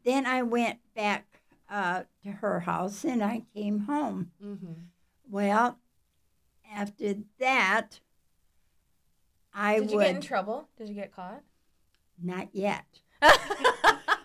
then 0.04 0.26
I 0.26 0.42
went 0.42 0.78
back 0.94 1.40
uh, 1.70 2.02
to 2.24 2.30
her 2.30 2.60
house 2.60 3.04
and 3.04 3.22
I 3.22 3.42
came 3.54 3.80
home. 3.80 4.30
Mhm. 4.44 4.74
Well, 5.30 5.78
after 6.74 7.14
that, 7.38 8.00
I 9.54 9.80
Did 9.80 9.90
you 9.90 9.96
would 9.98 10.04
get 10.06 10.14
in 10.16 10.20
trouble? 10.22 10.68
Did 10.76 10.88
you 10.88 10.94
get 10.94 11.14
caught? 11.14 11.42
not 12.22 12.48
yet. 12.52 12.84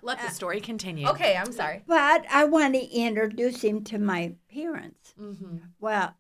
Let 0.05 0.21
the 0.21 0.29
story 0.29 0.61
continue. 0.61 1.07
Okay, 1.07 1.35
I'm 1.35 1.51
sorry. 1.51 1.81
But 1.87 2.27
I 2.31 2.45
want 2.45 2.75
to 2.75 2.85
introduce 2.95 3.63
him 3.63 3.83
to 3.85 3.97
my 3.97 4.33
parents. 4.53 5.15
Mm-hmm. 5.19 5.57
Well, 5.79 6.13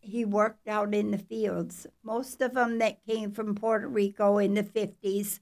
he 0.00 0.26
worked 0.26 0.68
out 0.68 0.94
in 0.94 1.10
the 1.10 1.18
fields. 1.18 1.86
Most 2.02 2.42
of 2.42 2.52
them 2.52 2.78
that 2.80 3.04
came 3.06 3.32
from 3.32 3.54
Puerto 3.54 3.88
Rico 3.88 4.36
in 4.36 4.52
the 4.52 4.62
50s. 4.62 5.40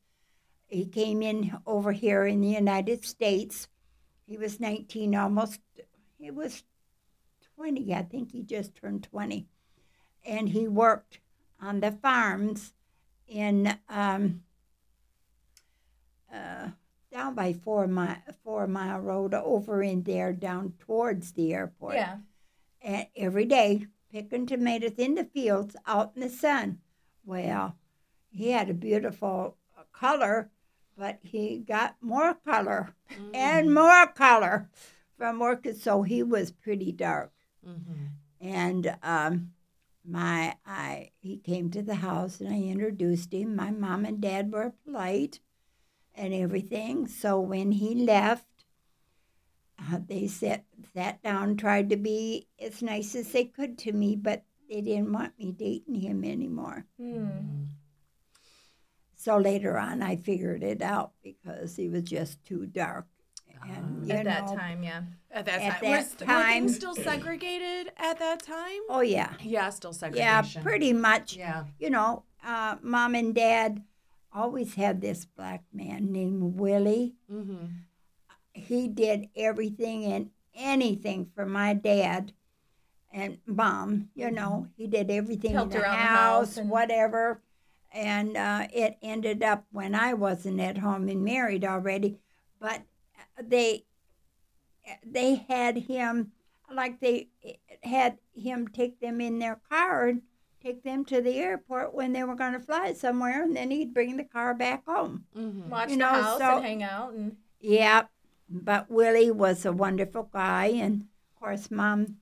He 0.69 0.87
came 0.87 1.23
in 1.23 1.59
over 1.67 1.91
here 1.91 2.25
in 2.25 2.41
the 2.41 2.51
United 2.51 3.05
States. 3.05 3.67
He 4.29 4.39
was 4.39 4.61
19, 4.61 5.17
almost, 5.17 5.59
he 6.21 6.31
was 6.31 6.63
20. 7.57 7.93
I 7.93 8.03
think 8.03 8.31
he 8.31 8.43
just 8.43 8.77
turned 8.77 9.03
20. 9.03 9.45
And 10.25 10.49
he 10.49 10.69
worked 10.69 11.19
on 11.61 11.81
the 11.81 11.91
farms 11.91 12.73
in, 13.27 13.77
um, 13.89 14.43
uh, 16.33 16.69
down 17.17 17.35
by 17.35 17.51
Four 17.55 17.87
Mile, 17.87 18.19
Four 18.45 18.67
Mile 18.67 19.01
Road, 19.01 19.33
over 19.33 19.83
in 19.83 20.03
there, 20.03 20.35
down 20.35 20.75
towards 20.79 21.33
the 21.33 21.55
airport 21.55 21.95
Yeah. 21.95 22.19
and 22.83 23.07
every 23.17 23.47
day 23.47 23.87
picking 24.13 24.45
tomatoes 24.45 24.99
in 24.99 25.15
the 25.15 25.25
fields 25.25 25.77
out 25.87 26.13
in 26.15 26.21
the 26.21 26.29
sun. 26.29 26.79
Well, 27.25 27.77
he 28.29 28.51
had 28.51 28.69
a 28.69 28.75
beautiful 28.75 29.57
color, 29.93 30.51
but 30.97 31.19
he 31.23 31.59
got 31.59 31.97
more 32.03 32.35
color 32.35 32.95
and 33.33 33.73
more 33.73 34.07
color 34.09 34.69
from 35.17 35.39
working, 35.39 35.75
so 35.75 36.03
he 36.03 36.23
was 36.23 36.53
pretty 36.53 36.93
dark. 36.93 37.33
And 38.41 38.95
um, 39.03 39.53
my, 40.05 40.57
I, 40.67 41.11
he 41.19 41.39
came 41.39 41.71
to 41.71 41.83
the 41.83 41.97
house 41.97 42.41
and 42.41 42.53
I 42.53 42.61
introduced 42.61 43.33
him. 43.33 43.57
My 43.57 43.71
mom 43.71 44.05
and 44.05 44.21
dad 44.21 44.53
were 44.53 44.75
polite 44.85 45.41
and 46.17 46.35
everything. 46.35 47.07
So 47.07 47.41
when 47.41 47.73
he 47.73 47.95
left, 47.95 48.47
uh, 49.79 49.99
they 50.07 50.27
sat 50.27 50.65
sat 50.95 51.23
down, 51.23 51.57
tried 51.57 51.91
to 51.91 51.97
be 51.97 52.49
as 52.59 52.83
nice 52.83 53.15
as 53.15 53.31
they 53.33 53.45
could 53.45 53.79
to 53.79 53.93
me, 53.93 54.17
but 54.17 54.45
they 54.71 54.81
didn't 54.81 55.13
want 55.13 55.39
me 55.39 55.53
dating 55.53 55.97
him 55.97 56.25
anymore. 56.25 56.87
Hmm. 56.99 57.65
So 59.17 59.39
later 59.39 59.77
on, 59.79 60.03
I 60.03 60.17
figured 60.17 60.63
it 60.63 60.83
out 60.83 61.13
because 61.23 61.77
he 61.77 61.89
was 61.89 62.05
just 62.05 62.45
too 62.45 62.67
dark. 62.67 63.07
And, 63.69 64.07
you 64.07 64.15
At 64.15 64.25
that 64.25 64.47
time, 64.47 64.83
yeah. 64.83 65.03
At 65.31 65.47
that 65.47 65.61
At 65.61 65.73
time, 65.73 65.81
that 65.83 65.99
was, 66.05 66.21
were 66.21 66.27
time- 66.27 66.63
things 66.63 66.77
still 66.77 66.95
segregated 66.95 67.93
at 67.97 68.19
that 68.19 68.43
time? 68.43 68.81
Oh 68.89 69.01
yeah, 69.01 69.33
Yeah, 69.43 69.71
still 69.71 69.95
yeah, 70.13 70.43
pretty 70.63 70.93
much. 70.93 71.37
Yeah. 71.37 71.65
You 71.79 71.91
know, 71.91 72.25
uh, 72.45 72.77
mom 72.83 73.15
and 73.15 73.35
dad 73.35 73.83
always 74.37 74.75
had 74.75 75.01
this 75.01 75.25
black 75.25 75.65
man 75.73 76.13
named 76.13 76.59
Willie. 76.59 77.15
Mm-hmm. 77.33 77.67
he 78.53 78.87
did 78.89 79.29
everything 79.37 80.05
and 80.05 80.31
anything 80.55 81.31
for 81.35 81.45
my 81.47 81.75
dad 81.75 82.33
and 83.13 83.39
mom. 83.47 84.11
You 84.15 84.31
know, 84.31 84.69
he 84.77 84.87
did 84.87 85.11
everything 85.11 85.53
Helped 85.53 85.75
in 85.75 85.81
the 85.81 85.85
around 85.85 85.93
the 85.97 85.99
house, 85.99 86.19
house 86.49 86.57
and- 86.59 86.71
whatever. 86.71 87.41
And 87.93 88.37
uh, 88.37 88.67
it 88.75 88.99
ended 89.01 89.43
up 89.43 89.65
when 89.73 89.95
I 89.95 90.13
wasn't 90.13 90.61
at 90.61 90.79
home 90.79 91.09
and 91.09 91.25
married 91.25 91.65
already, 91.65 92.19
but 92.61 92.83
they 93.43 93.85
they 95.05 95.37
had 95.49 95.77
him 95.79 96.33
like 96.71 97.01
they 97.01 97.29
had 97.83 98.19
him 98.35 98.69
take 98.69 99.01
them 99.01 99.21
in 99.21 99.39
their 99.39 99.61
car 99.71 100.09
and 100.09 100.23
take 100.67 100.83
them 100.83 101.05
to 101.05 101.21
the 101.21 101.39
airport 101.39 101.95
when 101.95 102.13
they 102.13 102.25
were 102.25 102.35
going 102.35 102.53
to 102.53 102.59
fly 102.61 102.93
somewhere, 102.93 103.43
and 103.43 103.57
then 103.57 103.71
he'd 103.71 103.95
bring 103.95 104.17
the 104.17 104.25
car 104.25 104.55
back 104.55 104.85
home. 104.87 105.25
Mm-hmm. 105.37 105.71
Watch 105.71 105.91
You 105.91 105.95
the 105.97 106.01
know, 106.01 106.09
house 106.09 106.39
so- 106.39 106.57
and 106.57 106.67
hang 106.67 106.83
out 106.83 107.13
and 107.13 107.37
Yeah, 107.61 108.03
but 108.49 108.91
Willie 108.91 109.31
was 109.31 109.65
a 109.65 109.73
wonderful 109.73 110.29
guy, 110.33 110.67
and 110.67 111.03
of 111.03 111.41
course, 111.41 111.71
Mom 111.71 112.17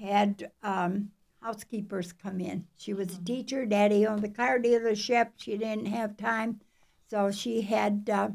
had 0.00 0.50
um, 0.62 1.10
housekeepers 1.42 2.12
come 2.12 2.40
in. 2.40 2.66
She 2.76 2.94
was 2.94 3.14
a 3.16 3.22
teacher. 3.24 3.64
Daddy 3.66 4.06
owned 4.06 4.22
the 4.22 4.28
car 4.28 4.58
dealership. 4.58 5.30
She 5.36 5.56
didn't 5.56 5.86
have 5.86 6.16
time, 6.16 6.60
so 7.08 7.30
she 7.30 7.62
had 7.62 8.08
uh, 8.12 8.30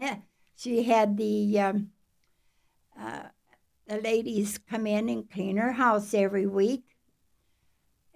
she 0.56 0.84
had 0.84 1.16
the 1.16 1.60
um, 1.60 1.90
uh, 2.98 3.24
the 3.86 3.98
ladies 4.00 4.58
come 4.68 4.86
in 4.86 5.08
and 5.08 5.30
clean 5.30 5.56
her 5.56 5.72
house 5.72 6.12
every 6.14 6.46
week. 6.46 6.84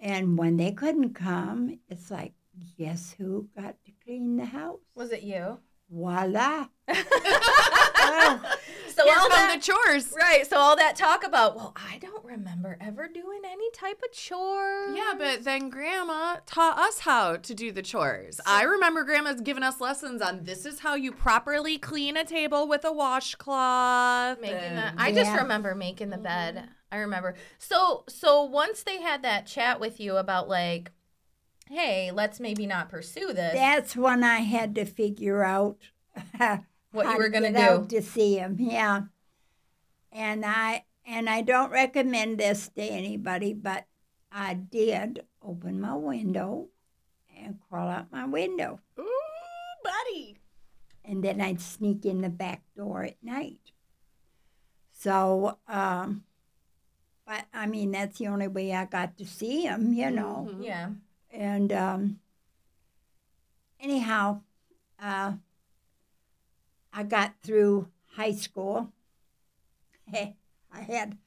And 0.03 0.37
when 0.37 0.57
they 0.57 0.73
couldn't 0.73 1.13
come, 1.13 1.79
it's 1.87 2.11
like, 2.11 2.33
guess 2.77 3.15
who 3.17 3.47
got 3.55 3.75
to 3.85 3.91
clean 4.03 4.35
the 4.35 4.45
house? 4.45 4.79
was 4.95 5.11
it 5.11 5.23
you? 5.23 5.59
Voila! 5.89 6.67
Oh, 8.05 8.41
So 8.89 9.05
Here 9.05 9.13
all 9.17 9.29
come 9.29 9.31
that 9.31 9.55
the 9.55 9.61
chores. 9.61 10.13
Right, 10.15 10.45
so 10.45 10.57
all 10.57 10.75
that 10.75 10.95
talk 10.95 11.25
about, 11.25 11.55
well, 11.55 11.73
I 11.75 11.97
don't 11.99 12.23
remember 12.23 12.77
ever 12.81 13.07
doing 13.07 13.41
any 13.49 13.71
type 13.71 14.01
of 14.03 14.11
chore. 14.11 14.93
Yeah, 14.93 15.13
but 15.17 15.43
then 15.45 15.69
Grandma 15.69 16.37
taught 16.45 16.77
us 16.77 16.99
how 16.99 17.37
to 17.37 17.55
do 17.55 17.71
the 17.71 17.81
chores. 17.81 18.39
I 18.45 18.63
remember 18.63 19.03
Grandma's 19.03 19.41
giving 19.41 19.63
us 19.63 19.79
lessons 19.79 20.21
on 20.21 20.43
this 20.43 20.65
is 20.65 20.79
how 20.79 20.95
you 20.95 21.11
properly 21.11 21.77
clean 21.77 22.17
a 22.17 22.25
table 22.25 22.67
with 22.67 22.83
a 22.83 22.91
washcloth. 22.91 24.41
making 24.41 24.57
and- 24.57 24.77
that. 24.77 24.95
I 24.97 25.11
just 25.13 25.31
remember 25.31 25.73
making 25.73 26.09
the 26.09 26.17
bed. 26.17 26.67
I 26.93 26.97
remember. 26.97 27.33
So 27.57 28.03
so 28.07 28.43
once 28.43 28.83
they 28.83 29.01
had 29.01 29.23
that 29.23 29.47
chat 29.47 29.79
with 29.79 29.99
you 29.99 30.17
about 30.17 30.47
like, 30.47 30.91
hey, 31.67 32.11
let's 32.11 32.39
maybe 32.39 32.67
not 32.67 32.89
pursue 32.89 33.33
this. 33.33 33.55
That's 33.55 33.95
when 33.95 34.23
I 34.23 34.41
had 34.41 34.75
to 34.75 34.85
figure 34.85 35.43
out 35.43 35.77
What 36.91 37.07
you 37.07 37.17
were 37.17 37.29
gonna 37.29 37.51
get 37.51 37.67
out 37.69 37.87
do. 37.87 37.97
to 37.97 38.03
see 38.05 38.35
him. 38.35 38.57
Yeah, 38.59 39.01
and 40.11 40.45
I 40.45 40.85
and 41.03 41.27
I 41.27 41.41
don't 41.41 41.71
recommend 41.71 42.37
this 42.37 42.69
to 42.75 42.83
anybody, 42.83 43.53
but 43.53 43.87
I 44.31 44.53
did 44.53 45.25
open 45.41 45.81
my 45.81 45.95
window 45.95 46.67
and 47.35 47.57
crawl 47.67 47.89
out 47.89 48.11
my 48.11 48.25
window, 48.25 48.79
Ooh, 48.99 49.09
buddy. 49.83 50.37
and 51.03 51.23
then 51.23 51.41
I'd 51.41 51.59
sneak 51.59 52.05
in 52.05 52.21
the 52.21 52.29
back 52.29 52.61
door 52.77 53.03
at 53.03 53.17
night. 53.23 53.71
So, 54.91 55.57
um, 55.67 56.23
but 57.25 57.45
I 57.53 57.65
mean, 57.67 57.91
that's 57.91 58.17
the 58.19 58.27
only 58.27 58.47
way 58.47 58.73
I 58.73 58.85
got 58.85 59.17
to 59.17 59.25
see 59.25 59.63
him, 59.63 59.93
you 59.93 60.11
know. 60.11 60.49
Mhm. 60.51 60.63
yeah. 60.63 60.89
And 61.31 61.71
um, 61.73 62.19
anyhow, 63.79 64.41
uh, 65.01 65.33
I 66.91 67.03
got 67.03 67.33
through 67.41 67.87
high 68.15 68.33
school. 68.33 68.91
I 70.13 70.35
had 70.81 71.17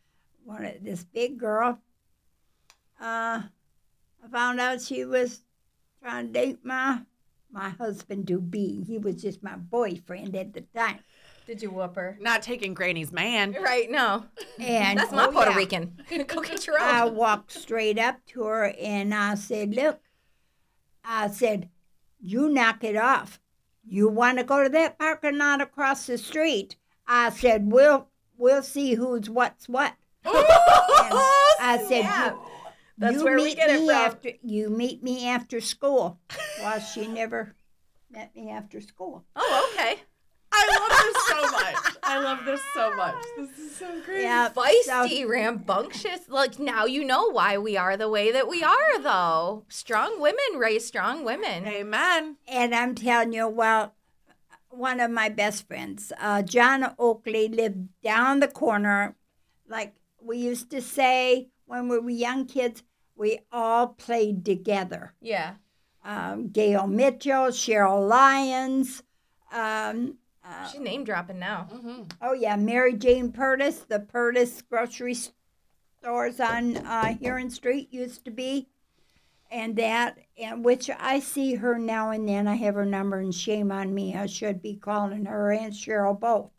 one 0.45 0.65
of 0.65 0.83
this 0.85 1.03
big 1.05 1.39
girl. 1.39 1.79
Uh, 3.01 3.43
I 4.25 4.29
found 4.31 4.61
out 4.61 4.81
she 4.81 5.05
was 5.05 5.43
trying 6.03 6.29
to 6.29 6.33
date 6.33 6.64
my 6.64 7.01
my 7.51 7.70
husband 7.70 8.27
to 8.29 8.41
be. 8.41 8.85
He 8.87 8.99
was 8.99 9.23
just 9.23 9.43
my 9.43 9.57
boyfriend 9.57 10.37
at 10.37 10.53
the 10.53 10.62
time. 10.75 10.99
Did 11.47 11.62
you 11.62 11.70
whoop 11.70 11.94
her? 11.94 12.18
Not 12.20 12.42
taking 12.42 12.74
Granny's 12.74 13.12
man. 13.12 13.57
Right, 13.62 13.88
no. 13.88 14.24
And 14.59 14.99
That's 14.99 15.12
my 15.12 15.26
oh, 15.26 15.30
Puerto 15.30 15.53
yeah. 15.53 15.57
Rican. 15.57 15.97
Go 16.26 16.40
get 16.42 16.66
your 16.66 16.80
own. 16.80 16.88
I 16.88 17.05
walked 17.05 17.53
straight 17.53 17.99
up 18.01 18.16
to 18.26 18.42
her 18.42 18.74
and 18.80 19.14
I 19.14 19.36
said, 19.36 19.74
Look, 19.74 20.01
I 21.05 21.28
said, 21.28 21.68
you 22.20 22.49
knock 22.49 22.82
it 22.82 22.97
off. 22.97 23.38
You 23.84 24.09
want 24.09 24.38
to 24.38 24.44
go 24.44 24.64
to 24.64 24.68
that 24.70 24.99
parking 24.99 25.38
lot 25.38 25.61
across 25.61 26.07
the 26.07 26.18
street? 26.18 26.74
I 27.07 27.30
said, 27.30 27.70
We'll 27.70 28.09
we'll 28.36 28.62
see 28.62 28.94
who's 28.94 29.30
what's 29.30 29.68
what. 29.68 29.94
I 30.24 31.78
said, 31.88 32.01
snap. 32.01 32.32
you, 32.34 32.40
That's 32.99 33.18
you 33.18 33.24
where 33.24 33.36
we 33.36 33.44
meet 33.44 33.57
get 33.57 33.70
it 33.70 33.80
me 33.82 33.86
from. 33.86 33.97
after 33.97 34.30
you 34.42 34.68
meet 34.68 35.03
me 35.05 35.28
after 35.28 35.61
school. 35.61 36.18
Well, 36.61 36.80
she 36.80 37.07
never 37.07 37.55
met 38.11 38.34
me 38.34 38.51
after 38.51 38.80
school. 38.80 39.24
Oh, 39.36 39.72
okay. 39.72 40.01
I 40.59 40.79
love 40.81 40.99
this 41.05 41.27
so 41.29 41.43
much. 41.53 41.97
I 42.03 42.19
love 42.21 42.45
this 42.45 42.61
so 42.75 42.97
much. 42.97 43.25
This 43.37 43.59
is 43.59 43.77
so 43.77 44.01
great. 44.05 44.23
Yeah, 44.23 44.49
Feisty, 44.49 45.23
so- 45.23 45.29
rambunctious. 45.29 46.29
Like 46.29 46.59
now 46.59 46.85
you 46.87 47.05
know 47.05 47.31
why 47.31 47.59
we 47.59 47.77
are 47.77 47.97
the 47.97 48.09
way 48.09 48.33
that 48.33 48.49
we 48.49 48.63
are, 48.63 48.99
though. 49.01 49.65
Strong 49.69 50.21
women 50.21 50.57
raise 50.57 50.87
strong 50.87 51.25
women. 51.25 51.67
Amen. 51.67 52.37
And 52.49 52.75
I'm 52.75 52.95
telling 52.95 53.33
you, 53.33 53.49
well, 53.49 53.95
one 54.71 55.01
of 55.01 55.11
my 55.11 55.29
best 55.29 55.67
friends, 55.67 56.13
uh, 56.21 56.43
John 56.43 56.95
Oakley, 56.99 57.49
lived 57.49 57.89
down 58.03 58.41
the 58.41 58.49
corner. 58.49 59.17
Like 59.69 59.95
we 60.21 60.39
used 60.39 60.71
to 60.71 60.81
say 60.81 61.49
when 61.67 61.89
we 61.89 61.99
were 61.99 62.11
young 62.11 62.47
kids, 62.47 62.83
we 63.17 63.41
all 63.51 63.89
played 63.89 64.45
together. 64.45 65.15
Yeah. 65.21 65.55
Um, 66.05 66.49
Gail 66.51 66.87
Mitchell, 66.87 67.49
Cheryl 67.49 68.09
Lyons. 68.09 69.03
Um, 69.51 70.19
She's 70.70 70.80
name 70.80 71.05
dropping 71.05 71.38
now. 71.38 71.66
oh, 72.20 72.32
yeah, 72.32 72.57
Mary 72.57 72.94
Jane 72.94 73.32
Purtis, 73.32 73.86
the 73.86 73.99
Purtis 74.01 74.62
grocery 74.68 75.14
stores 76.01 76.40
on 76.40 76.76
uh, 76.78 77.14
Huron 77.14 77.51
Street 77.51 77.88
used 77.92 78.24
to 78.24 78.30
be. 78.30 78.68
And 79.51 79.76
that, 79.76 80.18
and 80.36 80.64
which 80.64 80.90
I 80.99 81.20
see 81.20 81.55
her 81.55 81.78
now 81.78 82.11
and 82.11 82.28
then. 82.28 82.49
I 82.49 82.57
have 82.57 82.74
her 82.74 82.84
number, 82.84 83.18
and 83.18 83.32
shame 83.34 83.70
on 83.70 83.94
me. 83.94 84.14
I 84.14 84.26
should 84.26 84.61
be 84.61 84.74
calling 84.74 85.24
her 85.26 85.53
and 85.53 85.72
Cheryl 85.72 86.18
both. 86.18 86.51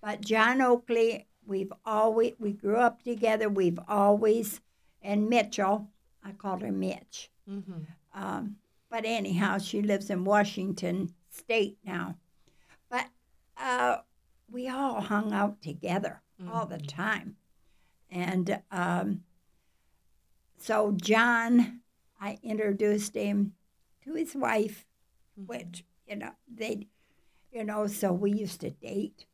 But 0.00 0.20
John 0.20 0.60
Oakley, 0.62 1.26
we've 1.44 1.72
always, 1.84 2.34
we 2.38 2.52
grew 2.52 2.76
up 2.76 3.02
together. 3.02 3.48
We've 3.48 3.78
always, 3.88 4.60
and 5.02 5.28
Mitchell, 5.28 5.88
I 6.24 6.30
called 6.32 6.62
her 6.62 6.70
Mitch. 6.72 7.30
Um, 8.14 8.56
but 8.88 9.04
anyhow, 9.04 9.58
she 9.58 9.82
lives 9.82 10.08
in 10.10 10.24
Washington 10.24 11.12
State 11.30 11.78
now. 11.84 12.16
Uh, 13.62 13.98
we 14.50 14.68
all 14.68 15.00
hung 15.00 15.32
out 15.32 15.62
together 15.62 16.20
all 16.50 16.66
the 16.66 16.78
time. 16.78 17.36
And 18.10 18.60
um, 18.72 19.22
so 20.58 20.92
John, 21.00 21.80
I 22.20 22.38
introduced 22.42 23.14
him 23.14 23.52
to 24.04 24.14
his 24.14 24.34
wife, 24.34 24.84
which, 25.36 25.84
you 26.08 26.16
know, 26.16 26.32
they, 26.52 26.88
you 27.52 27.62
know, 27.62 27.86
so 27.86 28.12
we 28.12 28.32
used 28.32 28.60
to 28.62 28.70
date. 28.70 29.26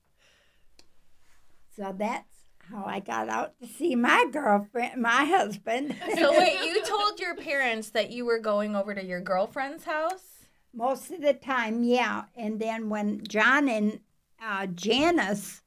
So 1.74 1.94
that's 1.96 2.44
how 2.70 2.84
I 2.84 3.00
got 3.00 3.30
out 3.30 3.58
to 3.60 3.66
see 3.66 3.96
my 3.96 4.26
girlfriend, 4.30 5.00
my 5.00 5.24
husband. 5.24 5.96
So 6.18 6.38
wait, 6.38 6.58
you 6.64 6.82
told 6.84 7.18
your 7.18 7.34
parents 7.34 7.90
that 7.90 8.10
you 8.10 8.26
were 8.26 8.38
going 8.38 8.76
over 8.76 8.94
to 8.94 9.04
your 9.04 9.22
girlfriend's 9.22 9.84
house? 9.84 10.44
Most 10.74 11.10
of 11.10 11.22
the 11.22 11.32
time, 11.32 11.82
yeah. 11.82 12.24
And 12.36 12.60
then 12.60 12.90
when 12.90 13.24
John 13.26 13.70
and 13.70 14.00
uh, 14.42 14.66
Janice, 14.66 15.62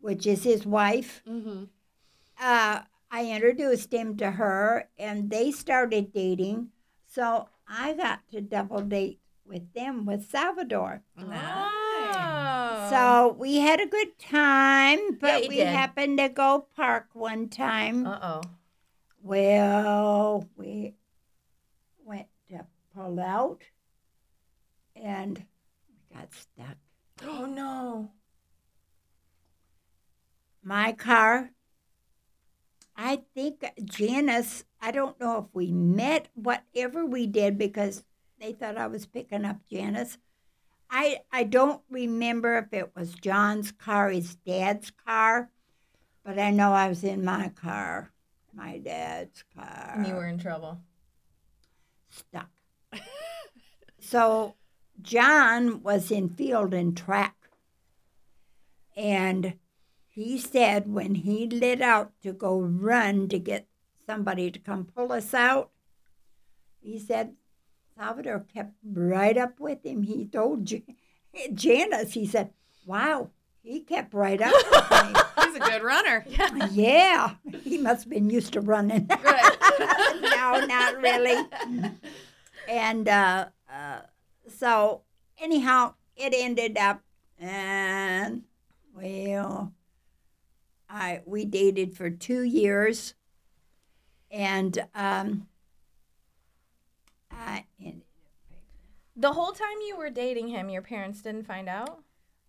which 0.00 0.26
is 0.26 0.44
his 0.44 0.66
wife, 0.66 1.22
uh, 2.40 2.80
I 3.10 3.26
introduced 3.30 3.92
him 3.92 4.16
to 4.18 4.32
her, 4.32 4.88
and 4.98 5.30
they 5.30 5.50
started 5.50 6.12
dating. 6.12 6.68
So 7.06 7.48
I 7.68 7.92
got 7.94 8.20
to 8.32 8.40
double 8.40 8.80
date 8.80 9.20
with 9.44 9.72
them 9.74 10.06
with 10.06 10.28
Salvador. 10.30 11.02
Oh. 11.18 12.88
So 12.90 13.36
we 13.38 13.56
had 13.56 13.80
a 13.80 13.86
good 13.86 14.18
time, 14.18 15.18
but 15.20 15.44
you 15.44 15.48
we 15.48 15.56
did. 15.56 15.68
happened 15.68 16.18
to 16.18 16.28
go 16.28 16.66
park 16.74 17.08
one 17.12 17.48
time. 17.48 18.06
Uh 18.06 18.18
oh. 18.22 18.42
Well, 19.22 20.48
we 20.56 20.94
went 22.04 22.26
to 22.48 22.66
pull 22.94 23.20
out 23.20 23.62
and 24.96 25.44
we 25.88 26.16
got 26.16 26.32
stuck. 26.34 26.76
Oh 27.24 27.46
no. 27.46 28.10
My 30.62 30.92
car, 30.92 31.50
I 32.96 33.22
think 33.34 33.64
Janice, 33.84 34.64
I 34.80 34.90
don't 34.90 35.18
know 35.18 35.38
if 35.38 35.54
we 35.54 35.72
met, 35.72 36.28
whatever 36.34 37.04
we 37.04 37.26
did, 37.26 37.58
because 37.58 38.04
they 38.38 38.52
thought 38.52 38.76
I 38.76 38.86
was 38.86 39.06
picking 39.06 39.44
up 39.44 39.58
Janice. 39.70 40.18
I, 40.90 41.20
I 41.32 41.44
don't 41.44 41.80
remember 41.90 42.58
if 42.58 42.72
it 42.72 42.92
was 42.94 43.14
John's 43.14 43.72
car, 43.72 44.10
his 44.10 44.36
dad's 44.36 44.90
car, 44.90 45.50
but 46.24 46.38
I 46.38 46.50
know 46.50 46.72
I 46.72 46.88
was 46.88 47.02
in 47.02 47.24
my 47.24 47.48
car, 47.48 48.12
my 48.52 48.78
dad's 48.78 49.42
car. 49.56 49.94
And 49.96 50.06
you 50.06 50.14
were 50.14 50.26
in 50.28 50.38
trouble. 50.38 50.78
stuck. 52.10 52.50
so 54.00 54.54
John 55.02 55.82
was 55.82 56.10
in 56.10 56.30
field 56.30 56.72
and 56.72 56.96
track. 56.96 57.36
And 58.96 59.54
he 60.08 60.38
said 60.38 60.92
when 60.92 61.14
he 61.16 61.46
lit 61.46 61.80
out 61.80 62.12
to 62.22 62.32
go 62.32 62.60
run 62.60 63.28
to 63.28 63.38
get 63.38 63.66
somebody 64.06 64.50
to 64.50 64.58
come 64.58 64.84
pull 64.84 65.12
us 65.12 65.32
out, 65.32 65.70
he 66.80 66.98
said 66.98 67.34
Salvador 67.96 68.44
kept 68.52 68.74
right 68.84 69.36
up 69.36 69.60
with 69.60 69.84
him. 69.84 70.02
He 70.02 70.26
told 70.26 70.66
J- 70.66 70.84
Janice, 71.54 72.12
he 72.12 72.26
said, 72.26 72.50
Wow, 72.84 73.30
he 73.62 73.80
kept 73.80 74.12
right 74.12 74.40
up 74.40 74.52
with 74.52 74.90
me. 75.14 75.20
He's 75.44 75.56
a 75.56 75.60
good 75.60 75.82
runner. 75.82 76.24
Yeah, 76.28 76.66
yeah. 76.72 77.34
he 77.62 77.78
must 77.78 78.04
have 78.04 78.10
been 78.10 78.28
used 78.28 78.52
to 78.54 78.60
running. 78.60 79.06
no, 79.08 80.66
not 80.66 80.96
really. 81.00 81.46
And 82.68 83.08
uh, 83.08 83.46
uh, 83.72 84.00
so, 84.62 85.00
anyhow, 85.40 85.94
it 86.14 86.32
ended 86.36 86.78
up, 86.78 87.02
and 87.36 88.44
well, 88.94 89.72
I 90.88 91.22
we 91.26 91.44
dated 91.44 91.96
for 91.96 92.10
two 92.10 92.42
years, 92.44 93.14
and 94.30 94.86
um, 94.94 95.48
I 97.32 97.64
ended 97.80 98.02
The 99.16 99.32
whole 99.32 99.50
time 99.50 99.78
you 99.88 99.96
were 99.96 100.10
dating 100.10 100.46
him, 100.46 100.68
your 100.70 100.82
parents 100.82 101.22
didn't 101.22 101.44
find 101.46 101.68
out? 101.68 101.98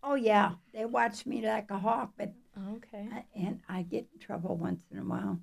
Oh 0.03 0.13
yeah, 0.13 0.51
they 0.71 0.85
watched 0.85 1.25
me 1.25 1.41
like 1.41 1.71
a 1.71 1.79
hawk, 1.79 2.13
but 2.15 2.31
Okay. 2.75 3.09
I, 3.11 3.23
and 3.35 3.59
I 3.67 3.81
get 3.81 4.05
in 4.13 4.19
trouble 4.19 4.55
once 4.55 4.83
in 4.91 4.99
a 4.99 5.03
while. 5.03 5.39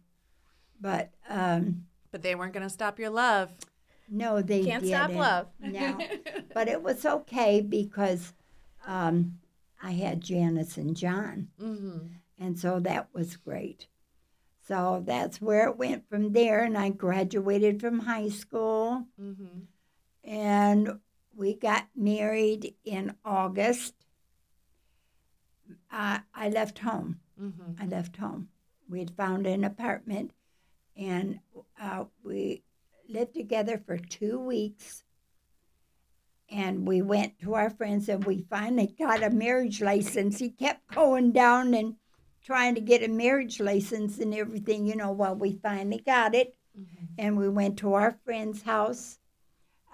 But 0.81 1.11
um, 1.29 1.87
But 2.13 2.23
they 2.23 2.37
weren't 2.37 2.53
going 2.53 2.63
to 2.63 2.71
stop 2.71 3.01
your 3.01 3.11
love. 3.11 3.51
No, 4.11 4.43
they 4.43 4.65
Can't 4.65 4.83
didn't. 4.83 4.97
stop 4.99 5.11
love. 5.15 5.47
No, 5.61 5.99
but 6.55 6.69
it 6.69 6.83
was 6.83 7.05
okay 7.07 7.61
because 7.61 8.33
um, 8.87 9.39
I 9.83 9.93
had 9.93 10.21
Janice 10.21 10.77
and 10.77 10.97
John, 10.97 11.49
Mm-hmm. 11.61 11.99
and 12.39 12.59
so 12.59 12.81
that 12.81 13.09
was 13.15 13.37
great. 13.37 13.87
So 14.67 15.03
that's 15.05 15.41
where 15.41 15.69
it 15.69 15.77
went 15.79 16.09
from 16.09 16.33
there, 16.33 16.63
and 16.63 16.77
I 16.79 16.91
graduated 16.91 17.81
from 17.81 18.01
high 18.01 18.29
school, 18.29 19.07
Mm-hmm. 19.21 19.61
and 20.25 20.99
we 21.35 21.55
got 21.55 21.87
married 21.97 22.75
in 22.85 23.15
August. 23.25 23.95
I 25.91 26.21
I 26.35 26.49
left 26.49 26.81
home. 26.81 27.21
Mm-hmm. 27.41 27.83
I 27.83 27.87
left 27.87 28.17
home. 28.17 28.49
We 28.89 28.99
had 29.01 29.13
found 29.17 29.47
an 29.47 29.65
apartment, 29.65 30.33
and 30.97 31.41
uh, 31.81 32.05
we 32.25 32.63
lived 33.11 33.35
together 33.35 33.83
for 33.85 33.99
two 33.99 34.39
weeks. 34.39 35.05
And 36.49 36.87
we 36.87 37.01
went 37.03 37.39
to 37.41 37.55
our 37.55 37.71
friends, 37.71 38.09
and 38.09 38.25
we 38.25 38.45
finally 38.51 38.95
got 38.99 39.23
a 39.23 39.31
marriage 39.31 39.81
license. 39.81 40.39
He 40.39 40.51
kept 40.51 40.93
going 40.95 41.31
down 41.33 41.75
and 41.75 41.95
trying 42.45 42.75
to 42.75 42.81
get 42.81 43.05
a 43.05 43.09
marriage 43.09 43.61
license 43.61 44.19
and 44.19 44.35
everything, 44.35 44.87
you 44.87 44.97
know. 44.97 45.13
Well, 45.13 45.37
we 45.37 45.53
finally 45.53 46.03
got 46.05 46.35
it, 46.35 46.57
and 47.17 47.37
we 47.37 47.49
went 47.49 47.79
to 47.79 47.95
our 47.95 48.19
friend's 48.25 48.63
house, 48.63 49.19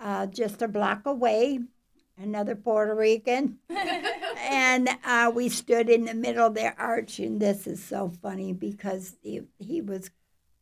uh, 0.00 0.26
just 0.26 0.62
a 0.62 0.68
block 0.68 1.04
away, 1.04 1.60
another 2.16 2.54
Puerto 2.54 2.94
Rican 2.94 3.58
and 4.38 4.88
uh, 5.04 5.30
we 5.34 5.48
stood 5.48 5.88
in 5.88 6.04
the 6.04 6.14
middle 6.14 6.46
of 6.46 6.54
their 6.54 6.74
arch, 6.78 7.18
and 7.18 7.40
this 7.40 7.66
is 7.66 7.82
so 7.82 8.10
funny 8.22 8.52
because 8.52 9.16
he, 9.22 9.42
he 9.58 9.80
was 9.80 10.10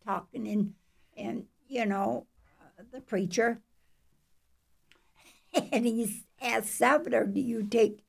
talking 0.05 0.47
and 0.49 0.75
and 1.17 1.45
you 1.69 1.87
know 1.87 2.27
the 2.95 3.01
preacher, 3.01 3.61
and 5.73 5.85
he 5.85 6.23
asked 6.41 6.75
Salvador, 6.75 7.25
"Do 7.25 7.41
you 7.41 7.63
take 7.63 8.05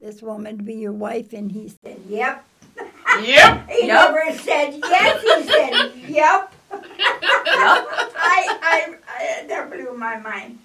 this 0.00 0.22
woman 0.22 0.58
to 0.58 0.64
be 0.64 0.74
your 0.74 0.92
wife?" 0.92 1.32
And 1.32 1.52
he 1.52 1.68
said, 1.68 2.00
"Yep." 2.08 2.44
Yep. 3.20 3.68
He 3.68 3.86
never 3.88 4.32
said 4.38 4.74
yes. 4.82 5.20
He 5.20 5.42
said, 5.52 5.92
"Yep." 6.08 6.52
I, 6.72 8.58
I, 8.62 8.94
I 9.06 9.46
that 9.48 9.70
blew 9.70 9.94
my 9.94 10.16
mind. 10.16 10.60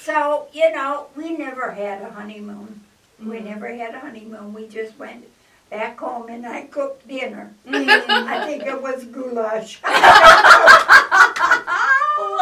So 0.00 0.48
you 0.54 0.72
know, 0.72 1.08
we 1.14 1.36
never 1.36 1.70
had 1.70 2.00
a 2.00 2.10
honeymoon. 2.10 2.80
We 3.20 3.36
mm. 3.36 3.44
never 3.44 3.68
had 3.68 3.94
a 3.94 4.00
honeymoon. 4.00 4.54
We 4.54 4.68
just 4.68 4.98
went 4.98 5.26
back 5.68 6.00
home 6.00 6.28
and 6.28 6.46
I 6.46 6.62
cooked 6.62 7.06
dinner. 7.06 7.52
Mm. 7.66 7.88
I 8.08 8.46
think 8.46 8.64
it 8.64 8.80
was 8.80 9.04
goulash. 9.04 9.80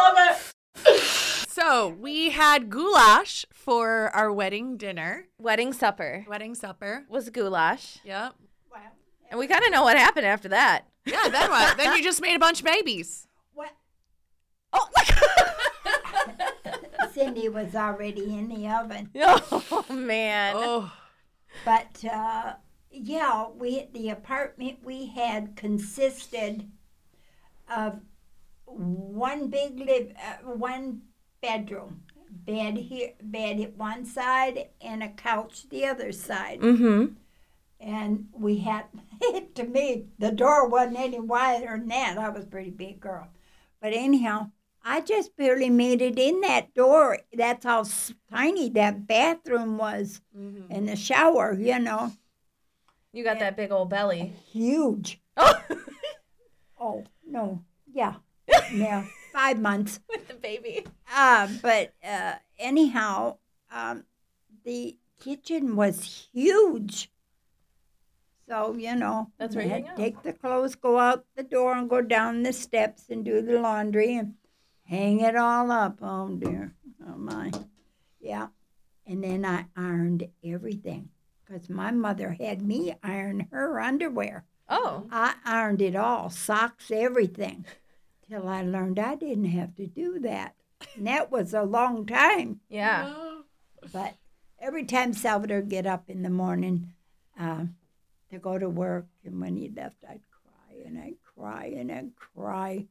Love 0.01 0.17
it. 0.17 0.53
So 1.47 1.47
So 1.47 1.87
we 1.89 2.31
had 2.31 2.69
goulash 2.69 3.45
for 3.53 4.09
our 4.15 4.31
wedding 4.31 4.77
dinner, 4.77 5.27
Wedding 5.37 5.73
supper 5.73 6.25
wedding 6.27 6.55
supper. 6.55 7.05
was 7.09 7.29
goulash. 7.29 7.99
Yep. 8.03 8.33
Wow. 8.71 8.79
And 9.29 9.39
we 9.39 9.47
kind 9.47 9.63
of 9.63 9.71
know 9.71 9.83
what 9.83 9.97
happened 9.97 10.25
after 10.25 10.49
that. 10.49 10.85
Yeah, 11.05 11.27
then 11.29 11.49
what? 11.49 11.77
then 11.77 11.95
you 11.95 12.03
just 12.03 12.21
made 12.21 12.35
a 12.35 12.39
bunch 12.39 12.59
of 12.61 12.65
babies. 12.65 13.27
What? 13.53 13.71
Oh, 14.73 14.87
Cindy 17.13 17.49
was 17.49 17.75
already 17.75 18.35
in 18.37 18.47
the 18.47 18.67
oven. 18.67 19.09
oh 19.15 19.85
man. 19.89 20.53
Oh, 20.55 20.91
But 21.65 22.03
uh, 22.11 22.53
yeah, 22.91 23.47
we 23.55 23.87
the 23.93 24.09
apartment 24.09 24.79
we 24.83 25.07
had 25.07 25.55
consisted 25.55 26.69
of 27.69 27.99
one 28.77 29.47
big 29.47 29.79
live, 29.79 30.13
uh, 30.17 30.51
one 30.51 31.01
bedroom, 31.41 32.03
bed 32.29 32.77
here, 32.77 33.11
bed 33.21 33.59
at 33.59 33.77
one 33.77 34.05
side, 34.05 34.69
and 34.81 35.03
a 35.03 35.09
couch 35.09 35.69
the 35.69 35.85
other 35.85 36.11
side. 36.11 36.59
Mm-hmm. 36.61 37.13
And 37.79 38.27
we 38.33 38.57
had, 38.59 38.85
to 39.55 39.63
me, 39.63 40.05
the 40.19 40.31
door 40.31 40.67
wasn't 40.67 40.99
any 40.99 41.19
wider 41.19 41.77
than 41.77 41.87
that. 41.87 42.17
I 42.17 42.29
was 42.29 42.43
a 42.43 42.47
pretty 42.47 42.69
big 42.71 42.99
girl, 42.99 43.27
but 43.81 43.93
anyhow. 43.93 44.51
I 44.83 45.01
just 45.01 45.37
barely 45.37 45.69
made 45.69 46.01
it 46.01 46.17
in 46.17 46.41
that 46.41 46.73
door. 46.73 47.19
That's 47.31 47.65
how 47.65 47.85
tiny 48.31 48.67
that 48.71 49.05
bathroom 49.05 49.77
was, 49.77 50.21
and 50.33 50.89
the 50.89 50.95
shower. 50.95 51.53
You 51.53 51.77
know, 51.77 52.13
You 53.13 53.23
got 53.23 53.37
that 53.37 53.55
big 53.55 53.71
old 53.71 53.91
belly. 53.91 54.33
huge. 54.51 55.21
Oh, 55.37 55.53
Oh 56.79 57.03
no, 57.27 57.63
yeah, 57.93 58.15
yeah, 58.73 59.05
five 59.33 59.59
months. 59.59 59.99
with 60.09 60.27
the 60.27 60.33
baby. 60.33 60.85
Uh, 61.13 61.47
but 61.61 61.93
uh, 62.03 62.35
anyhow, 62.59 63.37
um, 63.71 64.05
the 64.63 64.97
kitchen 65.19 65.75
was 65.75 66.29
huge. 66.33 67.11
So 68.47 68.75
you 68.77 68.95
know, 68.95 69.31
That's 69.37 69.55
you 69.55 69.61
had 69.61 69.85
to 69.85 69.95
take 69.95 70.23
the 70.23 70.33
clothes, 70.33 70.75
go 70.75 70.99
out 70.99 71.25
the 71.35 71.43
door, 71.43 71.73
and 71.73 71.89
go 71.89 72.01
down 72.01 72.43
the 72.43 72.53
steps 72.53 73.05
and 73.09 73.23
do 73.23 73.41
the 73.41 73.59
laundry 73.59 74.15
and 74.15 74.33
hang 74.83 75.21
it 75.21 75.35
all 75.35 75.71
up. 75.71 75.99
Oh 76.01 76.27
dear, 76.27 76.73
oh 77.07 77.17
my, 77.17 77.51
yeah. 78.19 78.47
And 79.07 79.23
then 79.23 79.45
I 79.45 79.65
ironed 79.75 80.27
everything 80.43 81.09
because 81.45 81.69
my 81.69 81.91
mother 81.91 82.35
had 82.39 82.61
me 82.61 82.95
iron 83.03 83.47
her 83.51 83.79
underwear. 83.79 84.45
Oh. 84.69 85.05
I 85.11 85.35
ironed 85.43 85.81
it 85.81 85.95
all, 85.95 86.29
socks, 86.29 86.91
everything, 86.91 87.65
till 88.31 88.47
I 88.47 88.61
learned 88.61 88.97
I 88.97 89.15
didn't 89.15 89.45
have 89.45 89.75
to 89.75 89.85
do 89.85 90.19
that. 90.19 90.55
And 90.95 91.05
that 91.07 91.31
was 91.31 91.53
a 91.53 91.63
long 91.63 92.05
time. 92.05 92.61
Yeah. 92.69 93.13
But 93.91 94.15
every 94.59 94.85
time 94.85 95.13
Salvador 95.13 95.61
get 95.61 95.85
up 95.85 96.09
in 96.09 96.23
the 96.23 96.29
morning 96.29 96.93
uh, 97.39 97.65
to 98.29 98.39
go 98.39 98.57
to 98.57 98.69
work, 98.69 99.07
and 99.25 99.41
when 99.41 99.57
he 99.57 99.69
left, 99.69 100.03
I'd 100.07 100.21
cry 100.31 100.77
and 100.85 100.97
I'd 100.97 101.17
cry 101.35 101.73
and 101.77 101.91
I'd 101.91 102.15
cry, 102.15 102.87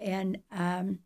and 0.00 0.38
um, 0.50 1.00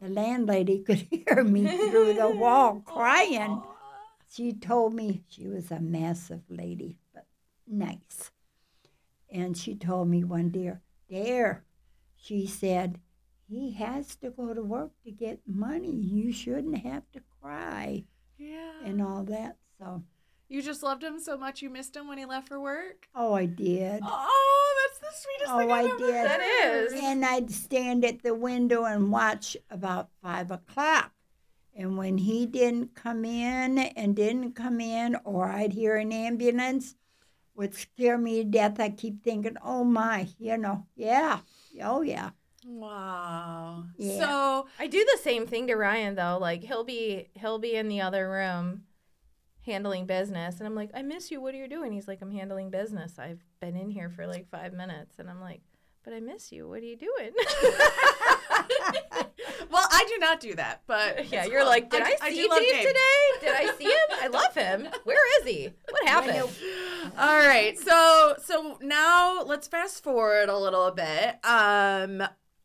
the 0.00 0.08
landlady 0.08 0.78
could 0.86 1.06
hear 1.10 1.44
me 1.44 1.66
through 1.90 2.14
the 2.14 2.30
wall 2.30 2.80
crying. 2.84 3.62
She 4.32 4.52
told 4.52 4.94
me 4.94 5.22
she 5.28 5.46
was 5.46 5.70
a 5.70 5.80
massive 5.80 6.42
lady, 6.48 6.98
but 7.14 7.26
nice. 7.66 8.30
And 9.30 9.56
she 9.56 9.76
told 9.76 10.08
me 10.08 10.24
one 10.24 10.50
day, 10.50 10.72
there, 11.08 11.64
she 12.20 12.46
said, 12.46 12.98
he 13.48 13.72
has 13.72 14.14
to 14.16 14.30
go 14.30 14.54
to 14.54 14.62
work 14.62 14.92
to 15.04 15.10
get 15.10 15.40
money. 15.46 15.90
You 15.92 16.32
shouldn't 16.32 16.78
have 16.78 17.02
to 17.12 17.20
cry 17.40 18.04
yeah. 18.38 18.72
and 18.84 19.02
all 19.02 19.24
that. 19.24 19.56
So, 19.78 20.02
You 20.48 20.62
just 20.62 20.82
loved 20.82 21.02
him 21.02 21.18
so 21.18 21.36
much 21.36 21.62
you 21.62 21.70
missed 21.70 21.96
him 21.96 22.06
when 22.06 22.18
he 22.18 22.24
left 22.26 22.48
for 22.48 22.60
work? 22.60 23.08
oh, 23.14 23.32
I 23.34 23.46
did. 23.46 24.02
Oh, 24.04 24.74
that's 24.82 24.98
the 25.00 25.20
sweetest 25.20 25.52
Oh, 25.52 25.58
thing 25.58 25.70
I've 25.72 25.86
I 25.86 25.88
ever 25.88 25.98
did. 25.98 26.26
That 26.26 26.40
is. 26.42 26.92
And 27.02 27.24
I'd 27.24 27.50
stand 27.50 28.04
at 28.04 28.22
the 28.22 28.34
window 28.34 28.84
and 28.84 29.10
watch 29.10 29.56
about 29.70 30.10
five 30.22 30.50
o'clock. 30.50 31.12
And 31.74 31.96
when 31.96 32.18
he 32.18 32.46
didn't 32.46 32.94
come 32.94 33.24
in 33.24 33.78
and 33.78 34.14
didn't 34.14 34.52
come 34.52 34.80
in, 34.80 35.16
or 35.24 35.48
I'd 35.48 35.72
hear 35.72 35.96
an 35.96 36.12
ambulance, 36.12 36.94
would 37.54 37.74
scare 37.74 38.18
me 38.18 38.42
to 38.42 38.44
death. 38.44 38.78
I 38.80 38.90
keep 38.90 39.22
thinking, 39.24 39.56
oh 39.64 39.84
my, 39.84 40.28
you 40.38 40.56
know, 40.56 40.86
yeah, 40.96 41.40
oh 41.82 42.02
yeah. 42.02 42.30
Wow. 42.66 43.84
Yeah. 43.96 44.18
So, 44.18 44.66
I 44.78 44.86
do 44.86 45.04
the 45.12 45.18
same 45.22 45.46
thing 45.46 45.66
to 45.68 45.76
Ryan 45.76 46.14
though. 46.14 46.38
Like 46.40 46.62
he'll 46.62 46.84
be 46.84 47.28
he'll 47.34 47.58
be 47.58 47.74
in 47.74 47.88
the 47.88 48.00
other 48.02 48.28
room 48.30 48.82
handling 49.64 50.06
business 50.06 50.58
and 50.58 50.66
I'm 50.66 50.74
like, 50.74 50.90
I 50.94 51.02
miss 51.02 51.30
you. 51.30 51.40
What 51.40 51.54
are 51.54 51.58
you 51.58 51.68
doing? 51.68 51.92
He's 51.92 52.08
like, 52.08 52.20
I'm 52.22 52.32
handling 52.32 52.70
business. 52.70 53.18
I've 53.18 53.44
been 53.60 53.76
in 53.76 53.90
here 53.90 54.08
for 54.08 54.26
like 54.26 54.48
five 54.50 54.72
minutes 54.72 55.18
and 55.18 55.28
I'm 55.28 55.40
like, 55.40 55.60
but 56.04 56.12
I 56.14 56.20
miss 56.20 56.50
you. 56.50 56.68
What 56.68 56.78
are 56.78 56.86
you 56.86 56.96
doing? 56.96 57.30
well, 59.70 59.86
I 59.90 60.04
do 60.08 60.18
not 60.18 60.40
do 60.40 60.54
that, 60.54 60.82
but 60.86 61.30
yeah, 61.30 61.44
you're 61.44 61.60
cool. 61.60 61.68
like, 61.68 61.90
did 61.90 62.02
I, 62.02 62.16
I 62.22 62.30
see 62.30 62.42
do 62.42 62.48
love 62.48 62.58
Dave, 62.60 62.72
Dave. 62.72 62.86
today? 62.86 63.40
Did 63.40 63.54
I 63.54 63.74
see 63.76 63.84
him? 63.84 64.18
I 64.22 64.26
love 64.28 64.54
him. 64.54 64.88
Where 65.04 65.40
is 65.40 65.46
he? 65.46 65.70
What 65.90 66.08
happened? 66.08 66.48
All 67.18 67.38
right. 67.38 67.78
So 67.78 68.34
so 68.42 68.78
now 68.82 69.42
let's 69.42 69.68
fast 69.68 70.02
forward 70.02 70.48
a 70.48 70.58
little 70.58 70.90
bit. 70.90 71.38
Um 71.44 72.22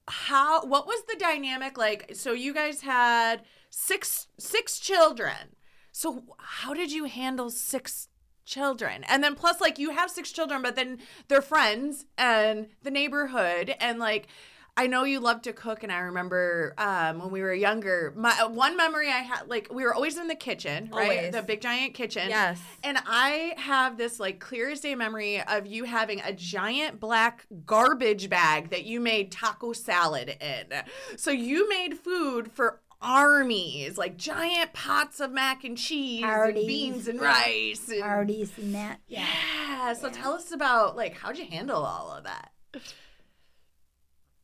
how 0.07 0.65
what 0.65 0.87
was 0.87 1.03
the 1.07 1.15
dynamic 1.17 1.77
like? 1.77 2.11
So 2.13 2.33
you 2.33 2.53
guys 2.53 2.81
had 2.81 3.41
six 3.69 4.27
six 4.37 4.79
children. 4.79 5.55
So 5.91 6.23
how 6.37 6.73
did 6.73 6.91
you 6.91 7.05
handle 7.05 7.49
six 7.49 8.09
children? 8.45 9.03
And 9.07 9.23
then 9.23 9.35
plus 9.35 9.61
like 9.61 9.79
you 9.79 9.91
have 9.91 10.11
six 10.11 10.31
children 10.31 10.61
but 10.61 10.75
then 10.75 10.99
they're 11.27 11.41
friends 11.41 12.05
and 12.17 12.67
the 12.83 12.91
neighborhood 12.91 13.75
and 13.79 13.99
like 13.99 14.27
I 14.77 14.87
know 14.87 15.05
you 15.05 15.21
love 15.21 15.41
to 15.43 15.53
cook, 15.53 15.83
and 15.83 15.91
I 15.91 15.99
remember 15.99 16.73
um, 16.77 17.19
when 17.19 17.31
we 17.31 17.41
were 17.41 17.53
younger. 17.53 18.13
My 18.15 18.45
one 18.45 18.75
memory 18.75 19.07
I 19.07 19.19
had, 19.19 19.47
like 19.47 19.69
we 19.71 19.83
were 19.83 19.93
always 19.93 20.17
in 20.17 20.27
the 20.27 20.35
kitchen, 20.35 20.89
right? 20.91 21.17
Always. 21.19 21.33
The 21.33 21.41
big 21.43 21.61
giant 21.61 21.93
kitchen. 21.93 22.27
Yes. 22.29 22.59
And 22.83 22.97
I 23.05 23.53
have 23.57 23.97
this 23.97 24.19
like 24.19 24.39
clear 24.39 24.69
as 24.71 24.81
day 24.81 24.95
memory 24.95 25.41
of 25.41 25.65
you 25.65 25.85
having 25.85 26.19
a 26.21 26.33
giant 26.33 26.99
black 26.99 27.45
garbage 27.65 28.29
bag 28.29 28.69
that 28.71 28.83
you 28.83 28.99
made 28.99 29.31
taco 29.31 29.71
salad 29.71 30.35
in. 30.41 30.83
So 31.15 31.31
you 31.31 31.69
made 31.69 31.97
food 31.97 32.51
for 32.51 32.81
armies, 33.01 33.97
like 33.97 34.17
giant 34.17 34.73
pots 34.73 35.21
of 35.21 35.31
mac 35.31 35.63
and 35.63 35.77
cheese 35.77 36.25
and 36.25 36.53
beans 36.53 37.07
and 37.07 37.21
rice. 37.21 37.87
And, 37.87 38.01
Parties 38.01 38.51
and 38.57 38.75
that. 38.75 38.99
Yeah. 39.07 39.25
yeah. 39.69 39.93
So 39.93 40.09
tell 40.09 40.33
us 40.33 40.51
about 40.51 40.97
like 40.97 41.15
how'd 41.15 41.37
you 41.37 41.45
handle 41.45 41.81
all 41.81 42.11
of 42.11 42.25
that? 42.25 42.51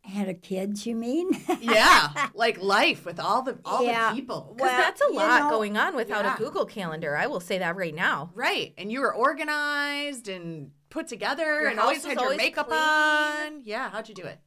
Had 0.04 0.28
a 0.30 0.34
kids, 0.34 0.86
you 0.88 0.96
mean? 0.96 1.30
Yeah, 1.62 2.30
like 2.34 2.60
life 2.62 3.06
with 3.06 3.20
all 3.20 3.44
the 3.44 3.60
all 3.64 3.84
Yeah. 3.86 4.10
the 4.10 4.16
people. 4.16 4.54
Because 4.56 4.70
Well, 4.72 4.78
that's 4.82 5.02
a 5.02 5.12
lot 5.14 5.44
know- 5.44 5.50
going 5.52 5.78
on 5.78 5.96
without 5.96 6.26
Yeah. 6.26 6.36
a 6.36 6.38
Google 6.38 6.66
calendar. 6.66 7.16
I 7.16 7.28
will 7.28 7.40
say 7.40 7.60
that 7.60 7.76
right 7.76 7.94
now. 7.94 8.32
Right. 8.34 8.74
And 8.78 8.92
you 8.92 9.02
were 9.02 9.14
organized 9.14 10.28
and 10.28 10.72
put 10.90 11.08
together 11.08 11.62
Your 11.62 11.68
and 11.70 11.80
always 11.80 12.04
had 12.04 12.14
your 12.14 12.24
always 12.24 12.38
makeup 12.38 12.68
clean. 12.68 12.80
on. 12.80 13.62
Yeah, 13.64 13.90
how'd 13.92 14.10
you 14.10 14.16
do 14.16 14.24
it? 14.24 14.40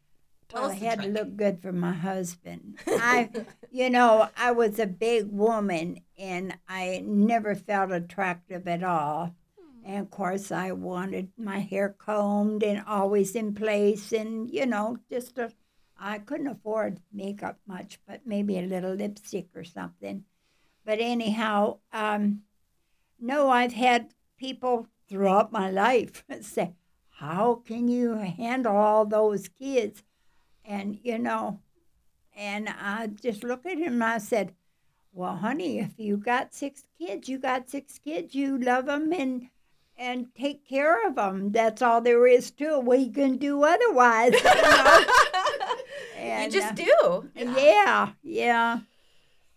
Tell 0.48 0.62
Well, 0.62 0.70
I 0.72 0.74
had 0.74 1.00
to 1.02 1.08
look 1.08 1.36
good 1.36 1.62
for 1.62 1.72
my 1.72 1.92
husband. 1.92 2.76
I, 2.86 3.30
you 3.70 3.88
know, 3.90 4.28
I 4.36 4.50
was 4.50 4.78
a 4.78 4.86
big 4.86 5.30
woman 5.30 6.00
and 6.18 6.58
I 6.68 7.02
never 7.06 7.54
felt 7.54 7.92
attractive 7.92 8.66
at 8.68 8.82
all. 8.84 9.34
And 9.84 9.98
of 9.98 10.10
course, 10.10 10.50
I 10.50 10.72
wanted 10.72 11.28
my 11.36 11.58
hair 11.58 11.90
combed 11.90 12.62
and 12.62 12.82
always 12.86 13.34
in 13.36 13.54
place, 13.54 14.12
and 14.12 14.50
you 14.50 14.64
know, 14.64 14.96
just 15.10 15.38
I 15.98 16.18
couldn't 16.18 16.46
afford 16.46 17.00
makeup 17.12 17.58
much, 17.66 17.98
but 18.06 18.26
maybe 18.26 18.58
a 18.58 18.62
little 18.62 18.94
lipstick 18.94 19.48
or 19.54 19.62
something. 19.62 20.24
But 20.86 21.00
anyhow, 21.00 21.78
um, 21.92 22.42
no, 23.20 23.50
I've 23.50 23.74
had 23.74 24.14
people 24.38 24.88
throughout 25.06 25.52
my 25.52 25.70
life 25.70 26.24
say, 26.40 26.74
"How 27.10 27.56
can 27.56 27.88
you 27.88 28.14
handle 28.14 28.76
all 28.76 29.04
those 29.04 29.48
kids?" 29.48 30.02
And 30.64 30.98
you 31.02 31.18
know, 31.18 31.60
and 32.34 32.70
I 32.70 33.08
just 33.08 33.44
looked 33.44 33.66
at 33.66 33.78
him 33.78 33.94
and 33.94 34.04
I 34.04 34.18
said, 34.18 34.54
"Well, 35.12 35.36
honey, 35.36 35.78
if 35.78 35.98
you 35.98 36.16
got 36.16 36.54
six 36.54 36.84
kids, 36.98 37.28
you 37.28 37.38
got 37.38 37.68
six 37.68 37.98
kids. 37.98 38.34
You 38.34 38.56
love 38.58 38.86
them 38.86 39.12
and 39.12 39.50
and 39.96 40.26
take 40.34 40.68
care 40.68 41.06
of 41.06 41.16
them. 41.16 41.52
That's 41.52 41.82
all 41.82 42.00
there 42.00 42.26
is 42.26 42.50
to 42.52 42.78
it. 42.78 42.84
We 42.84 43.10
can 43.10 43.36
do 43.36 43.62
otherwise." 43.64 44.32
You, 44.34 44.42
know? 44.44 45.04
You 46.24 46.50
just 46.50 46.80
uh, 46.80 47.20
do. 47.22 47.28
yeah, 47.34 48.12
yeah. 48.22 48.80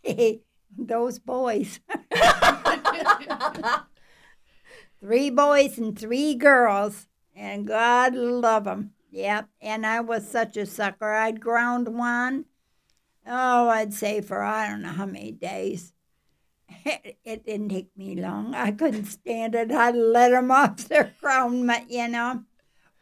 Those 0.78 1.18
boys. 1.20 1.80
three 5.00 5.30
boys 5.30 5.78
and 5.78 5.98
three 5.98 6.36
girls, 6.36 7.08
and 7.36 7.66
God 7.66 8.16
love 8.16 8.66
them. 8.66 8.92
Yep. 9.12 9.50
And 9.62 9.86
I 9.86 10.02
was 10.02 10.28
such 10.28 10.58
a 10.58 10.66
sucker. 10.66 11.14
I'd 11.14 11.40
ground 11.42 11.98
one 11.98 12.46
oh, 13.28 13.70
I'd 13.70 13.94
say 13.94 14.22
for 14.22 14.42
I 14.42 14.68
don't 14.68 14.82
know 14.82 14.90
how 14.90 15.06
many 15.06 15.32
days. 15.32 15.94
It, 16.88 17.18
it 17.26 17.46
didn't 17.46 17.70
take 17.70 17.90
me 17.98 18.16
long. 18.16 18.56
I 18.56 18.72
couldn't 18.72 19.06
stand 19.06 19.56
it. 19.56 19.72
I'd 19.72 19.96
let 19.96 20.32
them 20.32 20.52
off 20.52 20.88
their 20.88 21.14
crown, 21.22 21.70
you 21.90 22.08
know. 22.08 22.44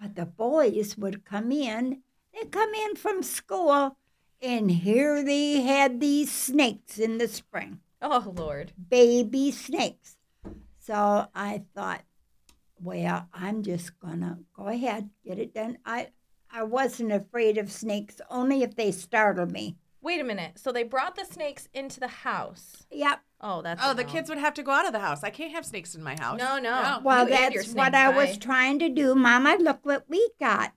But 0.01 0.15
the 0.15 0.25
boys 0.25 0.97
would 0.97 1.23
come 1.23 1.51
in. 1.51 2.01
They'd 2.33 2.51
come 2.51 2.73
in 2.73 2.95
from 2.95 3.21
school, 3.23 3.97
and 4.41 4.69
here 4.71 5.23
they 5.23 5.61
had 5.61 5.99
these 5.99 6.31
snakes 6.31 6.97
in 6.97 7.17
the 7.17 7.27
spring 7.27 7.79
Oh 8.01 8.33
Lord. 8.35 8.73
baby 8.89 9.51
snakes. 9.51 10.17
So 10.79 11.27
I 11.33 11.63
thought, 11.73 12.01
well, 12.79 13.27
I'm 13.33 13.63
just 13.63 13.97
gonna 13.99 14.39
go 14.53 14.67
ahead, 14.67 15.09
get 15.23 15.39
it 15.39 15.53
done. 15.53 15.77
I 15.85 16.09
I 16.51 16.63
wasn't 16.63 17.11
afraid 17.11 17.57
of 17.57 17.71
snakes, 17.71 18.19
only 18.29 18.63
if 18.63 18.75
they 18.75 18.91
startled 18.91 19.51
me. 19.51 19.77
Wait 20.05 20.21
a 20.21 20.23
minute. 20.23 20.59
So 20.59 20.71
they 20.71 20.83
brought 20.83 21.15
the 21.15 21.25
snakes 21.25 21.67
into 21.73 21.99
the 21.99 22.07
house. 22.07 22.85
Yep. 22.91 23.21
Oh, 23.41 23.63
that's 23.63 23.81
Oh, 23.83 23.95
the 23.95 24.03
no. 24.03 24.09
kids 24.09 24.29
would 24.29 24.37
have 24.37 24.53
to 24.53 24.61
go 24.61 24.69
out 24.71 24.85
of 24.85 24.93
the 24.93 24.99
house. 24.99 25.23
I 25.23 25.31
can't 25.31 25.51
have 25.51 25.65
snakes 25.65 25.95
in 25.95 26.03
my 26.03 26.15
house. 26.19 26.37
No, 26.37 26.59
no. 26.59 26.99
Well, 27.03 27.23
You 27.23 27.31
that's 27.31 27.65
snake 27.71 27.75
what 27.75 27.95
I 27.95 28.09
was 28.09 28.37
trying 28.37 28.77
to 28.79 28.89
do, 28.89 29.15
Mama. 29.15 29.57
Look 29.59 29.79
what 29.83 30.05
we 30.07 30.29
got. 30.39 30.73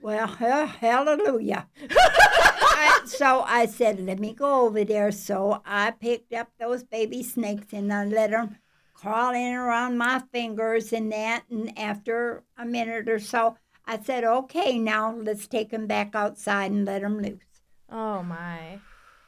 Well, 0.00 0.26
ha- 0.26 0.64
hallelujah. 0.80 1.68
I, 1.90 3.02
so 3.04 3.42
I 3.46 3.66
said, 3.66 4.00
let 4.00 4.18
me 4.18 4.32
go 4.32 4.62
over 4.66 4.82
there. 4.82 5.12
So 5.12 5.60
I 5.66 5.90
picked 5.90 6.32
up 6.32 6.48
those 6.58 6.82
baby 6.82 7.22
snakes 7.22 7.74
and 7.74 7.92
I 7.92 8.06
let 8.06 8.30
them 8.30 8.56
crawl 8.94 9.34
in 9.34 9.52
around 9.52 9.98
my 9.98 10.22
fingers 10.32 10.94
and 10.94 11.12
that. 11.12 11.42
And 11.50 11.78
after 11.78 12.44
a 12.56 12.64
minute 12.64 13.10
or 13.10 13.18
so, 13.18 13.56
I 13.84 14.00
said, 14.00 14.24
okay, 14.24 14.78
now 14.78 15.14
let's 15.14 15.46
take 15.46 15.68
them 15.70 15.86
back 15.86 16.14
outside 16.14 16.70
and 16.70 16.86
let 16.86 17.02
them 17.02 17.20
loose. 17.20 17.40
Oh 17.90 18.22
my. 18.22 18.80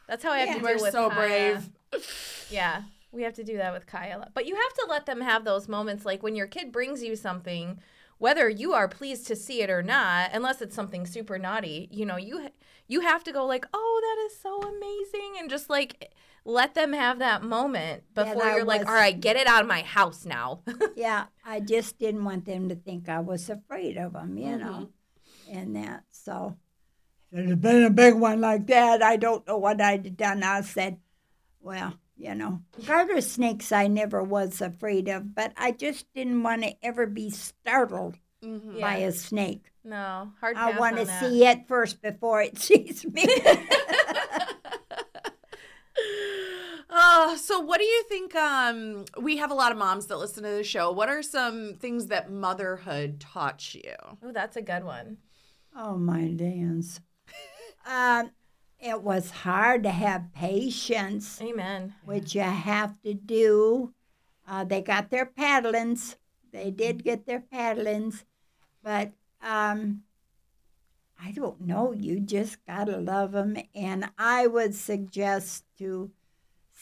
That's 0.07 0.23
how 0.23 0.31
I 0.31 0.39
have 0.39 0.47
Yeah. 0.49 0.53
to 0.55 0.59
deal 0.75 0.81
with 0.83 0.91
so 0.91 1.09
Kaya. 1.09 1.61
brave. 1.91 2.03
Yeah. 2.49 2.83
We 3.11 3.23
have 3.23 3.33
to 3.35 3.43
do 3.43 3.57
that 3.57 3.73
with 3.73 3.85
Kaya. 3.85 4.27
But 4.33 4.45
you 4.47 4.55
have 4.55 4.73
to 4.73 4.85
let 4.89 5.05
them 5.05 5.21
have 5.21 5.43
those 5.45 5.67
moments 5.67 6.05
like 6.05 6.23
when 6.23 6.35
your 6.35 6.47
kid 6.47 6.71
brings 6.71 7.03
you 7.03 7.15
something, 7.15 7.79
whether 8.17 8.49
you 8.49 8.73
are 8.73 8.87
pleased 8.87 9.27
to 9.27 9.35
see 9.35 9.61
it 9.61 9.69
or 9.69 9.83
not, 9.83 10.31
unless 10.33 10.61
it's 10.61 10.75
something 10.75 11.05
super 11.05 11.37
naughty, 11.37 11.89
you 11.91 12.05
know, 12.05 12.17
you 12.17 12.49
you 12.87 13.01
have 13.01 13.23
to 13.25 13.31
go 13.31 13.45
like, 13.45 13.65
"Oh, 13.73 14.01
that 14.01 14.25
is 14.27 14.39
so 14.39 14.61
amazing." 14.61 15.35
And 15.39 15.49
just 15.49 15.69
like 15.69 16.11
let 16.45 16.73
them 16.73 16.93
have 16.93 17.19
that 17.19 17.43
moment 17.43 18.03
Yeah, 18.15 18.23
before 18.23 18.43
that 18.43 18.55
you're 18.55 18.65
like, 18.65 18.85
"All 18.87 18.93
right, 18.93 19.19
get 19.19 19.35
it 19.35 19.47
out 19.47 19.61
of 19.61 19.67
my 19.67 19.81
house 19.81 20.25
now." 20.25 20.61
Yeah, 20.95 21.25
I 21.45 21.59
just 21.59 21.97
didn't 21.99 22.23
want 22.25 22.45
them 22.45 22.69
to 22.69 22.75
think 22.75 23.09
I 23.09 23.19
was 23.19 23.49
afraid 23.49 23.97
of 23.97 24.13
them, 24.13 24.37
you 24.37 24.45
mm-hmm. 24.45 24.59
know, 24.59 24.89
and 25.51 25.75
that. 25.75 26.03
So, 26.11 26.55
if 27.33 27.39
it 27.39 27.49
had 27.49 27.61
been 27.61 27.83
a 27.83 27.89
big 27.89 28.13
one 28.15 28.39
like 28.41 28.67
that, 28.67 29.01
I 29.01 29.15
don't 29.17 29.45
know 29.47 29.57
what 29.57 29.81
I'd 29.81 30.05
have 30.05 30.17
done. 30.17 30.43
I 30.43 30.61
said, 30.61 30.97
well, 31.59 31.93
you 32.15 32.35
know, 32.35 32.61
garter 32.85 33.19
snakes 33.21 33.71
I 33.71 33.87
never 33.87 34.21
was 34.23 34.61
afraid 34.61 35.07
of, 35.09 35.33
but 35.35 35.51
I 35.57 35.71
just 35.71 36.05
didn't 36.13 36.43
want 36.43 36.61
to 36.63 36.75
ever 36.85 37.07
be 37.07 37.29
startled 37.29 38.17
by 38.41 38.97
Yeah. 38.97 39.07
a 39.07 39.11
snake. 39.11 39.71
no, 39.83 40.31
hard 40.39 40.55
I 40.57 40.77
want 40.77 40.97
to 40.97 41.05
see 41.05 41.45
it 41.45 41.67
first 41.67 42.01
before 42.01 42.41
it 42.41 42.57
sees 42.67 43.05
me. 43.05 43.25
Oh, 46.95 47.35
so 47.41 47.59
what 47.59 47.79
do 47.79 47.85
you 47.85 48.03
think? 48.07 48.35
Um, 48.35 49.05
we 49.19 49.37
have 49.37 49.49
a 49.49 49.55
lot 49.55 49.71
of 49.71 49.79
moms 49.79 50.05
that 50.07 50.17
listen 50.19 50.43
to 50.43 50.49
the 50.49 50.63
show. 50.63 50.91
What 50.91 51.09
are 51.09 51.23
some 51.23 51.73
things 51.73 52.07
that 52.07 52.31
motherhood 52.31 53.19
taught 53.19 53.73
you? 53.73 53.93
Oh, 54.23 54.31
that's 54.31 54.57
a 54.57 54.61
good 54.61 54.83
one. 54.83 55.17
Oh 55.75 55.97
my 55.97 56.27
dance. 56.27 56.99
Um, 57.85 58.31
it 58.79 59.01
was 59.01 59.31
hard 59.31 59.83
to 59.83 59.91
have 59.91 60.33
patience, 60.33 61.41
Amen. 61.41 61.93
which 62.03 62.35
you 62.35 62.41
have 62.41 63.01
to 63.03 63.13
do. 63.13 63.93
Uh, 64.47 64.63
they 64.63 64.81
got 64.81 65.09
their 65.09 65.25
paddlings. 65.25 66.17
They 66.51 66.69
did 66.69 67.03
get 67.03 67.25
their 67.25 67.39
paddlings, 67.41 68.25
but 68.83 69.11
um, 69.41 70.03
I 71.19 71.31
don't 71.31 71.61
know. 71.61 71.93
You 71.93 72.19
just 72.19 72.63
gotta 72.67 72.97
love 72.97 73.31
them, 73.31 73.57
and 73.73 74.09
I 74.17 74.45
would 74.45 74.75
suggest 74.75 75.63
to 75.79 76.11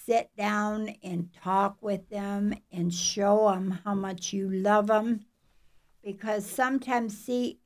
sit 0.06 0.30
down 0.36 0.96
and 1.04 1.30
talk 1.32 1.78
with 1.82 2.10
them 2.10 2.54
and 2.72 2.94
show 2.94 3.50
them 3.52 3.80
how 3.86 3.94
much 3.94 4.34
you 4.34 4.50
love 4.50 4.88
them, 4.88 5.22
because 6.04 6.46
sometimes, 6.46 7.18
see, 7.18 7.60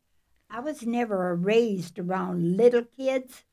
I 0.50 0.60
was 0.60 0.86
never 0.86 1.36
raised 1.36 2.00
around 2.00 2.58
little 2.58 2.84
kids. 2.84 3.44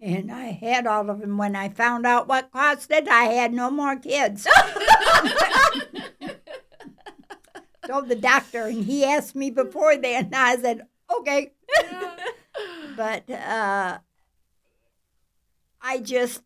And 0.00 0.30
I 0.30 0.46
had 0.52 0.86
all 0.86 1.10
of 1.10 1.20
them. 1.20 1.38
When 1.38 1.56
I 1.56 1.68
found 1.68 2.06
out 2.06 2.28
what 2.28 2.52
cost 2.52 2.90
it, 2.90 3.08
I 3.08 3.24
had 3.24 3.52
no 3.52 3.70
more 3.70 3.96
kids. 3.96 4.46
Told 7.86 8.08
the 8.08 8.16
doctor, 8.16 8.66
and 8.66 8.84
he 8.84 9.04
asked 9.04 9.34
me 9.34 9.50
before 9.50 9.96
then. 9.96 10.26
And 10.26 10.34
I 10.34 10.56
said, 10.56 10.86
okay. 11.18 11.52
but 12.96 13.28
uh, 13.30 13.98
I 15.82 15.98
just, 15.98 16.42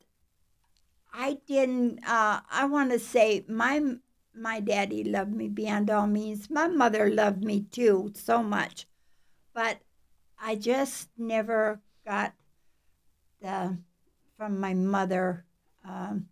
I 1.13 1.39
didn't. 1.47 1.99
Uh, 2.07 2.41
I 2.51 2.67
want 2.67 2.93
to 2.93 2.99
say 2.99 3.45
my 3.49 3.97
my 4.35 4.61
daddy 4.61 5.05
loved 5.05 5.33
me 5.33 5.49
beyond 5.49 5.91
all 5.91 6.07
means. 6.07 6.51
My 6.51 6.67
mother 6.67 7.11
loved 7.11 7.45
me 7.45 7.61
too 7.71 8.13
so 8.15 8.43
much, 8.43 8.87
but 9.55 9.79
I 10.41 10.57
just 10.57 11.09
never 11.17 11.81
got 12.07 12.35
the 13.41 13.79
from 14.37 14.61
my 14.61 14.75
mother. 14.75 15.45
Um, 15.85 16.29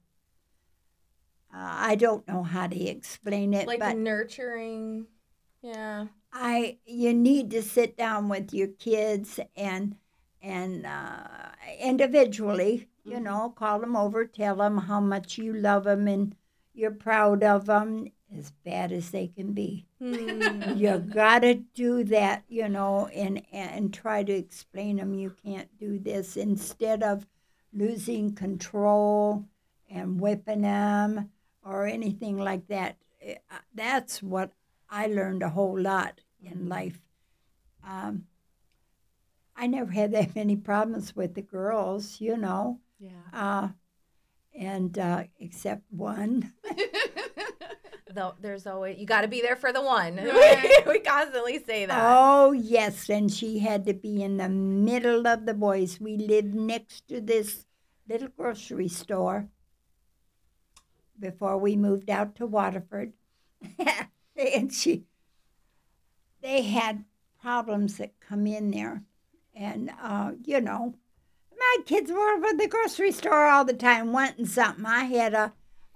uh, 1.54 1.58
I 1.60 1.94
don't 1.94 2.26
know 2.26 2.42
how 2.42 2.66
to 2.66 2.84
explain 2.84 3.54
it, 3.54 3.66
Like 3.66 3.80
but 3.80 3.96
nurturing. 3.96 5.06
Yeah. 5.62 6.06
I 6.32 6.78
you 6.86 7.12
need 7.14 7.50
to 7.50 7.62
sit 7.62 7.96
down 7.96 8.28
with 8.28 8.52
your 8.52 8.68
kids 8.68 9.38
and 9.54 9.96
and 10.40 10.84
uh, 10.84 11.50
individually, 11.78 12.88
you 13.04 13.20
know, 13.20 13.50
call 13.50 13.78
them 13.78 13.94
over, 13.96 14.26
tell 14.26 14.56
them 14.56 14.76
how 14.76 15.00
much 15.00 15.38
you 15.38 15.52
love 15.52 15.84
them 15.84 16.08
and 16.08 16.34
you're 16.74 16.90
proud 16.90 17.44
of 17.44 17.66
them, 17.66 18.08
as 18.38 18.50
bad 18.64 18.92
as 18.92 19.10
they 19.10 19.28
can 19.28 19.52
be. 19.52 19.86
you 20.00 20.98
gotta 20.98 21.54
do 21.74 22.04
that, 22.04 22.44
you 22.48 22.68
know, 22.68 23.06
and 23.08 23.42
and 23.52 23.92
try 23.92 24.22
to 24.22 24.32
explain 24.32 24.96
them 24.96 25.14
you 25.14 25.34
can't 25.44 25.68
do 25.78 25.98
this 25.98 26.36
instead 26.36 27.02
of 27.02 27.26
losing 27.72 28.34
control 28.34 29.44
and 29.90 30.20
whipping 30.20 30.62
them 30.62 31.30
or 31.64 31.86
anything 31.86 32.36
like 32.38 32.66
that. 32.68 32.96
Eh, 33.20 33.36
uh, 33.50 33.58
That's 33.74 34.22
what 34.22 34.52
I 34.90 35.06
learned 35.06 35.42
a 35.42 35.48
whole 35.50 35.78
lot 35.78 36.20
in 36.42 36.68
life. 36.68 37.00
Um, 37.86 38.26
I 39.56 39.66
never 39.66 39.90
had 39.92 40.12
that 40.12 40.34
many 40.34 40.56
problems 40.56 41.14
with 41.14 41.34
the 41.34 41.42
girls, 41.42 42.20
you 42.20 42.36
know, 42.36 42.80
Yeah. 42.98 43.10
uh, 43.32 43.68
and 44.54 44.98
uh, 44.98 45.24
except 45.38 45.82
one. 45.90 46.52
Though 48.14 48.34
there's 48.40 48.66
always 48.66 48.98
you 48.98 49.06
got 49.06 49.22
to 49.22 49.28
be 49.28 49.40
there 49.40 49.56
for 49.56 49.72
the 49.72 49.82
one. 49.82 50.16
Right. 50.22 50.86
we 50.86 51.00
constantly 51.00 51.62
say 51.64 51.86
that. 51.86 51.98
Oh, 52.00 52.52
yes, 52.52 53.08
and 53.08 53.32
she 53.32 53.60
had 53.60 53.86
to 53.86 53.94
be 53.94 54.22
in 54.22 54.36
the 54.36 54.48
middle 54.48 55.26
of 55.26 55.46
the 55.46 55.54
boys. 55.54 56.00
We 56.00 56.16
lived 56.16 56.54
next 56.54 57.08
to 57.08 57.20
this 57.20 57.66
little 58.08 58.28
grocery 58.28 58.88
store 58.88 59.48
before 61.18 61.56
we 61.58 61.76
moved 61.76 62.10
out 62.10 62.34
to 62.36 62.46
Waterford. 62.46 63.12
and 64.36 64.72
she, 64.72 65.04
they 66.42 66.62
had 66.62 67.04
problems 67.40 67.98
that 67.98 68.18
come 68.20 68.46
in 68.46 68.70
there. 68.70 69.02
And, 69.54 69.90
uh, 70.02 70.32
you 70.44 70.60
know, 70.60 70.94
my 71.56 71.76
kids 71.84 72.10
were 72.10 72.34
over 72.34 72.46
at 72.46 72.58
the 72.58 72.68
grocery 72.68 73.12
store 73.12 73.46
all 73.46 73.64
the 73.64 73.72
time 73.72 74.12
wanting 74.12 74.46
something. 74.46 74.86
I 74.86 75.04
had 75.04 75.34
a, 75.34 75.52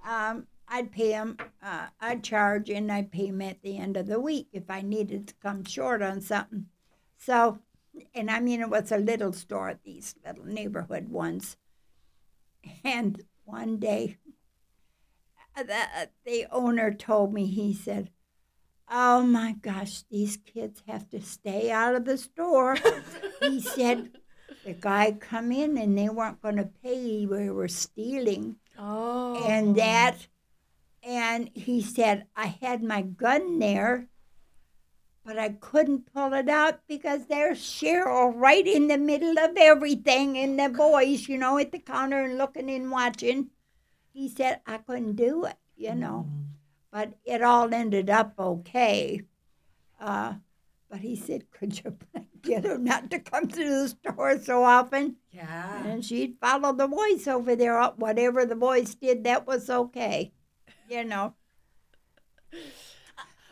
um, 0.06 0.46
I'd 0.68 0.90
pay 0.90 1.10
them, 1.10 1.36
uh, 1.62 1.86
I'd 2.00 2.24
charge 2.24 2.70
and 2.70 2.90
I'd 2.90 3.12
pay 3.12 3.26
them 3.30 3.42
at 3.42 3.62
the 3.62 3.78
end 3.78 3.96
of 3.96 4.06
the 4.06 4.20
week 4.20 4.48
if 4.52 4.64
I 4.68 4.82
needed 4.82 5.28
to 5.28 5.34
come 5.42 5.64
short 5.64 6.02
on 6.02 6.20
something. 6.20 6.66
So, 7.18 7.60
and 8.14 8.30
I 8.30 8.40
mean, 8.40 8.60
it 8.60 8.68
was 8.68 8.90
a 8.92 8.98
little 8.98 9.32
store, 9.32 9.78
these 9.84 10.14
little 10.24 10.44
neighborhood 10.44 11.08
ones. 11.08 11.56
And 12.84 13.22
one 13.44 13.78
day, 13.78 14.16
uh, 15.56 15.62
the, 15.62 15.74
uh, 15.74 16.06
the 16.24 16.46
owner 16.50 16.92
told 16.92 17.32
me, 17.32 17.46
he 17.46 17.72
said, 17.72 18.10
Oh 18.88 19.22
my 19.22 19.52
gosh, 19.52 20.02
these 20.10 20.36
kids 20.36 20.82
have 20.86 21.08
to 21.10 21.20
stay 21.20 21.70
out 21.70 21.94
of 21.96 22.04
the 22.04 22.18
store. 22.18 22.76
he 23.40 23.60
said, 23.60 24.10
the 24.64 24.74
guy 24.74 25.12
come 25.12 25.50
in 25.52 25.76
and 25.78 25.96
they 25.96 26.08
weren't 26.08 26.42
going 26.42 26.56
to 26.56 26.68
pay. 26.82 27.26
We 27.26 27.50
were 27.50 27.68
stealing 27.68 28.56
Oh. 28.78 29.42
and 29.46 29.74
that 29.76 30.26
and 31.06 31.50
he 31.54 31.80
said 31.80 32.26
i 32.36 32.46
had 32.60 32.82
my 32.82 33.00
gun 33.00 33.58
there 33.60 34.08
but 35.24 35.40
I 35.40 35.48
couldn't 35.48 36.12
pull 36.14 36.32
it 36.34 36.48
out 36.48 36.82
because 36.86 37.26
there's 37.26 37.58
Cheryl 37.58 38.32
right 38.32 38.64
in 38.64 38.86
the 38.86 38.96
middle 38.96 39.36
of 39.40 39.56
everything, 39.56 40.38
and 40.38 40.56
the 40.56 40.68
boys, 40.68 41.26
you 41.28 41.36
know, 41.36 41.58
at 41.58 41.72
the 41.72 41.80
counter 41.80 42.22
and 42.22 42.38
looking 42.38 42.70
and 42.70 42.92
watching. 42.92 43.50
He 44.12 44.28
said 44.28 44.60
I 44.68 44.78
couldn't 44.78 45.16
do 45.16 45.44
it, 45.46 45.56
you 45.76 45.96
know, 45.96 46.28
but 46.92 47.14
it 47.24 47.42
all 47.42 47.74
ended 47.74 48.08
up 48.08 48.34
okay. 48.38 49.22
Uh, 50.00 50.34
but 50.88 51.00
he 51.00 51.16
said, 51.16 51.50
Could 51.50 51.84
you 51.84 51.96
get 52.42 52.64
her 52.64 52.78
not 52.78 53.10
to 53.10 53.18
come 53.18 53.48
to 53.48 53.56
the 53.68 53.88
store 53.88 54.38
so 54.38 54.62
often? 54.62 55.16
Yeah. 55.32 55.84
And 55.86 56.04
she'd 56.04 56.36
follow 56.40 56.72
the 56.72 56.86
boys 56.86 57.26
over 57.26 57.56
there. 57.56 57.76
uh, 57.80 57.90
Whatever 57.96 58.44
the 58.46 58.54
boys 58.54 58.94
did, 58.94 59.24
that 59.24 59.44
was 59.44 59.68
okay. 59.68 60.30
You 60.88 61.04
know. 61.04 61.34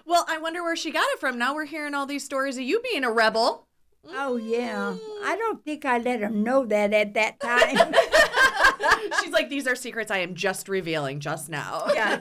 Well, 0.07 0.25
I 0.29 0.39
wonder 0.39 0.63
where 0.63 0.77
she 0.77 0.91
got 0.91 1.07
it 1.11 1.21
from. 1.21 1.39
Now 1.39 1.55
we're 1.55 1.65
hearing 1.65 1.95
all 1.95 2.07
these 2.07 2.25
stories 2.25 2.57
of 2.57 2.63
you 2.63 2.81
being 2.81 3.05
a 3.05 3.11
rebel. 3.11 3.67
Oh, 4.11 4.37
yeah. 4.37 4.97
I 5.25 5.37
don't 5.37 5.65
think 5.65 5.85
I 5.85 5.99
let 5.99 6.21
them 6.21 6.43
know 6.43 6.67
that 6.67 6.93
at 6.93 7.15
that 7.15 7.41
time. 7.41 7.95
She's 9.23 9.33
like, 9.33 9.49
these 9.49 9.67
are 9.67 9.75
secrets 9.75 10.11
I 10.11 10.19
am 10.19 10.35
just 10.35 10.69
revealing 10.69 11.21
just 11.21 11.49
now. 11.49 11.87
Yeah. 11.95 12.21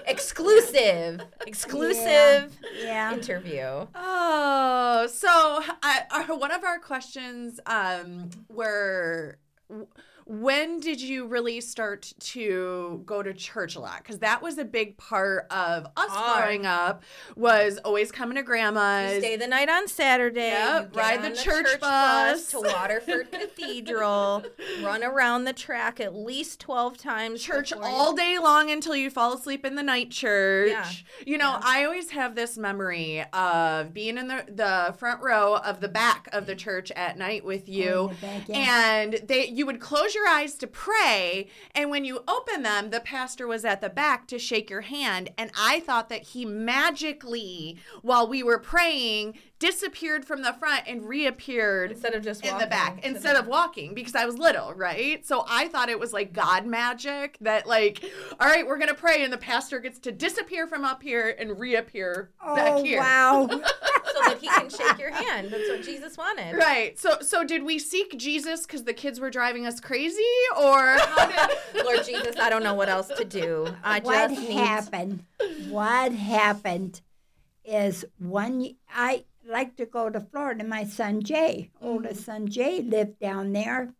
Exclusive. 0.06 1.22
Exclusive 1.46 2.58
yeah. 2.82 3.12
interview. 3.12 3.86
Oh, 3.94 5.06
so 5.12 5.62
I, 5.82 6.02
our, 6.10 6.36
one 6.36 6.50
of 6.50 6.64
our 6.64 6.80
questions 6.80 7.60
um, 7.66 8.30
were 8.48 9.38
w- 9.68 9.86
when 10.26 10.80
did 10.80 11.00
you 11.00 11.26
really 11.26 11.60
start 11.60 12.12
to 12.20 13.02
go 13.04 13.22
to 13.22 13.32
church 13.34 13.76
a 13.76 13.80
lot? 13.80 13.98
Because 13.98 14.18
that 14.20 14.42
was 14.42 14.58
a 14.58 14.64
big 14.64 14.96
part 14.96 15.46
of 15.50 15.86
us 15.96 16.10
Oh. 16.10 16.38
growing 16.38 16.66
up. 16.66 17.02
Was 17.36 17.78
always 17.78 18.12
coming 18.12 18.36
to 18.36 18.42
grandma's. 18.42 19.18
Stay 19.18 19.36
the 19.36 19.46
night 19.46 19.68
on 19.68 19.88
Saturday. 19.88 20.50
Yep, 20.50 20.94
ride 20.96 21.24
on 21.24 21.32
the 21.32 21.36
church 21.36 21.80
bus. 21.80 22.48
to 22.48 22.60
Waterford 22.60 23.30
Cathedral. 23.32 24.44
Run 24.82 25.02
around 25.02 25.44
the 25.44 25.52
track 25.52 26.00
at 26.00 26.14
least 26.14 26.60
twelve 26.60 26.96
times. 26.98 27.42
church 27.42 27.72
all 27.72 28.14
day 28.14 28.38
long 28.38 28.70
until 28.70 28.94
you 28.96 29.10
fall 29.10 29.34
asleep 29.34 29.64
in 29.64 29.74
the 29.74 29.82
night 29.82 30.10
church. 30.10 30.70
Yeah. 30.70 30.90
You 31.26 31.38
know, 31.38 31.58
I 31.60 31.84
always 31.84 32.10
have 32.10 32.34
this 32.34 32.56
memory 32.56 33.24
of 33.32 33.92
being 33.94 34.18
in 34.18 34.28
the, 34.28 34.44
the 34.48 34.94
front 34.98 35.22
row 35.22 35.56
of 35.56 35.80
the 35.80 35.88
back 35.88 36.28
of 36.32 36.46
the 36.46 36.54
church 36.54 36.90
at 36.92 37.18
night 37.18 37.44
with 37.44 37.64
oh, 37.68 37.72
you. 37.72 37.90
Oh, 37.92 38.08
the 38.08 38.26
back, 38.26 38.48
yeah. 38.48 38.94
And 39.00 39.14
they 39.26 39.46
you 39.48 39.66
would 39.66 39.80
close 39.80 40.11
your 40.14 40.28
eyes 40.28 40.54
to 40.56 40.66
pray, 40.66 41.48
and 41.74 41.90
when 41.90 42.04
you 42.04 42.24
open 42.28 42.62
them, 42.62 42.90
the 42.90 43.00
pastor 43.00 43.46
was 43.46 43.64
at 43.64 43.80
the 43.80 43.88
back 43.88 44.26
to 44.28 44.38
shake 44.38 44.70
your 44.70 44.82
hand. 44.82 45.30
And 45.36 45.50
I 45.58 45.80
thought 45.80 46.08
that 46.08 46.28
he 46.28 46.44
magically, 46.44 47.78
while 48.02 48.26
we 48.26 48.42
were 48.42 48.58
praying, 48.58 49.38
disappeared 49.62 50.24
from 50.24 50.42
the 50.42 50.52
front 50.54 50.82
and 50.88 51.08
reappeared 51.08 51.92
Instead 51.92 52.14
of 52.14 52.24
just 52.24 52.44
in 52.44 52.58
the 52.58 52.66
back 52.66 53.00
to 53.00 53.06
instead 53.06 53.36
of 53.36 53.46
walking 53.46 53.94
because 53.94 54.16
I 54.16 54.26
was 54.26 54.36
little, 54.36 54.74
right? 54.74 55.24
So 55.24 55.44
I 55.48 55.68
thought 55.68 55.88
it 55.88 56.00
was 56.00 56.12
like 56.12 56.32
God 56.32 56.66
magic 56.66 57.38
that 57.40 57.64
like, 57.64 58.04
all 58.40 58.48
right, 58.48 58.66
we're 58.66 58.78
gonna 58.78 58.92
pray, 58.92 59.22
and 59.22 59.32
the 59.32 59.38
pastor 59.38 59.78
gets 59.78 60.00
to 60.00 60.10
disappear 60.10 60.66
from 60.66 60.84
up 60.84 61.00
here 61.00 61.36
and 61.38 61.60
reappear 61.60 62.30
oh, 62.44 62.56
back 62.56 62.72
Oh, 62.72 62.82
here. 62.82 62.98
wow. 62.98 63.46
so 63.48 64.20
that 64.26 64.38
he 64.40 64.48
can 64.48 64.68
shake 64.68 64.98
your 64.98 65.12
hand. 65.12 65.50
That's 65.52 65.68
what 65.68 65.82
Jesus 65.82 66.18
wanted. 66.18 66.56
Right. 66.56 66.98
So 66.98 67.18
so 67.20 67.44
did 67.44 67.62
we 67.62 67.78
seek 67.78 68.18
Jesus 68.18 68.66
because 68.66 68.82
the 68.82 68.92
kids 68.94 69.20
were 69.20 69.30
driving 69.30 69.64
us 69.64 69.78
crazy, 69.78 70.22
or 70.60 70.96
did? 70.96 71.50
Lord 71.84 72.04
Jesus, 72.04 72.34
I 72.36 72.50
don't 72.50 72.64
know 72.64 72.74
what 72.74 72.88
else 72.88 73.08
to 73.16 73.24
do. 73.24 73.72
I 73.84 74.00
what 74.00 74.30
just 74.30 74.40
need 74.42 74.54
happened? 74.54 75.24
What 75.68 76.10
happened 76.12 77.00
is 77.64 78.04
one. 78.18 78.58
y- 78.58 78.74
I 78.92 79.24
like 79.46 79.76
to 79.76 79.86
go 79.86 80.08
to 80.10 80.20
Florida. 80.20 80.64
My 80.64 80.84
son 80.84 81.22
Jay, 81.22 81.70
oldest 81.80 82.24
son 82.24 82.48
Jay, 82.48 82.82
lived 82.82 83.18
down 83.18 83.52
there, 83.52 83.94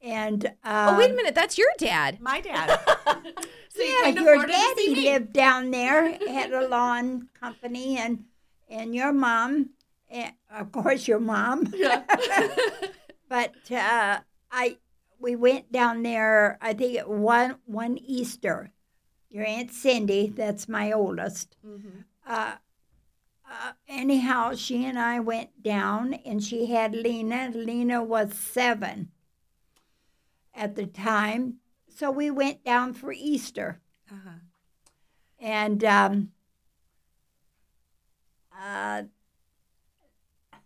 and 0.00 0.44
uh, 0.64 0.88
Oh, 0.90 0.98
wait 0.98 1.10
a 1.10 1.14
minute. 1.14 1.34
That's 1.34 1.58
your 1.58 1.68
dad. 1.78 2.20
My 2.20 2.40
dad. 2.40 2.68
so 3.06 3.82
Yeah, 3.82 4.02
came 4.04 4.16
to 4.16 4.22
your 4.22 4.34
Florida 4.34 4.52
to 4.52 4.74
see 4.76 4.94
daddy 4.94 5.04
lived 5.10 5.32
down 5.32 5.70
there, 5.70 6.18
had 6.28 6.52
a 6.52 6.66
lawn 6.68 7.28
company, 7.38 7.98
and 7.98 8.24
and 8.68 8.94
your 8.94 9.12
mom, 9.12 9.70
and 10.08 10.32
of 10.50 10.72
course 10.72 11.06
your 11.06 11.20
mom. 11.20 11.72
Yeah. 11.74 12.02
but 13.28 13.54
uh, 13.70 14.20
I 14.50 14.78
we 15.18 15.36
went 15.36 15.70
down 15.70 16.02
there. 16.02 16.58
I 16.60 16.72
think 16.74 16.96
it 16.96 17.08
one 17.08 17.56
one 17.66 17.98
Easter. 17.98 18.72
Your 19.30 19.46
aunt 19.46 19.72
Cindy, 19.72 20.28
that's 20.34 20.68
my 20.68 20.92
oldest. 20.92 21.56
Uh, 22.26 22.52
uh, 23.52 23.72
anyhow, 23.86 24.54
she 24.54 24.84
and 24.86 24.98
I 24.98 25.20
went 25.20 25.62
down, 25.62 26.14
and 26.14 26.42
she 26.42 26.66
had 26.66 26.94
Lena. 26.94 27.50
Lena 27.54 28.02
was 28.02 28.34
seven 28.34 29.10
at 30.54 30.74
the 30.74 30.86
time, 30.86 31.56
so 31.88 32.10
we 32.10 32.30
went 32.30 32.64
down 32.64 32.94
for 32.94 33.12
Easter. 33.12 33.80
Uh-huh. 34.10 34.38
And 35.38 35.84
um, 35.84 36.32
uh, 38.58 39.02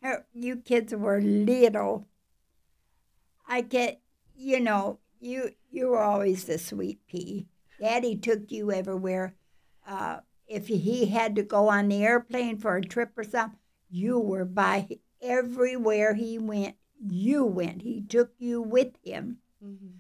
her- 0.03 0.27
you 0.33 0.57
kids 0.57 0.95
were 0.95 1.21
little. 1.21 2.07
I 3.49 3.63
get, 3.63 4.01
you 4.37 4.61
know, 4.61 4.99
you 5.21 5.51
you 5.71 5.89
were 5.89 6.03
always 6.03 6.45
the 6.45 6.59
sweet 6.59 7.01
pea. 7.07 7.47
Daddy 7.81 8.17
took 8.17 8.51
you 8.51 8.73
everywhere. 8.73 9.35
Uh, 9.87 10.19
if 10.47 10.69
he 10.69 11.07
had 11.07 11.37
to 11.37 11.43
go 11.43 11.69
on 11.69 11.89
the 11.89 12.05
airplane 12.05 12.59
for 12.59 12.77
a 12.77 12.83
trip 12.83 13.13
or 13.17 13.25
something, 13.25 13.59
you 13.91 14.19
were 14.19 14.45
by 14.45 14.89
everywhere 15.23 16.15
he 16.15 16.39
went. 16.39 16.77
You 17.01 17.45
went. 17.45 17.83
He 17.83 18.01
took 18.01 18.33
you 18.39 18.63
with 18.63 18.93
him. 19.03 19.39
Mm-hmm. 19.65 19.99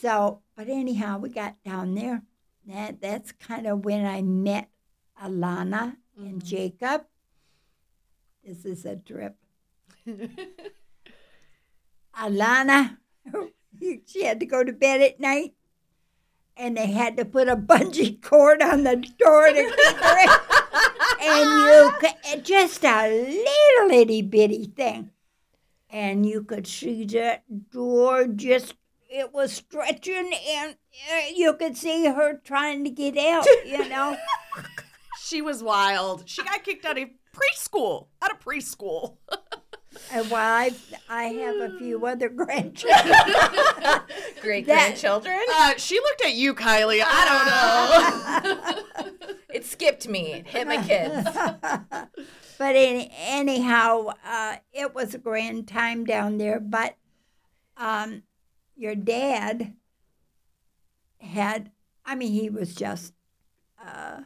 So, 0.00 0.42
but 0.56 0.68
anyhow, 0.68 1.18
we 1.18 1.30
got 1.30 1.56
down 1.64 1.94
there. 1.94 2.22
That 2.66 3.00
that's 3.00 3.32
kind 3.32 3.66
of 3.66 3.84
when 3.84 4.04
I 4.04 4.22
met 4.22 4.68
Alana 5.22 5.96
and 6.16 6.36
mm-hmm. 6.36 6.46
Jacob. 6.46 7.06
This 8.44 8.64
is 8.64 8.84
a 8.84 8.96
trip. 8.96 9.36
Alana, 12.16 12.98
she 14.06 14.24
had 14.24 14.40
to 14.40 14.46
go 14.46 14.64
to 14.64 14.72
bed 14.72 15.00
at 15.00 15.20
night, 15.20 15.54
and 16.58 16.76
they 16.76 16.86
had 16.88 17.16
to 17.16 17.24
put 17.24 17.48
a 17.48 17.56
bungee 17.56 18.20
cord 18.20 18.62
on 18.62 18.84
the 18.84 18.96
door 18.96 19.46
to 19.48 19.54
keep 19.54 19.96
her 19.96 20.18
in. 20.18 20.28
And 21.20 21.50
you 21.66 21.92
could, 22.00 22.44
just 22.44 22.84
a 22.84 23.08
little 23.08 23.98
itty 23.98 24.22
bitty 24.22 24.72
thing, 24.76 25.10
and 25.90 26.26
you 26.26 26.42
could 26.42 26.66
see 26.66 27.04
that 27.06 27.44
door 27.70 28.26
just 28.26 28.74
it 29.10 29.32
was 29.32 29.52
stretching, 29.52 30.32
and 30.48 30.76
uh, 31.10 31.20
you 31.34 31.54
could 31.54 31.76
see 31.76 32.06
her 32.06 32.40
trying 32.44 32.84
to 32.84 32.90
get 32.90 33.16
out. 33.16 33.46
You 33.64 33.88
know. 33.88 34.16
She 35.28 35.42
was 35.42 35.62
wild. 35.62 36.22
She 36.26 36.42
got 36.42 36.64
kicked 36.64 36.86
out 36.86 36.96
of 36.96 37.10
preschool. 37.34 38.06
Out 38.22 38.30
of 38.30 38.40
preschool. 38.40 39.18
And 40.12 40.30
while 40.30 40.40
I, 40.42 40.74
I 41.08 41.24
have 41.24 41.56
a 41.56 41.78
few 41.78 42.04
other 42.06 42.28
grandchildren. 42.40 43.14
Great 44.40 44.64
grandchildren. 44.64 45.40
Uh, 45.54 45.74
she 45.76 45.96
looked 45.96 46.22
at 46.24 46.34
you, 46.34 46.54
Kylie. 46.54 47.02
I 47.04 48.94
don't 48.94 49.06
know. 49.06 49.14
It 49.50 49.64
skipped 49.64 50.06
me. 50.06 50.34
It 50.34 50.46
hit 50.46 50.66
my 50.68 50.76
kids. 50.82 51.26
but 52.58 52.76
any, 52.76 53.10
anyhow, 53.16 54.08
uh, 54.24 54.56
it 54.72 54.94
was 54.94 55.14
a 55.14 55.18
grand 55.18 55.66
time 55.66 56.04
down 56.04 56.36
there. 56.36 56.60
But 56.60 56.96
um, 57.78 58.22
your 58.76 58.94
dad 58.94 59.72
had, 61.20 61.70
I 62.04 62.14
mean, 62.14 62.30
he 62.32 62.50
was 62.50 62.74
just, 62.74 63.14
uh, 63.84 63.88
uh, 63.88 64.20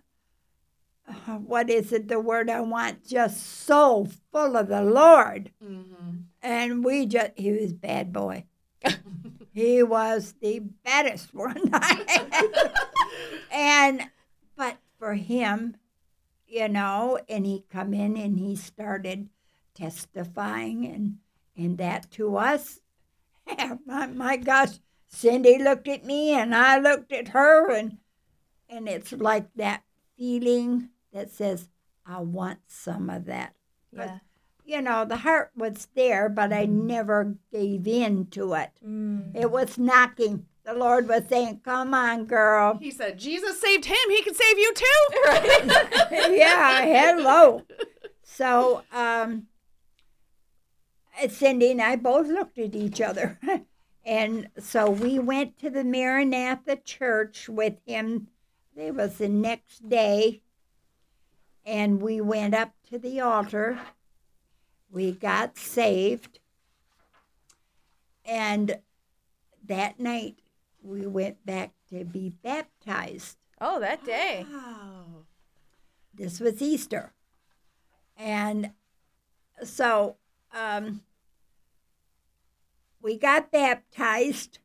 what 1.27 1.71
is 1.71 1.93
it, 1.93 2.09
the 2.09 2.21
word 2.21 2.51
I 2.51 2.61
want? 2.61 3.07
Just 3.07 3.43
so 3.65 4.09
full 4.33 4.57
of 4.57 4.69
the 4.69 4.83
Lord. 4.83 5.51
Mm-hmm. 5.63 6.11
And 6.43 6.85
we 6.85 7.07
just, 7.07 7.33
he 7.37 7.53
was 7.53 7.73
bad 7.73 8.13
boy. 8.13 8.45
he 9.53 9.83
was 9.83 10.35
the 10.41 10.61
baddest 10.85 11.35
one 11.35 11.71
I 11.73 12.05
had. 12.09 12.73
and, 13.51 14.11
but 14.57 14.79
for 14.99 15.15
him, 15.15 15.77
you 16.47 16.69
know, 16.69 17.19
and 17.29 17.47
he 17.47 17.65
come 17.71 17.95
in 17.95 18.17
and 18.17 18.39
he 18.39 18.57
started 18.57 19.29
testifying 19.75 20.87
and 20.87 21.19
and 21.57 21.79
that 21.79 22.11
to 22.13 22.37
us. 22.37 22.81
my, 23.87 24.07
my 24.07 24.37
gosh, 24.37 24.79
Cindy 25.09 25.59
looked 25.59 25.89
at 25.89 26.05
me 26.05 26.33
and 26.33 26.55
I 26.55 26.79
looked 26.79 27.13
at 27.13 27.29
her 27.29 27.71
and 27.71 27.99
and 28.69 28.89
it's 28.89 29.13
like 29.13 29.53
that 29.57 29.83
feeling 30.17 30.89
that 31.13 31.31
says, 31.31 31.69
I 32.07 32.21
want 32.21 32.61
some 32.67 33.11
of 33.11 33.27
that. 33.27 33.55
But, 33.93 34.07
Yeah. 34.07 34.19
You 34.65 34.81
know, 34.81 35.05
the 35.05 35.17
heart 35.17 35.51
was 35.57 35.89
there, 35.97 36.29
but 36.29 36.53
I 36.53 36.67
never 36.67 37.35
gave 37.53 37.89
in 37.89 38.27
to 38.27 38.55
it. 38.55 38.71
It 39.35 39.51
was 39.51 39.77
knocking. 39.77 40.47
The 40.65 40.73
Lord 40.75 41.09
was 41.09 41.25
saying, 41.29 41.63
Come 41.65 41.93
on, 41.95 42.27
girl. 42.27 42.79
he 42.81 42.93
said, 42.93 43.19
Jesus 43.19 43.61
saved 43.61 43.87
him. 43.87 43.97
He 44.09 44.23
can 44.23 44.35
save 44.35 44.59
you 44.59 44.73
too. 44.73 44.85
yeah, 46.37 46.83
hello. 46.83 47.63
So 48.23 48.83
um, 48.93 49.49
Cindy 51.29 51.73
and 51.73 51.83
I 51.83 51.97
both 51.97 52.29
looked 52.29 52.59
at 52.59 52.75
each 52.75 53.01
other. 53.01 53.39
and 54.05 54.49
so 54.59 54.89
we 54.91 55.19
went 55.19 55.59
to 55.59 55.71
the 55.71 55.85
Maranatha 55.85 56.77
church 56.77 57.49
with 57.49 57.75
him. 57.85 58.29
It 58.77 58.95
was 58.95 59.19
the 59.19 59.29
next 59.29 59.89
day. 59.89 60.43
And 61.65 62.03
we 62.03 62.21
went 62.21 62.55
up 62.55 62.73
to 62.91 62.99
the 62.99 63.21
altar. 63.21 63.79
We 64.91 65.13
got 65.13 65.57
saved. 65.57 66.41
And 68.25 68.79
that 69.65 70.01
night, 70.01 70.41
we 70.83 71.07
went 71.07 71.45
back 71.47 71.73
to 71.91 72.05
be 72.05 72.31
baptized. 72.43 73.37
Oh, 73.61 73.79
that 73.81 74.05
day. 74.05 74.45
Wow. 74.53 75.25
This 76.15 76.41
was 76.41 76.61
Easter. 76.61 77.13
And 78.17 78.73
so 79.63 80.17
um, 80.53 81.03
we 83.01 83.17
got 83.17 83.51
baptized. 83.51 84.59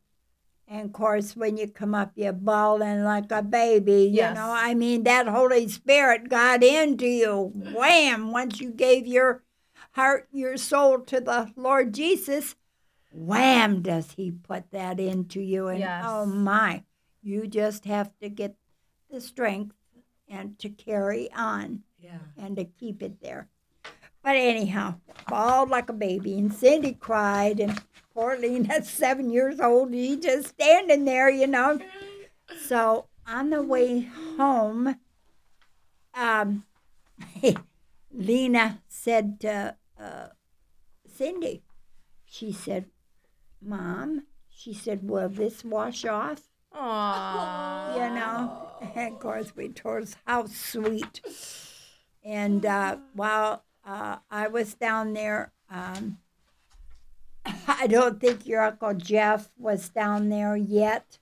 And 0.68 0.86
of 0.88 0.94
course, 0.94 1.36
when 1.36 1.56
you 1.56 1.68
come 1.68 1.96
up, 1.96 2.12
you're 2.16 2.34
bawling 2.34 3.04
like 3.04 3.32
a 3.32 3.42
baby. 3.42 4.04
You 4.04 4.18
Yes. 4.28 4.36
know, 4.36 4.52
I 4.52 4.74
mean, 4.74 5.04
that 5.04 5.28
Holy 5.28 5.68
Spirit 5.70 6.28
got 6.30 6.62
into 6.64 7.08
you. 7.08 7.52
Wham! 7.56 8.32
Once 8.32 8.60
you 8.60 8.72
gave 8.72 9.08
your 9.08 9.44
heart, 9.92 10.28
your 10.32 10.58
soul 10.58 11.00
to 11.00 11.22
the 11.22 11.54
Lord 11.56 11.94
Jesus, 11.94 12.56
wham, 13.14 13.82
does 13.82 14.12
He 14.12 14.30
put 14.32 14.72
that 14.72 15.00
into 15.00 15.40
you. 15.42 15.68
And 15.70 15.80
Yes. 15.80 16.04
oh 16.06 16.26
my, 16.26 16.84
you 17.22 17.48
just 17.48 17.86
have 17.86 18.12
to 18.20 18.30
get 18.30 18.56
the 19.10 19.22
strength 19.22 19.76
and 20.28 20.60
to 20.60 20.70
carry 20.70 21.32
on 21.32 21.84
Yeah. 21.98 22.20
and 22.38 22.58
to 22.58 22.66
keep 22.66 23.02
it 23.02 23.22
there. 23.22 23.48
But 24.28 24.36
anyhow, 24.36 24.96
bawled 25.30 25.70
like 25.70 25.88
a 25.88 25.94
baby, 25.94 26.38
and 26.38 26.54
Cindy 26.54 26.92
cried, 26.92 27.62
and 27.62 27.82
poor 28.14 28.38
Lena's 28.38 28.90
seven 28.90 29.30
years 29.30 29.62
old, 29.62 29.94
he 29.94 30.18
just 30.18 30.50
standing 30.50 31.06
there, 31.06 31.30
you 31.30 31.48
know. 31.48 31.80
So 32.66 33.06
on 33.26 33.52
the 33.52 33.64
way 33.64 34.02
home, 34.36 34.98
um, 36.14 36.66
Lena 38.12 38.82
said 38.90 39.40
to 39.40 39.78
uh, 39.98 40.28
Cindy, 41.08 41.64
she 42.26 42.52
said, 42.52 42.88
Mom, 43.62 44.24
she 44.50 44.74
said, 44.74 45.10
will 45.10 45.30
this 45.30 45.64
wash 45.64 46.04
off? 46.04 46.42
Aww. 46.76 47.94
you 47.94 48.14
know. 48.14 48.64
And 48.94 49.14
of 49.14 49.20
course, 49.22 49.56
we 49.56 49.70
told 49.70 50.04
us 50.04 50.18
how 50.26 50.48
sweet. 50.48 51.22
And 52.26 52.66
uh, 52.66 52.98
while 53.14 53.64
uh, 53.88 54.18
I 54.30 54.48
was 54.48 54.74
down 54.74 55.14
there, 55.14 55.54
um, 55.72 56.18
I 57.68 57.88
don't 57.88 58.20
think 58.20 58.46
your 58.46 58.62
Uncle 58.62 58.94
Jeff 58.94 59.50
was 59.58 59.90
down 59.90 60.30
there 60.30 60.58
yet, 60.58 61.18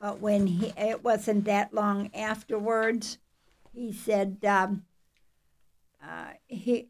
but 0.00 0.20
when 0.20 0.46
he, 0.46 0.72
it 0.76 1.02
wasn't 1.02 1.44
that 1.46 1.74
long 1.74 2.10
afterwards, 2.14 3.18
he 3.72 3.92
said, 3.92 4.38
um, 4.46 4.84
uh, 6.02 6.30
he, 6.46 6.88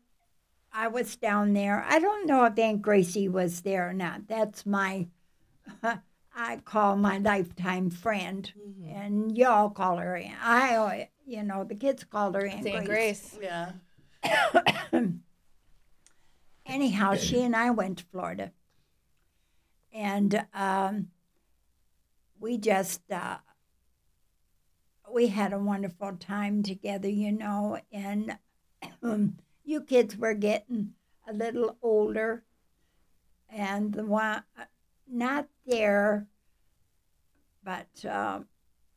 I 0.72 0.88
was 0.88 1.16
down 1.16 1.54
there. 1.54 1.84
I 1.88 1.98
don't 1.98 2.26
know 2.26 2.44
if 2.44 2.58
Aunt 2.58 2.82
Gracie 2.82 3.28
was 3.28 3.62
there 3.62 3.88
or 3.88 3.94
not. 3.94 4.28
That's 4.28 4.66
my, 4.66 5.06
I 6.36 6.56
call 6.66 6.96
my 6.96 7.16
lifetime 7.16 7.88
friend, 7.88 8.52
and 8.86 9.36
y'all 9.36 9.70
call 9.70 9.96
her 9.96 10.16
Aunt. 10.16 10.36
I, 10.42 11.08
you 11.24 11.42
know, 11.42 11.64
the 11.64 11.74
kids 11.74 12.04
called 12.04 12.34
her 12.34 12.46
Aunt 12.46 12.66
Aunt 12.66 12.84
Grace. 12.84 13.30
Grace. 13.30 13.38
Yeah. 13.40 13.72
Anyhow, 16.66 17.14
she 17.14 17.42
and 17.42 17.54
I 17.54 17.70
went 17.70 17.98
to 17.98 18.04
Florida, 18.06 18.52
and 19.92 20.46
um, 20.52 21.08
we 22.40 22.58
just 22.58 23.00
uh, 23.10 23.38
we 25.12 25.28
had 25.28 25.52
a 25.52 25.58
wonderful 25.58 26.16
time 26.16 26.62
together, 26.62 27.08
you 27.08 27.32
know. 27.32 27.78
And 27.92 28.36
um, 29.02 29.36
you 29.64 29.80
kids 29.80 30.16
were 30.16 30.34
getting 30.34 30.94
a 31.28 31.32
little 31.32 31.76
older, 31.82 32.42
and 33.48 33.92
the 33.92 34.04
one 34.04 34.42
not 35.08 35.48
there, 35.66 36.26
but 37.62 38.04
um, 38.04 38.46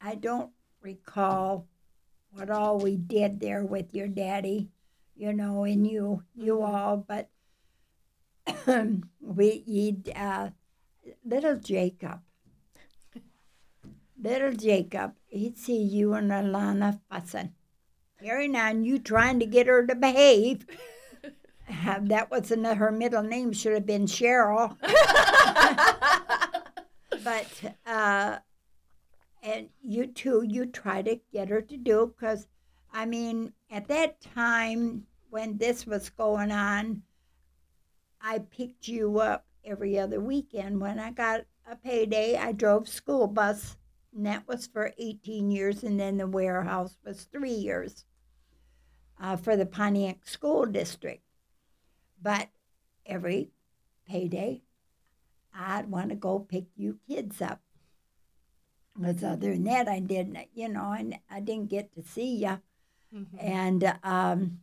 I 0.02 0.16
don't 0.16 0.52
recall 0.82 1.68
what 2.32 2.50
all 2.50 2.78
we 2.78 2.96
did 2.96 3.40
there 3.40 3.64
with 3.64 3.94
your 3.94 4.08
daddy, 4.08 4.70
you 5.20 5.34
know, 5.34 5.66
and 5.66 5.86
you, 5.86 6.24
you 6.34 6.62
all, 6.62 6.96
but 6.96 7.30
we 9.22 9.64
eat 9.68 10.10
uh, 10.16 10.52
little 11.26 11.58
Jacob. 11.58 12.22
Little 14.22 14.54
Jacob, 14.54 15.16
he'd 15.28 15.58
see 15.58 15.82
you 15.82 16.14
and 16.14 16.32
Alana 16.32 17.02
fussing. 17.10 17.54
Carrying 18.22 18.56
on, 18.56 18.86
you 18.86 18.98
trying 18.98 19.40
to 19.40 19.46
get 19.46 19.68
her 19.68 19.86
to 19.86 19.96
behave. 19.96 20.66
Uh, 21.24 22.00
that 22.02 22.32
wasn't 22.32 22.66
her 22.66 22.92
middle 22.92 23.24
name, 23.24 23.52
should 23.52 23.74
have 23.74 23.86
been 23.86 24.06
Cheryl. 24.06 24.78
but, 27.24 27.76
uh, 27.86 28.38
and 29.44 29.70
you 29.82 30.08
too, 30.08 30.44
you 30.48 30.66
try 30.66 31.02
to 31.02 31.20
get 31.34 31.50
her 31.50 31.62
to 31.62 31.78
do, 31.78 32.14
because, 32.14 32.48
I 32.94 33.06
mean, 33.06 33.54
at 33.70 33.90
that 33.90 34.22
time 34.22 35.06
when 35.30 35.58
this 35.58 35.86
was 35.86 36.10
going 36.10 36.52
on, 36.52 37.04
I 38.22 38.40
picked 38.40 38.88
you 38.88 39.20
up 39.20 39.46
every 39.64 39.98
other 39.98 40.20
weekend. 40.20 40.82
When 40.82 41.00
I 41.00 41.12
got 41.12 41.42
a 41.70 41.76
payday, 41.76 42.36
I 42.36 42.52
drove 42.52 42.88
school 42.88 43.28
bus, 43.28 43.78
and 44.16 44.26
that 44.26 44.48
was 44.48 44.68
for 44.68 44.94
18 44.98 45.52
years, 45.52 45.84
and 45.84 46.00
then 46.00 46.18
the 46.18 46.28
warehouse 46.28 46.98
was 47.06 47.24
three 47.24 47.52
years 47.52 48.06
uh, 49.22 49.38
for 49.38 49.56
the 49.56 49.66
Pontiac 49.66 50.28
School 50.28 50.66
District. 50.66 51.24
But 52.22 52.50
every 53.06 53.52
payday, 54.08 54.62
I'd 55.54 55.90
want 55.90 56.10
to 56.10 56.16
go 56.16 56.40
pick 56.40 56.66
you 56.76 57.00
kids 57.08 57.42
up. 57.42 57.62
Because 59.00 59.24
other 59.24 59.54
than 59.54 59.64
that, 59.66 59.88
I 59.88 60.00
didn't, 60.00 60.38
you 60.54 60.68
know, 60.68 60.82
I, 60.84 61.22
I 61.32 61.40
didn't 61.40 61.70
get 61.70 61.94
to 61.94 62.02
see 62.02 62.36
you. 62.36 62.60
And 63.40 63.94
um, 64.04 64.60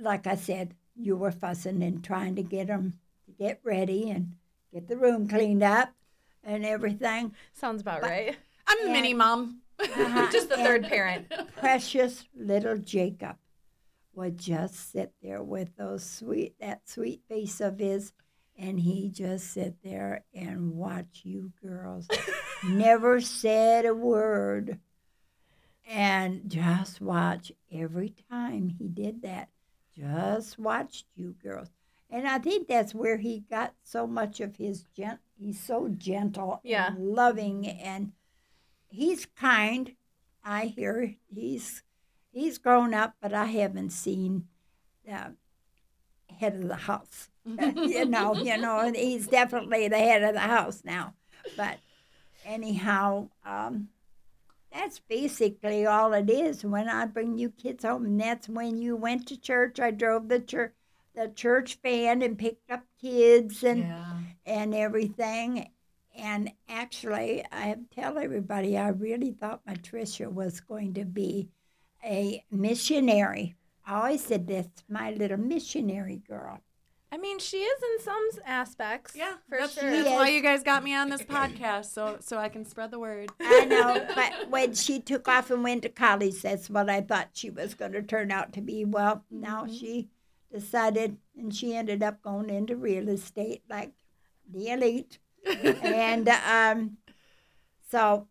like 0.00 0.26
I 0.26 0.36
said, 0.36 0.74
you 0.94 1.16
were 1.16 1.30
fussing 1.32 1.82
and 1.82 2.02
trying 2.02 2.36
to 2.36 2.42
get 2.42 2.68
them 2.68 2.98
to 3.26 3.32
get 3.32 3.60
ready 3.64 4.10
and 4.10 4.34
get 4.72 4.88
the 4.88 4.96
room 4.96 5.28
cleaned 5.28 5.62
up 5.62 5.92
and 6.44 6.64
everything. 6.64 7.34
Sounds 7.52 7.80
about 7.82 8.00
But- 8.02 8.10
right. 8.10 8.36
I'm 8.68 8.88
a 8.88 8.92
mini 8.92 9.14
mom. 9.14 9.60
Uh-huh. 9.78 10.28
Just 10.32 10.48
the 10.48 10.56
third 10.56 10.84
parent. 10.84 11.30
Precious 11.56 12.24
little 12.34 12.78
Jacob 12.78 13.36
would 14.14 14.38
just 14.38 14.90
sit 14.92 15.12
there 15.22 15.42
with 15.42 15.76
those 15.76 16.02
sweet, 16.02 16.54
that 16.58 16.88
sweet 16.88 17.20
face 17.28 17.60
of 17.60 17.78
his, 17.78 18.12
and 18.58 18.80
he 18.80 19.10
just 19.10 19.52
sit 19.52 19.76
there 19.84 20.24
and 20.34 20.72
watch 20.72 21.20
you 21.24 21.52
girls. 21.62 22.08
Never 22.66 23.20
said 23.20 23.84
a 23.84 23.94
word. 23.94 24.80
And 25.86 26.50
just 26.50 27.00
watch 27.00 27.52
every 27.70 28.14
time 28.30 28.70
he 28.70 28.88
did 28.88 29.22
that. 29.22 29.50
Just 29.96 30.58
watched 30.58 31.06
you 31.16 31.34
girls. 31.42 31.68
And 32.10 32.28
I 32.28 32.38
think 32.38 32.68
that's 32.68 32.94
where 32.94 33.16
he 33.16 33.44
got 33.50 33.74
so 33.82 34.06
much 34.06 34.40
of 34.40 34.56
his 34.56 34.84
gent. 34.96 35.18
He's 35.38 35.58
so 35.60 35.88
gentle 35.88 36.60
Yeah. 36.62 36.88
and 36.88 37.08
loving, 37.14 37.66
and 37.66 38.12
he's 38.88 39.26
kind. 39.26 39.92
I 40.44 40.66
hear 40.66 41.14
he's 41.34 41.82
he's 42.32 42.58
grown 42.58 42.94
up, 42.94 43.14
but 43.20 43.32
I 43.34 43.46
haven't 43.46 43.90
seen 43.90 44.46
the 45.04 45.34
head 46.38 46.54
of 46.54 46.68
the 46.68 46.76
house. 46.76 47.30
you 47.44 48.04
know, 48.04 48.34
you 48.34 48.56
know, 48.56 48.92
he's 48.94 49.26
definitely 49.26 49.88
the 49.88 49.98
head 49.98 50.22
of 50.22 50.34
the 50.34 50.40
house 50.40 50.82
now. 50.84 51.14
But 51.56 51.78
anyhow, 52.44 53.28
um, 53.44 53.88
that's 54.72 54.98
basically 54.98 55.86
all 55.86 56.12
it 56.12 56.28
is. 56.30 56.64
When 56.64 56.88
I 56.88 57.06
bring 57.06 57.38
you 57.38 57.50
kids 57.50 57.84
home, 57.84 58.04
and 58.06 58.20
that's 58.20 58.48
when 58.48 58.78
you 58.78 58.96
went 58.96 59.26
to 59.28 59.40
church. 59.40 59.80
I 59.80 59.90
drove 59.90 60.28
the 60.28 60.40
church 60.40 60.72
the 61.14 61.28
church 61.28 61.78
van 61.82 62.20
and 62.20 62.38
picked 62.38 62.70
up 62.70 62.84
kids 63.00 63.64
and 63.64 63.78
Yeah. 63.80 64.18
and 64.44 64.74
everything. 64.74 65.70
And 66.14 66.50
actually, 66.68 67.42
I 67.50 67.76
tell 67.90 68.18
everybody, 68.18 68.76
I 68.76 68.88
really 68.88 69.32
thought 69.32 69.64
Patricia 69.64 70.28
was 70.28 70.60
going 70.60 70.92
to 70.94 71.04
be 71.06 71.48
a 72.04 72.44
missionary. 72.50 73.56
I 73.86 73.94
always 74.00 74.24
said 74.24 74.46
that's 74.46 74.84
my 74.90 75.10
little 75.12 75.38
missionary 75.38 76.18
girl. 76.28 76.60
I 77.12 77.18
mean, 77.18 77.38
she 77.38 77.58
is 77.58 77.82
in 77.82 78.04
some 78.04 78.28
aspects. 78.44 79.14
Yeah, 79.14 79.34
for 79.48 79.58
that's, 79.58 79.78
sure. 79.78 79.90
that's 79.90 80.08
why 80.08 80.28
you 80.28 80.42
guys 80.42 80.62
got 80.62 80.82
me 80.82 80.94
on 80.94 81.08
this 81.08 81.22
podcast, 81.36 81.86
so 81.86 82.18
so 82.20 82.36
I 82.36 82.48
can 82.48 82.64
spread 82.64 82.90
the 82.90 82.98
word. 82.98 83.30
I 83.40 83.64
know, 83.68 84.06
but 84.14 84.32
when 84.50 84.74
she 84.74 85.00
took 85.00 85.28
off 85.28 85.50
and 85.50 85.62
went 85.62 85.82
to 85.82 85.88
college, 85.88 86.42
that's 86.42 86.68
what 86.68 86.90
I 86.90 87.00
thought 87.00 87.28
she 87.32 87.50
was 87.50 87.74
going 87.74 87.92
to 87.92 88.02
turn 88.02 88.32
out 88.32 88.52
to 88.54 88.60
be. 88.60 88.84
Well, 88.84 89.24
now 89.30 89.66
she 89.66 90.08
decided, 90.52 91.18
and 91.36 91.54
she 91.54 91.76
ended 91.76 92.02
up 92.02 92.22
going 92.22 92.50
into 92.50 92.76
real 92.76 93.08
estate 93.08 93.62
like 93.70 93.92
the 94.50 94.70
elite. 94.70 95.18
and 95.46 96.28
um, 96.28 96.96
so, 97.88 98.26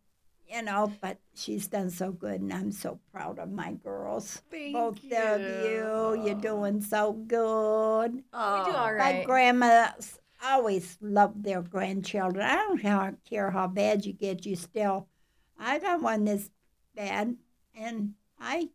you 0.48 0.62
know, 0.62 0.92
but 1.02 1.18
she's 1.34 1.68
done 1.68 1.90
so 1.90 2.12
good, 2.12 2.42
and 2.42 2.54
I'm 2.54 2.72
so 2.72 3.00
proud 3.12 3.40
of 3.40 3.52
my 3.52 3.74
girls. 3.74 4.42
Thank 4.52 4.74
Both 4.74 5.04
of 5.12 5.42
you, 5.42 6.24
you're 6.26 6.36
doing 6.40 6.82
so 6.82 7.14
good. 7.14 8.24
Oh, 8.34 8.64
We 8.66 8.72
do 8.72 8.78
all 8.78 8.98
My 8.98 9.24
grandmas 9.26 10.20
always 10.44 10.98
love 11.02 11.42
their 11.42 11.62
grandchildren. 11.62 12.46
I 12.46 12.56
don't 12.56 13.24
care 13.26 13.52
how 13.52 13.68
bad 13.68 14.06
you 14.06 14.14
get, 14.14 14.46
you 14.46 14.56
still. 14.56 15.08
I 15.60 15.80
got 15.80 16.02
one 16.02 16.26
that's 16.26 16.50
bad, 16.96 17.36
and 17.76 18.14
I 18.40 18.70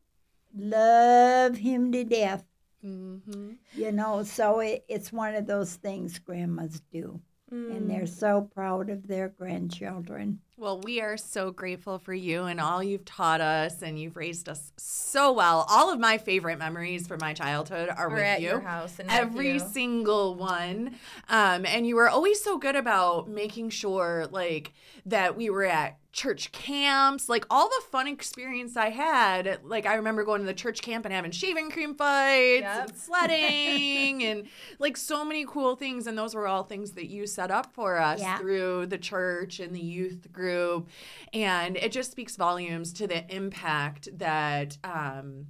love 0.57 1.57
him 1.57 1.93
to 1.93 2.05
death. 2.05 2.45
Mm-hmm. 2.85 3.53
You 3.75 3.93
know, 3.93 4.23
so 4.23 4.61
it, 4.61 4.85
it's 4.89 5.13
one 5.13 5.35
of 5.35 5.47
those 5.47 5.75
things 5.75 6.19
grandmas 6.19 6.81
do, 6.93 7.21
and 7.51 7.91
they're 7.91 8.07
so 8.07 8.49
proud 8.55 8.89
of 8.89 9.07
their 9.07 9.29
grandchildren. 9.29 10.41
Well, 10.61 10.79
we 10.79 11.01
are 11.01 11.17
so 11.17 11.53
grateful 11.53 11.99
for 11.99 12.13
you 12.13 12.45
and 12.45 12.61
all 12.61 12.83
you've 12.83 13.07
taught 13.07 13.41
us, 13.41 13.81
and 13.81 13.99
you've 13.99 14.15
raised 14.15 14.47
us 14.47 14.73
so 14.77 15.33
well. 15.33 15.65
All 15.71 15.91
of 15.91 15.99
my 15.99 16.19
favorite 16.19 16.59
memories 16.59 17.07
from 17.09 17.17
my 17.19 17.33
childhood 17.33 17.89
are 17.89 18.11
We're 18.11 18.17
with 18.17 18.41
you. 18.41 18.49
your 18.49 18.61
house 18.61 18.99
and 18.99 19.11
Every 19.11 19.59
single 19.59 20.35
one. 20.35 20.97
Um, 21.31 21.65
and 21.65 21.87
you 21.87 21.97
were 21.97 22.11
always 22.11 22.43
so 22.45 22.59
good 22.59 22.77
about 22.77 23.27
making 23.27 23.71
sure, 23.71 24.27
like, 24.31 24.75
that 25.07 25.35
we 25.35 25.49
were 25.49 25.65
at 25.65 25.97
church 26.13 26.51
camps, 26.53 27.29
like 27.29 27.47
all 27.51 27.69
the 27.69 27.83
fun 27.91 28.09
experience 28.09 28.77
I 28.77 28.91
had. 28.91 29.61
Like, 29.63 29.87
I 29.87 29.95
remember 29.95 30.25
going 30.25 30.41
to 30.41 30.47
the 30.47 30.53
church 30.55 30.83
camp 30.83 31.05
and 31.05 31.15
having 31.15 31.31
shaving 31.31 31.71
cream 31.71 31.95
fights 31.95 32.63
Yep. 32.63 32.89
and 32.89 32.97
sledding 33.45 34.25
and 34.25 34.47
like 34.79 34.97
so 34.97 35.25
many 35.25 35.45
cool 35.47 35.77
things. 35.77 36.07
And 36.07 36.19
those 36.19 36.35
were 36.35 36.49
all 36.49 36.65
things 36.65 36.93
that 36.93 37.09
you 37.09 37.27
set 37.27 37.51
up 37.51 37.73
for 37.73 37.99
us 37.99 38.21
Yeah. 38.21 38.39
through 38.39 38.87
the 38.87 38.99
church 38.99 39.61
and 39.61 39.75
the 39.75 39.81
youth 39.81 40.33
group. 40.33 40.89
And 41.33 41.77
it 41.77 41.93
just 41.93 42.11
speaks 42.11 42.35
volumes 42.37 42.93
to 42.95 43.07
the 43.07 43.25
impact 43.35 44.09
that 44.19 44.79
um, 44.83 45.47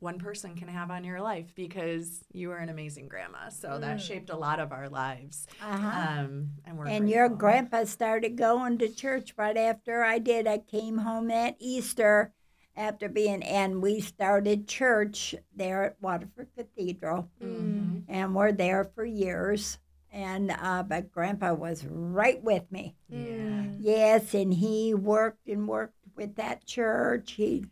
one 0.00 0.18
person 0.18 0.54
can 0.54 0.68
have 0.68 0.90
on 0.90 1.04
your 1.04 1.20
life 1.20 1.52
because 1.54 2.24
you 2.32 2.48
were 2.48 2.56
an 2.58 2.68
amazing 2.68 3.08
grandma. 3.08 3.48
So 3.50 3.78
that 3.78 4.00
shaped 4.00 4.30
a 4.30 4.36
lot 4.36 4.60
of 4.60 4.72
our 4.72 4.88
lives. 4.88 5.46
Uh-huh. 5.62 6.20
Um, 6.20 6.50
and 6.64 6.78
we're 6.78 6.86
And 6.86 7.10
your 7.10 7.28
grandpa 7.28 7.84
started 7.84 8.36
going 8.36 8.78
to 8.78 8.88
church 8.88 9.34
right 9.36 9.56
after 9.56 10.04
I 10.04 10.18
did. 10.18 10.46
I 10.46 10.58
came 10.58 10.98
home 10.98 11.30
at 11.30 11.56
Easter 11.58 12.32
after 12.76 13.08
being, 13.08 13.42
and 13.42 13.82
we 13.82 14.00
started 14.00 14.68
church 14.68 15.34
there 15.56 15.82
at 15.82 15.96
Waterford 16.00 16.48
Cathedral, 16.56 17.28
Mm-hmm. 17.42 18.00
and 18.08 18.34
we're 18.36 18.52
there 18.52 18.84
for 18.84 19.04
years. 19.04 19.78
And 20.12 20.50
uh, 20.52 20.84
but 20.84 21.10
Grandpa 21.12 21.52
was 21.54 21.84
right 21.84 22.42
with 22.42 22.70
me. 22.72 22.94
Yeah. 23.10 23.64
Yes, 23.78 24.32
and 24.32 24.54
he 24.54 24.94
worked 24.94 25.48
and 25.48 25.68
worked 25.68 25.96
with 26.16 26.36
that 26.36 26.64
church. 26.64 27.32
He, 27.32 27.66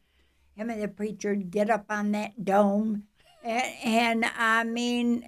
him 0.57 0.71
and 0.71 0.83
the 0.83 0.89
preacher 0.89 1.31
would 1.31 1.51
get 1.51 1.71
up 1.71 1.85
on 1.91 2.13
that 2.13 2.45
dome, 2.45 3.05
and, 3.45 3.73
and 3.85 4.25
I 4.37 4.65
mean, 4.65 5.25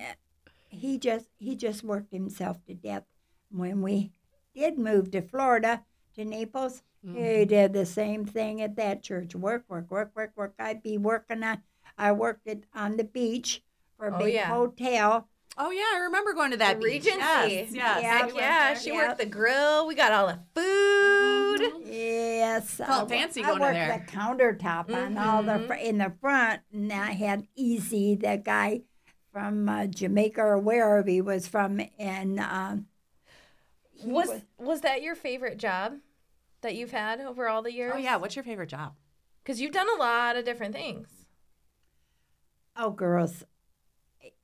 he 0.68 0.99
just 0.99 1.26
he 1.39 1.55
just 1.55 1.85
worked 1.85 2.12
himself 2.12 2.64
to 2.66 2.74
death. 2.74 3.05
When 3.51 3.83
we 3.83 4.12
did 4.55 4.79
move 4.79 5.11
to 5.12 5.22
Florida 5.22 5.85
to 6.16 6.24
Naples, 6.24 6.83
mm-hmm. 7.07 7.16
he 7.16 7.45
did 7.45 7.72
the 7.72 7.87
same 7.87 8.24
thing 8.24 8.61
at 8.61 8.76
that 8.76 9.03
church. 9.03 9.35
Work, 9.35 9.64
work, 9.68 9.91
work, 9.91 10.11
work, 10.14 10.33
work. 10.35 10.55
I'd 10.59 10.83
be 10.83 10.99
working 10.99 11.43
on. 11.43 11.62
I 11.97 12.12
worked 12.12 12.47
it 12.47 12.64
on 12.74 12.97
the 12.97 13.05
beach 13.05 13.62
for 13.97 14.09
a 14.09 14.14
Oh, 14.14 14.18
big 14.18 14.35
yeah. 14.35 14.49
hotel. 14.49 15.29
Oh 15.57 15.70
yeah, 15.70 15.83
I 15.95 16.01
remember 16.05 16.33
going 16.35 16.53
to 16.53 16.57
that 16.59 16.79
The 16.79 16.85
beach. 16.87 17.05
Regency. 17.05 17.18
Yes, 17.18 17.51
yes. 17.51 17.72
Yeah, 17.72 18.01
Heck 18.01 18.35
yeah, 18.35 18.74
she 18.74 18.91
Yeah. 18.91 19.09
worked 19.09 19.18
the 19.18 19.26
grill. 19.26 19.87
We 19.87 19.95
got 19.95 20.12
all 20.12 20.29
the 20.29 20.39
food. 20.55 21.18
Yes, 21.85 22.75
Felt 22.77 23.11
I 23.11 23.15
fancy 23.17 23.43
I 23.43 23.47
going 23.49 23.57
in 23.57 23.63
worked 23.63 23.75
there. 23.75 24.05
the 24.07 24.13
countertop 24.13 24.95
on 24.95 25.17
all 25.19 25.43
the 25.43 25.59
fr- 25.67 25.75
in 25.75 25.99
the 25.99 26.13
front, 26.21 26.63
and 26.73 26.93
I 26.93 27.13
had 27.13 27.47
Easy, 27.57 28.15
the 28.15 28.37
guy 28.43 28.83
from 29.33 29.69
uh, 29.69 29.87
Jamaica 29.87 30.41
or 30.41 30.59
wherever 30.59 31.09
he 31.09 31.21
was 31.21 31.47
from, 31.47 31.81
and 31.99 32.41
um, 32.41 32.87
he 33.93 34.11
Was 34.11 34.31
was 34.59 34.81
that 34.83 35.03
your 35.03 35.15
favorite 35.15 35.59
job 35.59 35.95
that 36.61 36.75
you've 36.75 36.91
had 36.93 37.21
over 37.21 37.49
all 37.49 37.63
the 37.63 37.73
years? 37.73 37.93
Oh 37.95 37.99
yeah, 37.99 38.17
what's 38.17 38.37
your 38.37 38.45
favorite 38.45 38.69
job? 38.69 38.95
because 39.43 39.61
you've 39.63 39.73
done 39.73 39.89
a 39.97 39.99
lot 39.99 40.37
of 40.37 40.45
different 40.45 40.75
things. 40.75 41.09
Oh, 42.77 42.91
girls, 42.91 43.45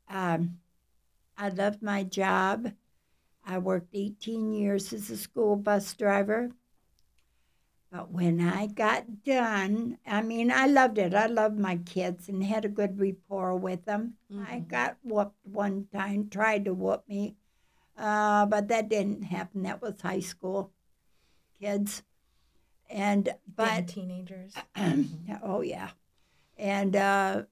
um, 0.08 0.58
I 1.36 1.50
loved 1.50 1.82
my 1.82 2.02
job. 2.04 2.72
I 3.44 3.58
worked 3.58 3.90
18 3.92 4.52
years 4.54 4.92
as 4.94 5.10
a 5.10 5.16
school 5.16 5.56
bus 5.56 5.92
driver. 5.94 6.50
But 7.94 8.10
when 8.10 8.40
I 8.40 8.66
got 8.66 9.22
done, 9.22 9.98
I 10.04 10.20
mean, 10.20 10.50
I 10.50 10.66
loved 10.66 10.98
it. 10.98 11.14
I 11.14 11.26
loved 11.26 11.60
my 11.60 11.76
kids 11.76 12.28
and 12.28 12.42
had 12.42 12.64
a 12.64 12.68
good 12.68 12.98
rapport 12.98 13.54
with 13.54 13.84
them. 13.84 14.14
I 14.48 14.58
got 14.58 14.96
whooped 15.04 15.36
one 15.44 15.86
time, 15.94 16.28
tried 16.28 16.64
to 16.64 16.74
whoop 16.74 17.04
me, 17.08 17.36
uh, 17.96 18.46
but 18.46 18.66
that 18.66 18.88
didn't 18.88 19.22
happen. 19.22 19.62
That 19.62 19.80
was 19.80 20.00
high 20.00 20.18
school 20.18 20.72
kids. 21.60 22.02
And, 22.90 23.32
but 23.54 23.86
teenagers. 23.86 24.54
oh 25.44 25.60
yeah, 25.60 25.90
and 26.58 26.96
uh, 26.96 27.42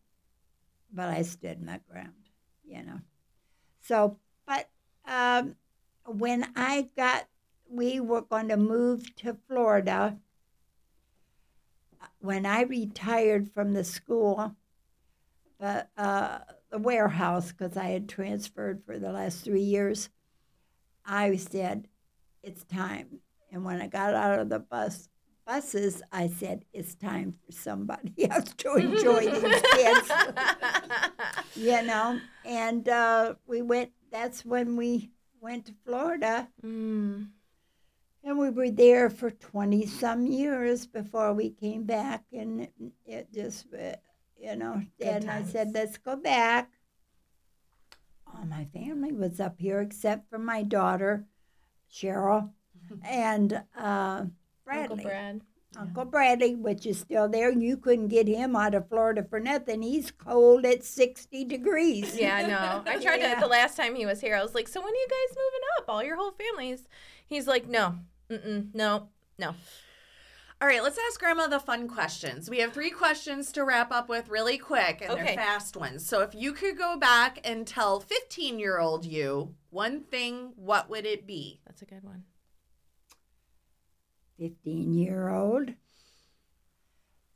but 0.93 1.09
I 1.09 1.22
stood 1.22 1.62
my 1.62 1.78
ground, 1.88 2.30
you 2.64 2.82
know. 2.82 3.01
So, 3.80 4.18
but 4.45 4.68
um, 5.07 5.55
when 6.05 6.51
I 6.57 6.88
got, 6.97 7.28
we 7.70 8.01
were 8.01 8.22
going 8.22 8.49
to 8.49 8.57
move 8.57 9.14
to 9.16 9.36
Florida. 9.47 10.18
When 12.23 12.47
I 12.47 12.62
retired 12.62 13.51
from 13.53 13.73
the 13.73 13.85
school, 13.85 14.55
uh, 15.61 15.83
uh, 15.97 16.39
the 16.70 16.79
warehouse, 16.79 17.53
because 17.53 17.77
I 17.77 17.89
had 17.89 18.09
transferred 18.09 18.83
for 18.87 18.99
the 18.99 19.12
last 19.12 19.45
three 19.45 19.62
years, 19.62 20.09
I 21.05 21.37
said, 21.37 21.89
"It's 22.43 22.64
time." 22.64 23.20
And 23.51 23.64
when 23.64 23.83
I 23.83 23.89
got 23.89 24.14
out 24.14 24.39
of 24.39 24.49
the 24.49 24.61
bus, 24.61 25.09
buses, 25.45 26.03
I 26.12 26.29
said, 26.29 26.64
it's 26.73 26.95
time 26.95 27.35
for 27.45 27.53
somebody 27.53 28.12
else 28.31 28.55
to 28.59 28.75
enjoy 28.77 29.29
these 29.31 29.62
kids, 29.75 30.12
you 31.55 31.83
know. 31.83 32.20
And 32.45 32.89
uh, 32.89 33.35
we 33.47 33.62
went, 33.62 33.91
that's 34.11 34.45
when 34.45 34.77
we 34.77 35.11
went 35.41 35.66
to 35.66 35.75
Florida. 35.85 36.49
Mm. 36.64 37.29
And 38.25 38.39
we 38.39 38.51
were 38.51 38.70
there 38.70 39.11
for 39.11 39.31
20 39.31 39.85
some 39.87 40.27
years 40.27 40.87
before 40.87 41.33
we 41.33 41.51
came 41.51 41.83
back. 41.85 42.23
And 42.33 42.68
it, 43.05 43.33
just, 43.35 43.66
uh, 43.75 43.97
you 44.41 44.55
know, 44.57 44.83
Dad 45.01 45.23
and 45.23 45.31
I 45.31 45.43
said, 45.43 45.73
let's 45.75 45.99
go 45.99 46.14
back. 46.16 46.70
All 48.27 48.45
my 48.47 48.64
family 48.73 49.12
was 49.12 49.41
up 49.41 49.57
here 49.59 49.81
except 49.81 50.31
for 50.31 50.39
my 50.39 50.62
daughter, 50.62 51.25
Cheryl, 51.93 52.51
and 53.05 53.62
uh, 53.77 54.25
Bradley. 54.64 54.83
Uncle 55.05 55.11
Brad. 55.11 55.41
Uncle 55.79 56.05
Bradley, 56.05 56.55
which 56.55 56.85
is 56.87 56.99
still 57.01 57.29
there. 57.29 57.51
You 57.51 57.77
couldn't 57.79 58.09
get 58.09 58.29
him 58.29 58.55
out 58.55 58.75
of 58.75 58.89
Florida 58.89 59.25
for 59.29 59.41
nothing. 59.41 59.81
He's 59.83 60.11
cold 60.11 60.64
at 60.66 60.85
60 60.85 61.45
degrees. 61.45 62.14
Yeah, 62.16 62.37
I 62.37 62.43
know. 62.43 62.83
I 62.87 62.99
tried 62.99 63.20
Yeah. 63.20 63.35
to 63.35 63.41
the 63.41 63.47
last 63.47 63.77
time 63.77 63.95
he 63.97 64.05
was 64.07 64.20
here. 64.20 64.37
I 64.37 64.43
was 64.43 64.55
like, 64.55 64.68
"So 64.68 64.81
when 64.81 64.93
are 64.93 64.97
you 64.97 65.07
guys 65.09 65.37
moving 65.37 65.61
up? 65.79 65.85
All 65.89 66.03
your 66.05 66.16
whole 66.16 66.33
families?" 66.33 66.87
He's 67.27 67.47
like, 67.47 67.68
"No, 67.68 67.99
mm-mm, 68.33 68.74
no, 68.74 69.09
no." 69.39 69.55
All 70.61 70.68
right, 70.68 70.83
let's 70.83 70.99
ask 71.09 71.18
Grandma 71.18 71.49
the 71.49 71.59
fun 71.59 71.89
questions. 71.89 72.49
We 72.49 72.61
have 72.61 72.72
three 72.72 72.91
questions 72.91 73.51
to 73.53 73.64
wrap 73.64 73.91
up 73.91 74.09
with 74.09 74.28
really 74.28 74.59
quick, 74.59 75.01
and 75.03 75.11
Okay. 75.11 75.24
they're 75.24 75.35
fast 75.35 75.76
ones. 75.76 76.07
So 76.07 76.20
if 76.20 76.37
you 76.37 76.53
could 76.53 76.78
go 76.78 76.97
back 76.97 77.41
and 77.43 77.66
tell 77.66 77.99
15 77.99 78.61
year 78.61 78.78
old 78.78 79.05
you 79.05 79.57
one 79.70 80.03
thing, 80.03 80.53
what 80.55 80.89
would 80.89 81.05
it 81.05 81.26
be? 81.26 81.61
That's 81.66 81.83
a 81.83 81.85
good 81.85 82.05
one. 82.05 82.24
15 84.39 84.95
year 84.95 85.28
old. 85.30 85.74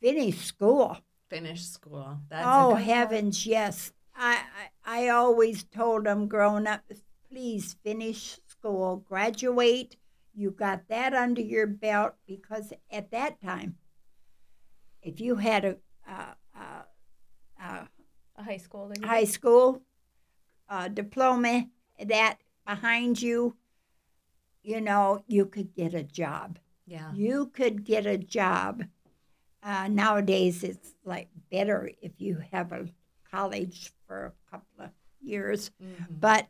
Finish 0.01 0.45
school. 0.45 0.99
Finish 1.29 1.65
school. 1.65 2.19
That's 2.29 2.47
oh, 2.47 2.71
a 2.71 2.75
good 2.75 2.85
heavens, 2.85 3.45
yes. 3.45 3.93
I, 4.15 4.41
I, 4.85 5.05
I 5.05 5.09
always 5.09 5.65
told 5.65 6.05
them 6.05 6.29
growing 6.29 6.69
up, 6.69 6.83
please 7.29 7.75
finish 7.83 8.39
school, 8.47 8.99
graduate. 9.09 9.97
You 10.39 10.51
got 10.51 10.89
that 10.89 11.15
under 11.15 11.41
your 11.41 11.67
belt 11.67 12.15
because 12.27 12.73
at 12.91 13.11
that 13.11 13.41
time, 13.41 13.77
if 15.01 15.19
you 15.21 15.37
had 15.37 15.65
a, 15.65 15.77
a, 16.07 16.37
a, 16.59 17.63
a 17.65 17.89
A 18.37 18.43
high 18.43 18.59
school 18.59 18.89
degree. 18.91 19.09
high 19.09 19.25
school, 19.25 19.83
uh, 20.69 20.89
diploma 20.89 21.67
that 21.99 22.37
behind 22.67 23.23
you, 23.23 23.57
you 24.63 24.81
know, 24.81 25.25
you 25.27 25.47
could 25.47 25.75
get 25.75 25.95
a 25.95 26.03
job. 26.03 26.59
Yeah. 26.87 27.13
You 27.15 27.47
could 27.47 27.85
get 27.85 28.05
a 28.05 28.19
job. 28.19 28.85
Uh, 29.63 29.89
nowadays, 29.89 30.63
it's 30.63 30.95
like 31.05 31.29
better 31.51 31.91
if 32.03 32.13
you 32.19 32.43
have 32.53 32.73
a 32.73 32.87
college 33.31 33.91
for 34.07 34.27
a 34.27 34.51
couple 34.51 34.85
of 34.85 34.91
years. 35.21 35.71
But 36.11 36.47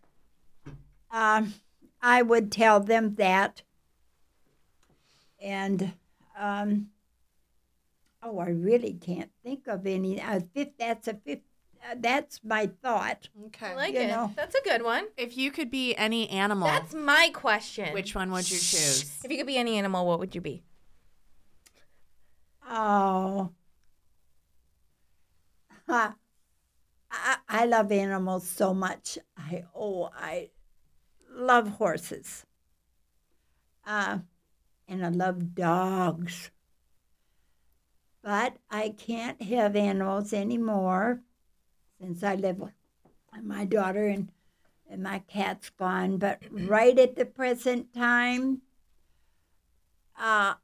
um, 1.13 1.55
I 2.03 2.23
would 2.23 2.51
tell 2.51 2.81
them 2.81 3.15
that. 3.15 3.63
And 5.41 5.93
um, 6.39 6.89
oh, 8.23 8.39
I 8.39 8.49
really 8.49 8.95
can't 8.95 9.31
think 9.43 9.67
of 9.67 9.87
any. 9.87 10.21
Uh, 10.21 10.41
fifth, 10.55 10.73
that's 10.79 11.09
a 11.09 11.15
fifth. 11.15 11.41
Uh, 11.89 11.95
that's 11.99 12.41
my 12.43 12.71
thought. 12.83 13.29
Okay. 13.47 13.67
I 13.67 13.75
like 13.75 13.95
You 13.95 14.01
it. 14.01 14.09
know. 14.09 14.33
That's 14.35 14.55
a 14.55 14.63
good 14.63 14.83
one. 14.83 15.05
if 15.17 15.37
you 15.37 15.51
could 15.51 15.71
be 15.71 15.95
any 15.95 16.29
animal, 16.31 16.67
That's 16.67 16.95
my 16.95 17.31
question. 17.33 17.93
which 17.93 18.15
one 18.15 18.31
would 18.33 18.51
you 18.51 18.57
choose? 18.59 19.21
If 19.25 19.31
you 19.31 19.37
could 19.37 19.47
be 19.47 19.57
any 19.59 19.77
animal, 19.79 20.07
what 20.07 20.19
would 20.19 20.35
you 20.35 20.41
be? 20.41 20.63
Oh. 22.69 23.51
Ha. 25.89 26.17
I, 27.11 27.37
I 27.49 27.65
love 27.67 27.93
animals 27.93 28.47
so 28.49 28.75
much. 28.75 29.19
I 29.39 29.65
oh 29.75 30.11
I 30.19 30.51
love 31.31 31.69
horses. 31.69 32.45
Uh, 33.87 34.19
and 34.89 35.05
I 35.05 35.09
love 35.09 35.55
dogs. 35.55 36.51
But 38.23 38.57
I 38.71 38.91
can't 38.91 39.41
have 39.43 39.77
animals 39.77 40.33
anymore 40.33 41.21
since 42.01 42.23
I 42.23 42.35
live 42.35 42.59
with 42.59 42.73
my 43.43 43.65
daughter 43.65 44.07
and, 44.07 44.31
and 44.91 45.03
my 45.03 45.21
cat's 45.21 45.71
gone. 45.71 46.19
But 46.19 46.41
right 46.51 46.99
at 46.99 47.17
the 47.17 47.25
present 47.25 47.95
time, 47.95 48.63
uh, 50.19 50.55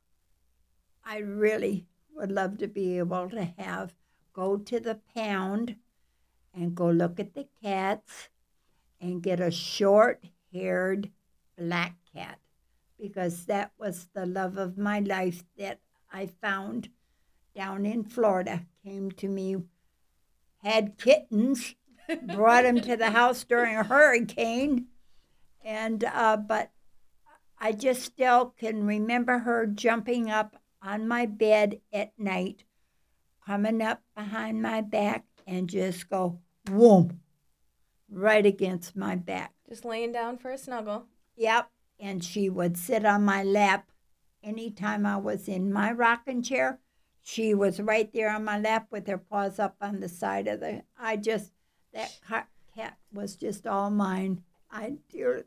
I 1.05 1.18
really 1.18 1.87
would 2.14 2.33
love 2.33 2.59
to 2.59 2.68
be 2.68 2.99
able 2.99 3.29
to 3.31 3.45
have 3.59 3.95
go 4.33 4.57
to 4.57 4.81
the 4.81 4.99
pound 5.14 5.77
and 6.55 6.75
go 6.75 6.91
look 6.91 7.20
at 7.20 7.35
the 7.35 7.47
cats 7.62 8.29
and 9.01 9.23
get 9.23 9.41
a 9.41 9.51
short 9.51 10.25
haired 10.53 11.11
black 11.57 11.97
cat 12.14 12.39
because 13.03 13.46
that 13.46 13.72
was 13.80 14.09
the 14.14 14.24
love 14.24 14.57
of 14.57 14.78
my 14.78 15.00
life 15.00 15.42
that 15.59 15.80
I 16.12 16.26
found 16.26 16.88
down 17.55 17.84
in 17.84 18.05
Florida. 18.05 18.64
Came 18.84 19.11
to 19.12 19.28
me, 19.28 19.57
had 20.62 20.96
kittens, 20.98 21.74
brought 22.22 22.62
them 22.62 22.80
to 22.80 22.96
the 22.96 23.11
house 23.11 23.42
during 23.42 23.76
a 23.76 23.82
hurricane, 23.82 24.86
and 25.64 26.05
uh, 26.05 26.36
but 26.36 26.70
I 27.59 27.72
just 27.72 28.03
still 28.03 28.55
can 28.57 28.86
remember 28.86 29.38
her 29.40 29.66
jumping 29.66 30.30
up 30.30 30.57
on 30.80 31.09
my 31.09 31.26
bed 31.26 31.80
at 31.92 32.12
night, 32.16 32.62
coming 33.44 33.82
up 33.82 34.03
behind 34.16 34.62
my 34.62 34.80
back, 34.80 35.24
and 35.44 35.68
just 35.68 36.09
go, 36.09 36.38
whoom, 36.70 37.20
right 38.09 38.46
against 38.46 38.94
my 38.94 39.16
back. 39.16 39.53
Just 39.68 39.84
laying 39.84 40.12
down 40.12 40.38
for 40.38 40.53
a 40.53 40.59
snuggle. 40.59 41.07
Yep. 41.36 41.72
And 42.03 42.22
she 42.22 42.50
would 42.50 42.76
sit 42.76 43.07
on 43.07 43.24
my 43.24 43.44
lap 43.44 43.90
anytime 44.42 45.07
I 45.07 45.16
was 45.16 45.48
in 45.48 45.72
my 45.72 45.92
rocking 45.92 46.42
chair. 46.42 46.80
She 47.22 47.55
was 47.55 47.80
right 47.80 48.12
there 48.12 48.30
on 48.30 48.44
my 48.44 48.59
lap 48.59 48.88
with 48.90 49.07
her 49.07 49.18
paws 49.18 49.61
up 49.61 49.76
on 49.80 50.00
the 50.00 50.09
side 50.09 50.48
of 50.48 50.61
the. 50.61 50.82
I 50.98 51.16
just, 51.16 51.53
that 51.94 52.18
ca- 52.26 52.48
cat 52.74 52.98
was 53.12 53.36
just 53.36 53.66
all 53.68 53.88
mine. 53.90 54.42
I 54.68 54.94
dear. 55.09 55.44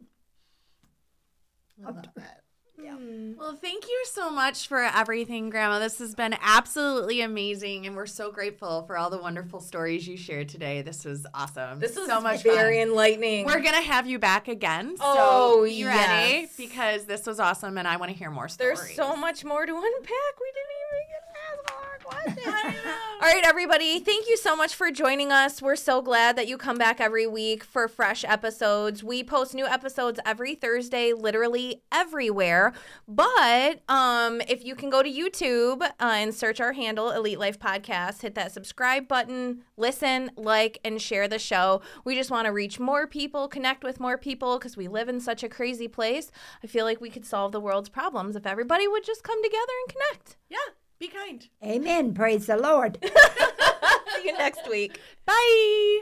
Hmm. 2.79 3.33
Well, 3.37 3.55
thank 3.55 3.85
you 3.87 4.03
so 4.05 4.29
much 4.29 4.67
for 4.67 4.79
everything, 4.81 5.49
Grandma. 5.49 5.79
This 5.79 5.97
has 5.99 6.13
been 6.13 6.35
absolutely 6.41 7.21
amazing, 7.21 7.85
and 7.87 7.95
we're 7.95 8.05
so 8.05 8.31
grateful 8.31 8.83
for 8.83 8.97
all 8.97 9.09
the 9.09 9.17
wonderful 9.17 9.59
stories 9.61 10.07
you 10.07 10.17
shared 10.17 10.49
today. 10.49 10.81
This 10.81 11.05
was 11.05 11.25
awesome. 11.33 11.79
This 11.79 11.95
is 11.97 12.05
so 12.05 12.19
much 12.21 12.43
very 12.43 12.79
fun. 12.79 12.89
enlightening. 12.89 13.45
We're 13.45 13.61
gonna 13.61 13.81
have 13.81 14.07
you 14.07 14.19
back 14.19 14.47
again. 14.47 14.97
So 14.97 15.03
Oh, 15.05 15.63
be 15.65 15.83
ready 15.85 16.41
yes. 16.41 16.53
because 16.57 17.05
this 17.05 17.25
was 17.25 17.39
awesome, 17.39 17.77
and 17.77 17.87
I 17.87 17.95
want 17.97 18.11
to 18.11 18.17
hear 18.17 18.29
more 18.29 18.47
stories. 18.49 18.79
There's 18.79 18.95
so 18.95 19.15
much 19.15 19.43
more 19.45 19.65
to 19.65 19.71
unpack. 19.71 20.39
We 20.39 20.51
didn't 20.53 20.75
even 20.83 21.07
get 21.09 21.23
to 21.33 21.39
ask 21.39 21.71
all 21.73 21.77
our 21.79 21.83
questions. 21.83 21.94
all 22.11 23.21
right, 23.21 23.43
everybody. 23.43 23.99
Thank 23.99 24.27
you 24.27 24.37
so 24.37 24.55
much 24.55 24.75
for 24.75 24.91
joining 24.91 25.31
us. 25.31 25.61
We're 25.61 25.75
so 25.75 26.01
glad 26.01 26.35
that 26.35 26.47
you 26.47 26.57
come 26.57 26.77
back 26.77 27.01
every 27.01 27.25
week 27.25 27.63
for 27.63 27.87
fresh 27.87 28.23
episodes. 28.23 29.03
We 29.03 29.23
post 29.23 29.55
new 29.55 29.65
episodes 29.65 30.19
every 30.25 30.55
Thursday, 30.55 31.13
literally 31.13 31.81
everywhere. 31.91 32.73
But 33.07 33.81
um, 33.89 34.41
if 34.47 34.63
you 34.63 34.75
can 34.75 34.89
go 34.89 35.01
to 35.01 35.09
YouTube 35.11 35.81
uh, 35.81 35.91
and 35.99 36.33
search 36.33 36.59
our 36.59 36.73
handle, 36.73 37.09
Elite 37.09 37.39
Life 37.39 37.59
Podcast, 37.59 38.21
hit 38.21 38.35
that 38.35 38.51
subscribe 38.51 39.07
button, 39.07 39.63
listen, 39.77 40.31
like, 40.35 40.79
and 40.85 41.01
share 41.01 41.27
the 41.27 41.39
show. 41.39 41.81
We 42.03 42.15
just 42.15 42.31
want 42.31 42.45
to 42.45 42.51
reach 42.51 42.79
more 42.79 43.07
people, 43.07 43.47
connect 43.47 43.83
with 43.83 43.99
more 43.99 44.17
people 44.17 44.59
because 44.59 44.77
we 44.77 44.87
live 44.87 45.09
in 45.09 45.19
such 45.19 45.43
a 45.43 45.49
crazy 45.49 45.87
place. 45.87 46.31
I 46.63 46.67
feel 46.67 46.85
like 46.85 47.01
we 47.01 47.09
could 47.09 47.25
solve 47.25 47.51
the 47.51 47.61
world's 47.61 47.89
problems 47.89 48.35
if 48.35 48.45
everybody 48.45 48.87
would 48.87 49.03
just 49.03 49.23
come 49.23 49.41
together 49.41 49.73
and 49.87 49.95
connect. 49.95 50.37
Yeah. 50.49 50.73
Be 51.05 51.11
kind. 51.11 51.47
Amen. 51.63 52.15
Praise 52.15 52.47
the 52.47 52.57
Lord. 52.57 52.97
See 53.03 54.27
you 54.27 54.33
next 54.33 54.67
week. 54.67 54.99
Bye. 55.23 56.01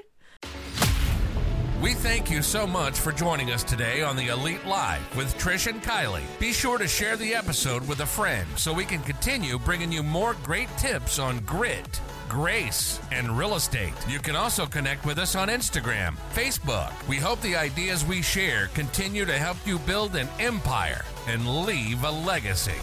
We 1.81 1.93
thank 1.93 2.31
you 2.31 2.41
so 2.41 2.65
much 2.65 2.97
for 2.97 3.11
joining 3.11 3.51
us 3.51 3.65
today 3.65 4.01
on 4.01 4.15
the 4.15 4.29
Elite 4.29 4.65
Life 4.65 5.13
with 5.17 5.37
Trish 5.37 5.67
and 5.67 5.83
Kylie. 5.83 6.23
Be 6.39 6.53
sure 6.53 6.77
to 6.77 6.87
share 6.87 7.17
the 7.17 7.35
episode 7.35 7.85
with 7.85 7.99
a 7.99 8.05
friend 8.05 8.47
so 8.55 8.71
we 8.71 8.85
can 8.85 9.01
continue 9.01 9.59
bringing 9.59 9.91
you 9.91 10.03
more 10.03 10.37
great 10.41 10.69
tips 10.77 11.19
on 11.19 11.39
grit, 11.39 11.99
grace, 12.29 13.01
and 13.11 13.37
real 13.37 13.55
estate. 13.55 13.93
You 14.07 14.19
can 14.19 14.37
also 14.37 14.65
connect 14.65 15.05
with 15.05 15.17
us 15.17 15.35
on 15.35 15.49
Instagram, 15.49 16.15
Facebook. 16.33 16.93
We 17.09 17.17
hope 17.17 17.41
the 17.41 17.57
ideas 17.57 18.05
we 18.05 18.21
share 18.21 18.67
continue 18.67 19.25
to 19.25 19.37
help 19.37 19.57
you 19.65 19.79
build 19.79 20.15
an 20.15 20.29
empire 20.39 21.03
and 21.27 21.65
leave 21.65 22.05
a 22.05 22.11
legacy. 22.11 22.79